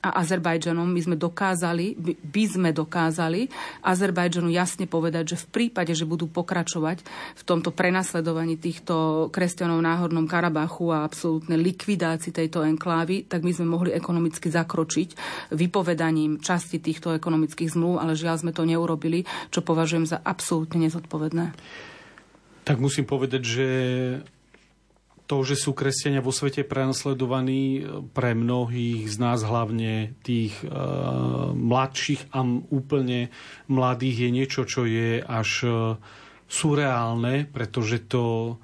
a 0.00 0.24
Azerbajdžanom. 0.24 0.88
My 0.88 1.00
sme 1.04 1.16
dokázali, 1.16 1.96
by 2.24 2.44
sme 2.48 2.70
dokázali 2.72 3.52
Azerbajdžanu 3.84 4.48
jasne 4.48 4.88
povedať, 4.88 5.36
že 5.36 5.40
v 5.44 5.46
prípade, 5.48 5.92
že 5.92 6.08
budú 6.08 6.24
pokračovať 6.26 7.04
v 7.36 7.42
tomto 7.44 7.68
prenasledovaní 7.70 8.56
týchto 8.56 9.28
kresťanov 9.28 9.84
v 9.84 9.86
Náhornom 9.86 10.26
Karabachu 10.26 10.92
a 10.92 11.04
absolútne 11.04 11.60
likvidácii 11.60 12.32
tejto 12.32 12.64
enklávy, 12.64 13.28
tak 13.28 13.44
my 13.44 13.52
sme 13.52 13.68
mohli 13.68 13.92
ekonomicky 13.92 14.48
zakročiť 14.48 15.08
vypovedaním 15.52 16.40
časti 16.40 16.80
týchto 16.80 17.12
ekonomických 17.12 17.76
zmluv, 17.76 18.00
ale 18.00 18.16
žiaľ 18.16 18.40
sme 18.40 18.56
to 18.56 18.64
neurobili, 18.64 19.28
čo 19.52 19.60
považujem 19.60 20.08
za 20.08 20.18
absolútne 20.24 20.88
nezodpovedné. 20.88 21.52
Tak 22.64 22.76
musím 22.76 23.08
povedať, 23.08 23.42
že 23.42 23.66
to, 25.30 25.46
že 25.46 25.54
sú 25.54 25.70
kresťania 25.78 26.18
vo 26.18 26.34
svete 26.34 26.66
prenasledovaní 26.66 27.86
pre 28.10 28.34
mnohých 28.34 29.06
z 29.06 29.16
nás, 29.22 29.46
hlavne 29.46 30.18
tých 30.26 30.58
e, 30.60 30.66
mladších 31.54 32.34
a 32.34 32.42
úplne 32.74 33.30
mladých, 33.70 34.26
je 34.26 34.30
niečo, 34.34 34.66
čo 34.66 34.82
je 34.90 35.22
až 35.22 35.50
e, 35.62 35.70
surreálne, 36.50 37.46
pretože 37.46 38.02
to 38.10 38.58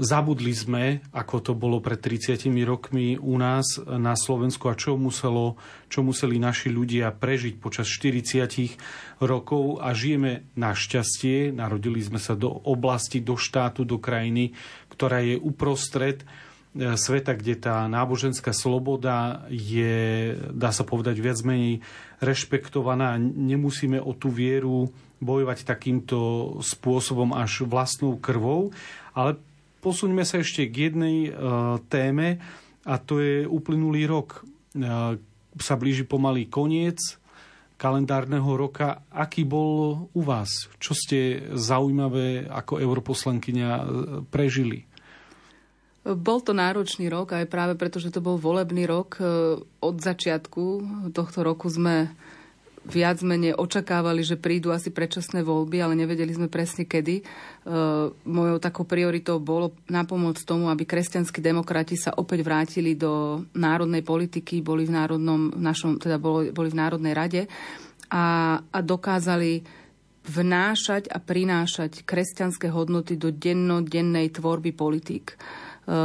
Zabudli 0.00 0.56
sme, 0.56 1.04
ako 1.12 1.44
to 1.44 1.52
bolo 1.52 1.84
pred 1.84 2.00
30 2.00 2.40
rokmi 2.64 3.20
u 3.20 3.36
nás 3.36 3.76
na 3.84 4.16
Slovensku 4.16 4.64
a 4.72 4.72
čo, 4.72 4.96
muselo, 4.96 5.60
čo 5.92 6.00
museli 6.00 6.40
naši 6.40 6.72
ľudia 6.72 7.12
prežiť 7.12 7.60
počas 7.60 7.84
40 7.84 9.20
rokov. 9.20 9.84
A 9.84 9.92
žijeme 9.92 10.48
našťastie, 10.56 11.52
narodili 11.52 12.00
sme 12.00 12.16
sa 12.16 12.32
do 12.32 12.48
oblasti, 12.48 13.20
do 13.20 13.36
štátu, 13.36 13.84
do 13.84 14.00
krajiny, 14.00 14.56
ktorá 14.98 15.22
je 15.22 15.38
uprostred 15.38 16.26
e, 16.26 16.26
sveta, 16.98 17.38
kde 17.38 17.54
tá 17.54 17.86
náboženská 17.86 18.50
sloboda 18.50 19.46
je, 19.46 20.34
dá 20.50 20.74
sa 20.74 20.82
povedať, 20.82 21.22
viac 21.22 21.38
menej 21.46 21.86
rešpektovaná. 22.18 23.14
Nemusíme 23.22 24.02
o 24.02 24.10
tú 24.18 24.34
vieru 24.34 24.90
bojovať 25.22 25.62
takýmto 25.62 26.18
spôsobom 26.66 27.30
až 27.30 27.62
vlastnou 27.62 28.18
krvou, 28.18 28.74
ale 29.14 29.38
posuňme 29.78 30.26
sa 30.26 30.42
ešte 30.42 30.66
k 30.66 30.90
jednej 30.90 31.30
uh, 31.30 31.78
téme 31.90 32.42
a 32.86 32.94
to 33.02 33.18
je 33.18 33.42
uplynulý 33.46 34.06
rok. 34.06 34.46
Uh, 34.78 35.18
sa 35.58 35.74
blíži 35.74 36.06
pomalý 36.06 36.46
koniec 36.46 37.18
kalendárneho 37.78 38.58
roka. 38.58 39.06
Aký 39.14 39.46
bol 39.46 40.10
u 40.10 40.22
vás? 40.26 40.50
Čo 40.82 40.92
ste 40.98 41.18
zaujímavé 41.54 42.50
ako 42.50 42.82
europoslankyňa 42.82 43.70
e, 43.70 43.84
prežili? 44.26 44.87
Bol 46.16 46.40
to 46.40 46.56
náročný 46.56 47.12
rok 47.12 47.36
aj 47.36 47.50
práve 47.52 47.76
preto, 47.76 48.00
že 48.00 48.08
to 48.08 48.24
bol 48.24 48.40
volebný 48.40 48.88
rok. 48.88 49.20
Od 49.80 49.96
začiatku 50.00 50.62
tohto 51.12 51.44
roku 51.44 51.68
sme 51.68 52.08
viac 52.88 53.20
menej 53.20 53.52
očakávali, 53.52 54.24
že 54.24 54.40
prídu 54.40 54.72
asi 54.72 54.88
predčasné 54.88 55.44
voľby, 55.44 55.84
ale 55.84 55.92
nevedeli 55.92 56.32
sme 56.32 56.48
presne 56.48 56.88
kedy. 56.88 57.20
E, 57.20 57.22
mojou 58.24 58.56
takou 58.56 58.88
prioritou 58.88 59.36
bolo 59.36 59.76
napomôcť 59.92 60.42
tomu, 60.48 60.72
aby 60.72 60.88
kresťanskí 60.88 61.44
demokrati 61.44 62.00
sa 62.00 62.16
opäť 62.16 62.40
vrátili 62.48 62.96
do 62.96 63.44
národnej 63.52 64.00
politiky, 64.00 64.64
boli 64.64 64.88
v, 64.88 64.96
národnom, 64.96 65.52
v 65.52 65.60
našom, 65.60 66.00
teda 66.00 66.16
boli, 66.16 66.48
boli 66.48 66.72
v 66.72 66.80
Národnej 66.80 67.12
rade 67.12 67.42
a, 68.08 68.56
a 68.64 68.78
dokázali 68.80 69.60
vnášať 70.28 71.08
a 71.12 71.20
prinášať 71.20 72.04
kresťanské 72.04 72.68
hodnoty 72.68 73.16
do 73.16 73.32
dennodennej 73.32 74.32
tvorby 74.32 74.76
politík. 74.76 75.36
E, 75.88 75.96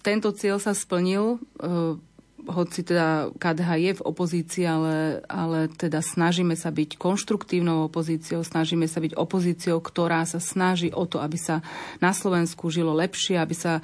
tento 0.00 0.28
cieľ 0.32 0.56
sa 0.56 0.72
splnil. 0.72 1.36
E, 1.36 1.38
hoci 2.46 2.86
teda 2.86 3.34
KDH 3.42 3.70
je 3.82 3.92
v 3.98 4.06
opozícii, 4.06 4.64
ale, 4.70 5.18
ale 5.26 5.66
teda 5.66 5.98
snažíme 5.98 6.54
sa 6.54 6.70
byť 6.70 6.94
konštruktívnou 6.94 7.90
opozíciou, 7.90 8.46
snažíme 8.46 8.86
sa 8.86 9.02
byť 9.02 9.18
opozíciou, 9.18 9.82
ktorá 9.82 10.22
sa 10.22 10.38
snaží 10.38 10.94
o 10.94 11.04
to, 11.10 11.18
aby 11.18 11.34
sa 11.34 11.58
na 11.98 12.14
Slovensku 12.14 12.70
žilo 12.70 12.94
lepšie, 12.94 13.34
aby 13.34 13.54
sa 13.54 13.78
e, 13.78 13.82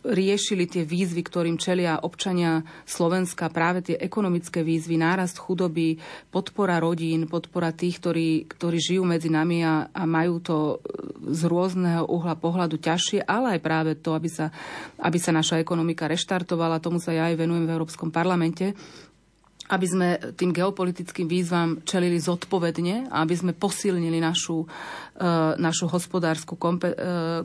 riešili 0.00 0.64
tie 0.64 0.82
výzvy, 0.84 1.20
ktorým 1.20 1.60
čelia 1.60 2.00
občania 2.00 2.64
Slovenska, 2.88 3.52
práve 3.52 3.84
tie 3.84 3.96
ekonomické 4.00 4.64
výzvy, 4.64 4.96
nárast 4.96 5.36
chudoby, 5.36 6.00
podpora 6.32 6.80
rodín, 6.80 7.28
podpora 7.28 7.72
tých, 7.76 8.00
ktorí, 8.00 8.48
ktorí 8.48 8.78
žijú 8.80 9.04
medzi 9.04 9.28
nami 9.28 9.60
a, 9.60 9.92
a 9.92 10.02
majú 10.08 10.40
to 10.40 10.56
e, 10.56 10.76
z 11.36 11.42
rôzneho 11.44 12.08
uhla 12.08 12.36
pohľadu 12.36 12.80
ťažšie, 12.80 13.28
ale 13.28 13.56
aj 13.56 13.60
práve 13.60 13.90
to, 14.00 14.16
aby 14.16 14.28
sa, 14.32 14.48
aby 15.04 15.18
sa 15.20 15.36
naša 15.36 15.60
ekonomika 15.60 16.08
reštartovala. 16.08 16.80
Tomu 16.80 16.96
sa 16.96 17.12
ja 17.12 17.28
aj 17.28 17.36
venujem 17.36 17.68
v 17.68 17.74
Európskom 17.76 18.08
parlamente 18.08 18.72
aby 19.70 19.86
sme 19.86 20.08
tým 20.34 20.50
geopolitickým 20.50 21.30
výzvam 21.30 21.78
čelili 21.86 22.18
zodpovedne 22.18 23.06
a 23.06 23.22
aby 23.22 23.34
sme 23.38 23.52
posilnili 23.54 24.18
našu, 24.18 24.66
e, 24.66 24.68
našu 25.62 25.86
hospodárskú 25.86 26.58
e, 26.58 26.66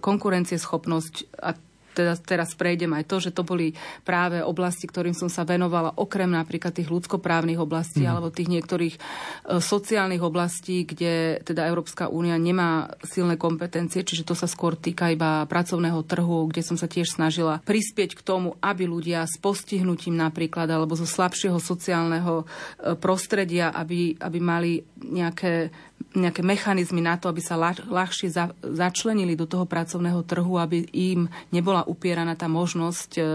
konkurencieschopnosť 0.01 1.13
a 1.37 1.53
teda 1.95 2.19
teraz 2.19 2.51
prejdem 2.53 2.91
aj 2.91 3.07
to, 3.07 3.17
že 3.23 3.31
to 3.31 3.47
boli 3.47 3.71
práve 4.03 4.43
oblasti, 4.43 4.85
ktorým 4.85 5.15
som 5.15 5.31
sa 5.31 5.47
venovala, 5.47 5.95
okrem 5.95 6.27
napríklad 6.27 6.75
tých 6.75 6.91
ľudskoprávnych 6.91 7.55
oblastí 7.55 8.03
mm. 8.03 8.11
alebo 8.11 8.27
tých 8.29 8.51
niektorých 8.51 8.95
e, 8.95 8.99
sociálnych 9.63 10.19
oblastí, 10.19 10.83
kde 10.83 11.39
teda 11.47 11.63
Európska 11.71 12.11
únia 12.11 12.35
nemá 12.35 12.91
silné 13.07 13.39
kompetencie, 13.39 14.03
čiže 14.03 14.27
to 14.27 14.35
sa 14.35 14.51
skôr 14.51 14.75
týka 14.75 15.15
iba 15.15 15.47
pracovného 15.47 16.03
trhu, 16.03 16.51
kde 16.51 16.61
som 16.61 16.75
sa 16.75 16.91
tiež 16.91 17.15
snažila 17.15 17.63
prispieť 17.63 18.19
k 18.19 18.21
tomu, 18.21 18.59
aby 18.59 18.83
ľudia 18.83 19.23
s 19.23 19.39
postihnutím 19.39 20.19
napríklad 20.19 20.67
alebo 20.67 20.99
zo 20.99 21.07
slabšieho 21.07 21.57
sociálneho 21.57 22.43
e, 22.43 22.45
prostredia, 22.99 23.71
aby, 23.71 24.19
aby 24.19 24.39
mali 24.43 24.83
nejaké 24.99 25.71
nejaké 26.15 26.41
mechanizmy 26.41 27.03
na 27.03 27.19
to, 27.19 27.27
aby 27.27 27.43
sa 27.43 27.59
ľahšie 27.59 28.31
za, 28.31 28.55
začlenili 28.63 29.35
do 29.35 29.43
toho 29.43 29.67
pracovného 29.67 30.23
trhu, 30.23 30.55
aby 30.55 30.87
im 30.95 31.27
nebola 31.51 31.83
upieraná 31.83 32.39
tá 32.39 32.47
možnosť 32.47 33.11
e, 33.15 33.21
e, 33.21 33.25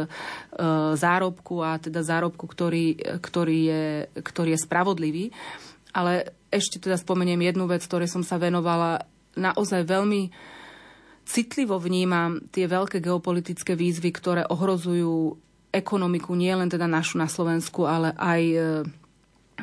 zárobku 0.96 1.60
a 1.60 1.76
teda 1.76 2.00
zárobku, 2.00 2.48
ktorý, 2.48 3.20
ktorý, 3.20 3.58
je, 3.68 3.84
ktorý 4.24 4.56
je 4.56 4.64
spravodlivý. 4.64 5.24
Ale 5.92 6.32
ešte 6.48 6.80
teda 6.80 6.96
spomeniem 6.96 7.44
jednu 7.44 7.68
vec, 7.68 7.84
ktorej 7.84 8.08
som 8.08 8.24
sa 8.24 8.40
venovala. 8.40 9.04
Naozaj 9.36 9.84
veľmi 9.84 10.32
citlivo 11.28 11.76
vnímam 11.78 12.42
tie 12.50 12.64
veľké 12.66 12.98
geopolitické 12.98 13.76
výzvy, 13.76 14.10
ktoré 14.10 14.42
ohrozujú 14.48 15.36
ekonomiku 15.70 16.34
nielen 16.34 16.66
teda 16.66 16.90
našu 16.90 17.20
na 17.20 17.30
Slovensku, 17.30 17.86
ale 17.86 18.10
aj 18.18 18.42
e, 18.42 18.58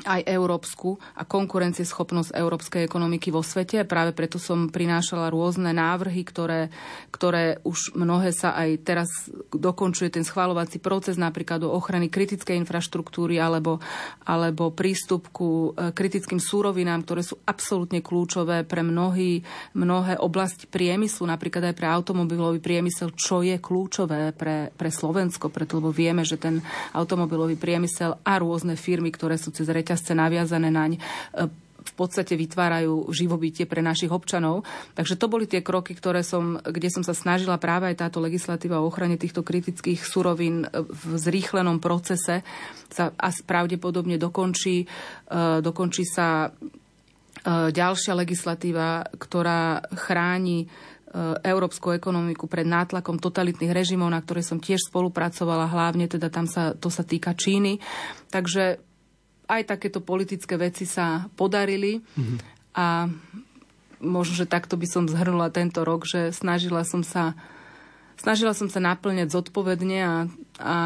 aj 0.03 0.21
európsku 0.27 0.99
a 1.15 1.23
konkurencieschopnosť 1.23 2.35
európskej 2.35 2.83
ekonomiky 2.83 3.31
vo 3.31 3.41
svete. 3.41 3.87
Práve 3.87 4.11
preto 4.11 4.37
som 4.37 4.67
prinášala 4.67 5.31
rôzne 5.31 5.71
návrhy, 5.71 6.27
ktoré, 6.27 6.69
ktoré 7.09 7.63
už 7.63 7.95
mnohé 7.95 8.35
sa 8.35 8.53
aj 8.53 8.69
teraz 8.83 9.09
dokončuje 9.55 10.11
ten 10.11 10.27
schváľovací 10.27 10.83
proces, 10.83 11.15
napríklad 11.15 11.63
o 11.63 11.73
ochrany 11.73 12.11
kritickej 12.11 12.59
infraštruktúry 12.59 13.39
alebo, 13.39 13.79
alebo 14.27 14.75
prístup 14.75 15.31
ku 15.31 15.71
e, 15.71 15.95
kritickým 15.95 16.43
súrovinám, 16.43 17.07
ktoré 17.07 17.23
sú 17.23 17.39
absolútne 17.47 18.03
kľúčové 18.03 18.67
pre 18.67 18.83
mnohý, 18.83 19.41
mnohé 19.73 20.19
oblasti 20.19 20.67
priemyslu, 20.67 21.23
napríklad 21.25 21.71
aj 21.71 21.75
pre 21.79 21.87
automobilový 21.87 22.59
priemysel, 22.59 23.15
čo 23.15 23.39
je 23.39 23.55
kľúčové 23.55 24.35
pre, 24.35 24.75
pre 24.75 24.89
Slovensko, 24.91 25.47
preto 25.47 25.77
lebo 25.77 25.93
vieme, 25.93 26.25
že 26.25 26.41
ten 26.41 26.59
automobilový 26.97 27.55
priemysel 27.55 28.17
a 28.25 28.33
rôzne 28.41 28.73
firmy, 28.73 29.13
ktoré 29.13 29.37
sú 29.37 29.53
cez 29.53 29.69
reťazce 29.87 30.11
naviazané 30.11 30.67
naň, 30.67 30.99
e, 30.99 31.47
v 31.87 31.93
podstate 31.95 32.35
vytvárajú 32.35 33.07
živobytie 33.15 33.63
pre 33.63 33.79
našich 33.79 34.11
občanov. 34.11 34.67
Takže 34.91 35.15
to 35.15 35.31
boli 35.31 35.47
tie 35.47 35.63
kroky, 35.63 35.95
ktoré 35.95 36.19
som, 36.19 36.59
kde 36.59 36.91
som 36.91 36.99
sa 36.99 37.15
snažila 37.15 37.55
práve 37.55 37.87
aj 37.87 38.03
táto 38.03 38.19
legislatíva 38.19 38.83
o 38.83 38.91
ochrane 38.91 39.15
týchto 39.15 39.47
kritických 39.47 40.03
surovín 40.03 40.67
e, 40.67 40.83
v 40.83 41.15
zrýchlenom 41.15 41.79
procese 41.79 42.43
sa 42.91 43.15
a 43.15 43.31
pravdepodobne 43.31 44.19
dokončí, 44.19 44.83
e, 44.83 44.85
dokončí 45.63 46.03
sa 46.03 46.51
ďalšia 47.47 48.11
legislatíva, 48.11 49.07
ktorá 49.15 49.79
chráni 49.95 50.67
európsku 51.39 51.95
ekonomiku 51.95 52.51
pred 52.51 52.67
nátlakom 52.67 53.15
totalitných 53.17 53.71
režimov, 53.71 54.11
na 54.11 54.19
ktoré 54.19 54.43
som 54.43 54.59
tiež 54.59 54.91
spolupracovala, 54.91 55.71
hlavne 55.71 56.11
teda 56.11 56.27
tam 56.27 56.45
sa, 56.45 56.75
to 56.75 56.91
sa 56.91 57.07
týka 57.07 57.31
Číny. 57.31 57.79
Takže 58.27 58.86
aj 59.47 59.61
takéto 59.63 60.03
politické 60.03 60.59
veci 60.59 60.83
sa 60.83 61.31
podarili 61.39 62.03
mm-hmm. 62.03 62.37
a 62.75 63.07
možno, 64.03 64.37
že 64.37 64.45
takto 64.45 64.77
by 64.77 64.87
som 64.87 65.09
zhrnula 65.09 65.49
tento 65.49 65.81
rok, 65.81 66.05
že 66.05 66.29
snažila 66.35 66.85
som 66.85 67.01
sa 67.01 67.33
snažila 68.17 68.53
som 68.57 68.67
sa 68.67 68.81
naplňať 68.81 69.29
zodpovedne 69.29 69.97
a, 70.01 70.15
a, 70.57 70.77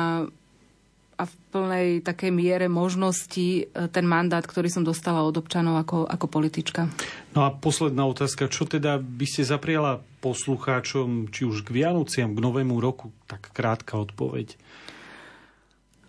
a 1.15 1.23
v 1.23 1.33
plnej 1.55 1.87
takej 2.03 2.31
miere 2.31 2.67
možnosti 2.67 3.63
e, 3.63 3.87
ten 3.87 4.05
mandát, 4.05 4.43
ktorý 4.43 4.67
som 4.67 4.83
dostala 4.83 5.23
od 5.23 5.39
občanov 5.39 5.79
ako, 5.79 6.05
ako 6.05 6.25
politička. 6.27 6.91
No 7.31 7.47
a 7.47 7.49
posledná 7.55 8.03
otázka. 8.03 8.51
Čo 8.51 8.67
teda 8.67 8.99
by 8.99 9.25
ste 9.25 9.47
zapriala 9.47 10.03
poslucháčom, 10.19 11.31
či 11.31 11.47
už 11.47 11.63
k 11.63 11.81
Vianociam, 11.81 12.35
k 12.35 12.43
Novému 12.43 12.77
roku? 12.83 13.15
Tak 13.31 13.55
krátka 13.55 13.95
odpoveď. 13.95 14.59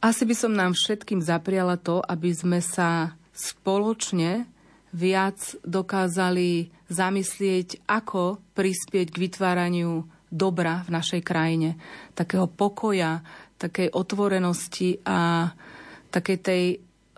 Asi 0.03 0.27
by 0.27 0.35
som 0.35 0.51
nám 0.51 0.75
všetkým 0.75 1.23
zapriala 1.23 1.79
to, 1.79 2.03
aby 2.03 2.35
sme 2.35 2.59
sa 2.59 3.15
spoločne 3.31 4.51
viac 4.91 5.39
dokázali 5.63 6.75
zamyslieť, 6.91 7.87
ako 7.87 8.43
prispieť 8.53 9.15
k 9.15 9.21
vytváraniu 9.31 10.03
dobra 10.27 10.83
v 10.83 10.91
našej 10.91 11.23
krajine. 11.23 11.79
Takého 12.19 12.51
pokoja, 12.51 13.23
takej 13.63 13.95
otvorenosti 13.95 14.99
a 15.07 15.55
takej 16.11 16.39
tej 16.43 16.65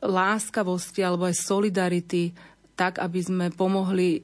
láskavosti 0.04 1.00
alebo 1.00 1.24
aj 1.24 1.40
solidarity, 1.40 2.36
tak, 2.76 3.00
aby 3.00 3.20
sme 3.24 3.46
pomohli 3.48 4.20
e, 4.20 4.22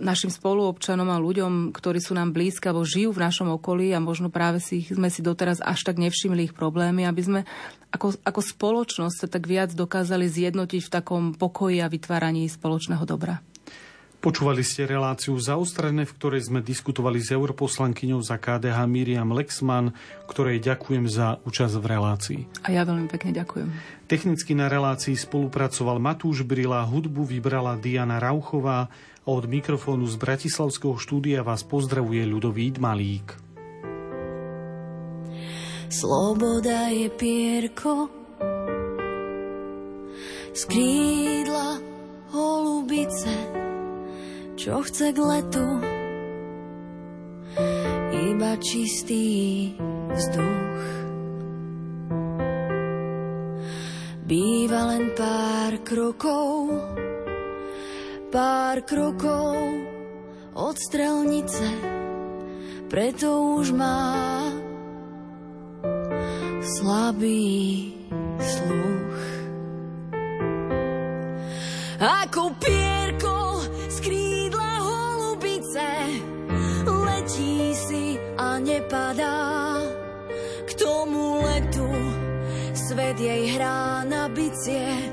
našim 0.00 0.32
spoluobčanom 0.32 1.08
a 1.10 1.20
ľuďom, 1.20 1.74
ktorí 1.74 2.00
sú 2.00 2.16
nám 2.16 2.32
blízki 2.32 2.68
alebo 2.68 2.86
žijú 2.86 3.12
v 3.12 3.22
našom 3.24 3.48
okolí 3.56 3.92
a 3.92 4.00
možno 4.00 4.32
práve 4.32 4.62
si 4.62 4.84
ich, 4.84 4.92
sme 4.92 5.12
si 5.12 5.20
doteraz 5.20 5.60
až 5.60 5.84
tak 5.84 6.00
nevšimli 6.00 6.50
ich 6.50 6.56
problémy, 6.56 7.04
aby 7.04 7.22
sme 7.22 7.40
ako, 7.92 8.16
ako 8.24 8.40
spoločnosť 8.40 9.16
sa 9.16 9.28
tak 9.28 9.44
viac 9.44 9.72
dokázali 9.76 10.24
zjednotiť 10.24 10.80
v 10.88 10.92
takom 10.92 11.22
pokoji 11.36 11.84
a 11.84 11.92
vytváraní 11.92 12.48
spoločného 12.48 13.04
dobra. 13.04 13.44
Počúvali 14.22 14.62
ste 14.62 14.86
reláciu 14.86 15.34
zaostrené, 15.34 16.06
v 16.06 16.14
ktorej 16.14 16.46
sme 16.46 16.62
diskutovali 16.62 17.18
s 17.18 17.34
europoslankyňou 17.34 18.22
za 18.22 18.38
KDH 18.38 18.86
Miriam 18.86 19.34
Lexman, 19.34 19.90
ktorej 20.30 20.62
ďakujem 20.62 21.10
za 21.10 21.42
účasť 21.42 21.74
v 21.82 21.86
relácii. 21.90 22.40
A 22.62 22.70
ja 22.70 22.86
veľmi 22.86 23.10
pekne 23.10 23.34
ďakujem. 23.34 23.66
Technicky 24.06 24.54
na 24.54 24.70
relácii 24.70 25.18
spolupracoval 25.18 25.98
Matúš 25.98 26.46
Brila, 26.46 26.86
hudbu 26.86 27.26
vybrala 27.26 27.74
Diana 27.74 28.22
Rauchová 28.22 28.86
od 29.22 29.46
mikrofónu 29.46 30.10
z 30.10 30.18
Bratislavského 30.18 30.98
štúdia 30.98 31.46
vás 31.46 31.62
pozdravuje 31.62 32.26
ľudový 32.26 32.74
Malík. 32.74 33.38
Sloboda 35.92 36.88
je 36.90 37.06
pierko, 37.12 38.08
skrídla 40.50 41.78
holubice, 42.32 43.34
čo 44.58 44.82
chce 44.82 45.12
k 45.12 45.18
letu, 45.20 45.68
iba 48.10 48.52
čistý 48.58 49.28
vzduch. 50.10 50.82
Býva 54.24 54.96
len 54.96 55.12
pár 55.12 55.76
krokov, 55.84 56.72
pár 58.32 58.80
krokov 58.88 59.60
od 60.56 60.76
strelnice, 60.80 61.68
preto 62.88 63.60
už 63.60 63.76
má 63.76 64.48
slabý 66.64 67.92
sluch. 68.40 69.20
Ako 72.00 72.56
pierko 72.56 73.32
nepadá 78.62 79.78
k 80.64 80.70
tomu 80.78 81.42
letu. 81.42 81.90
Svet 82.72 83.20
jej 83.20 83.52
hrá 83.56 84.04
na 84.04 84.28
bicie 84.32 85.12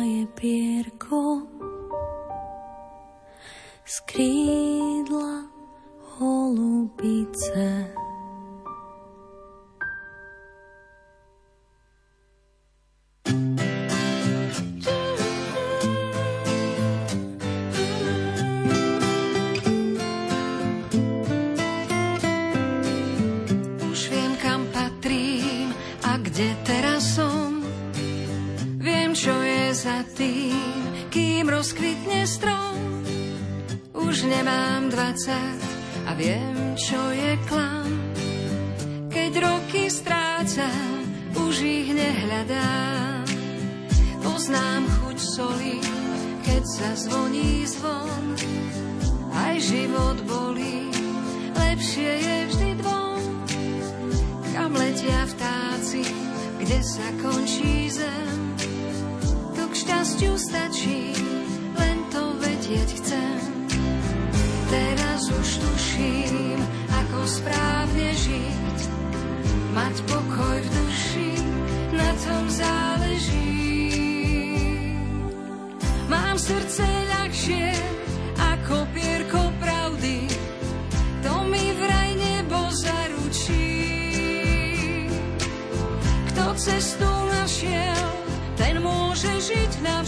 je 0.41 0.47
pierko 0.47 1.41
z 3.85 4.01
krídla 4.01 5.43
holubice. 6.17 8.00
Dvacať 35.11 35.59
a 36.07 36.15
viem, 36.15 36.55
čo 36.79 36.95
je 37.11 37.35
klam. 37.51 37.91
Keď 39.11 39.31
roky 39.43 39.91
strácam, 39.91 41.03
už 41.35 41.55
ich 41.67 41.91
nehľadám. 41.91 43.27
Poznám 44.23 44.87
chuť 44.87 45.17
soli, 45.19 45.83
keď 46.47 46.63
sa 46.63 46.89
zvoní 46.95 47.67
zvon. 47.67 48.39
Aj 49.35 49.59
život 49.59 50.15
bolí, 50.23 50.87
lepšie 51.59 52.11
je 52.15 52.37
vždy 52.47 52.70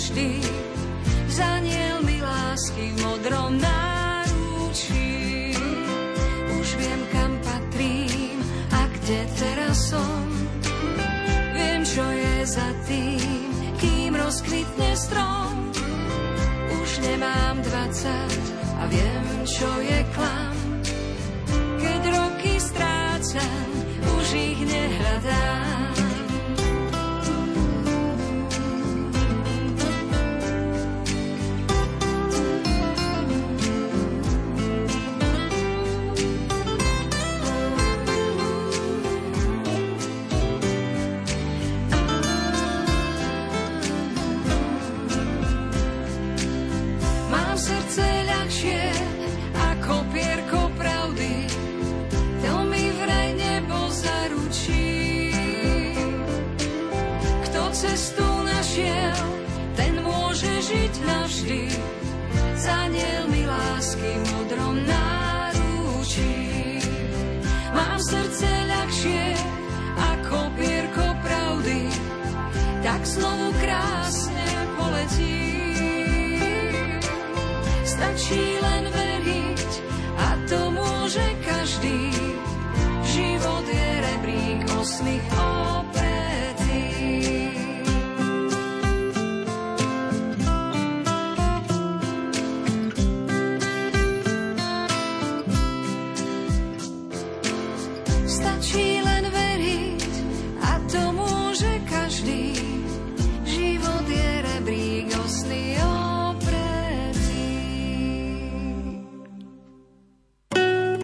žiť 0.04 0.12
navždy. 0.12 0.32
Zaniel 1.32 1.97
mi 2.04 2.20
lásky 2.20 2.91
v 2.91 2.97
modrom 3.08 3.56
náručí. 3.58 5.56
Už 6.60 6.68
viem, 6.76 7.01
kam 7.12 7.32
patrím 7.39 8.38
a 8.76 8.82
kde 8.91 9.20
teraz 9.39 9.89
som. 9.89 10.28
Viem, 11.56 11.82
čo 11.88 12.04
je 12.04 12.36
za 12.45 12.70
tým, 12.84 13.47
kým 13.80 14.12
rozkvitne 14.20 14.91
strom. 14.99 15.72
Už 16.84 16.89
nemám 16.99 17.64
dvacať 17.64 18.41
a 18.78 18.84
viem, 18.91 19.26
čo 19.47 19.70
je 19.82 19.99
klam. 20.12 20.58
Keď 21.80 22.01
roky 22.12 22.54
strácam, 22.60 23.68
už 24.20 24.28
ich 24.36 24.60
nehľadám. 24.68 25.62
Znovu 73.14 73.47
krásne 73.61 74.49
poletí. 74.74 75.38
Stačí 77.86 78.43
len 78.57 78.84
veriť 78.89 79.72
a 80.18 80.28
to 80.49 80.59
môže 80.74 81.26
každý. 81.45 82.09
Život 83.14 83.66
je 83.70 83.89
rebrík 84.01 84.66
osných 84.74 85.26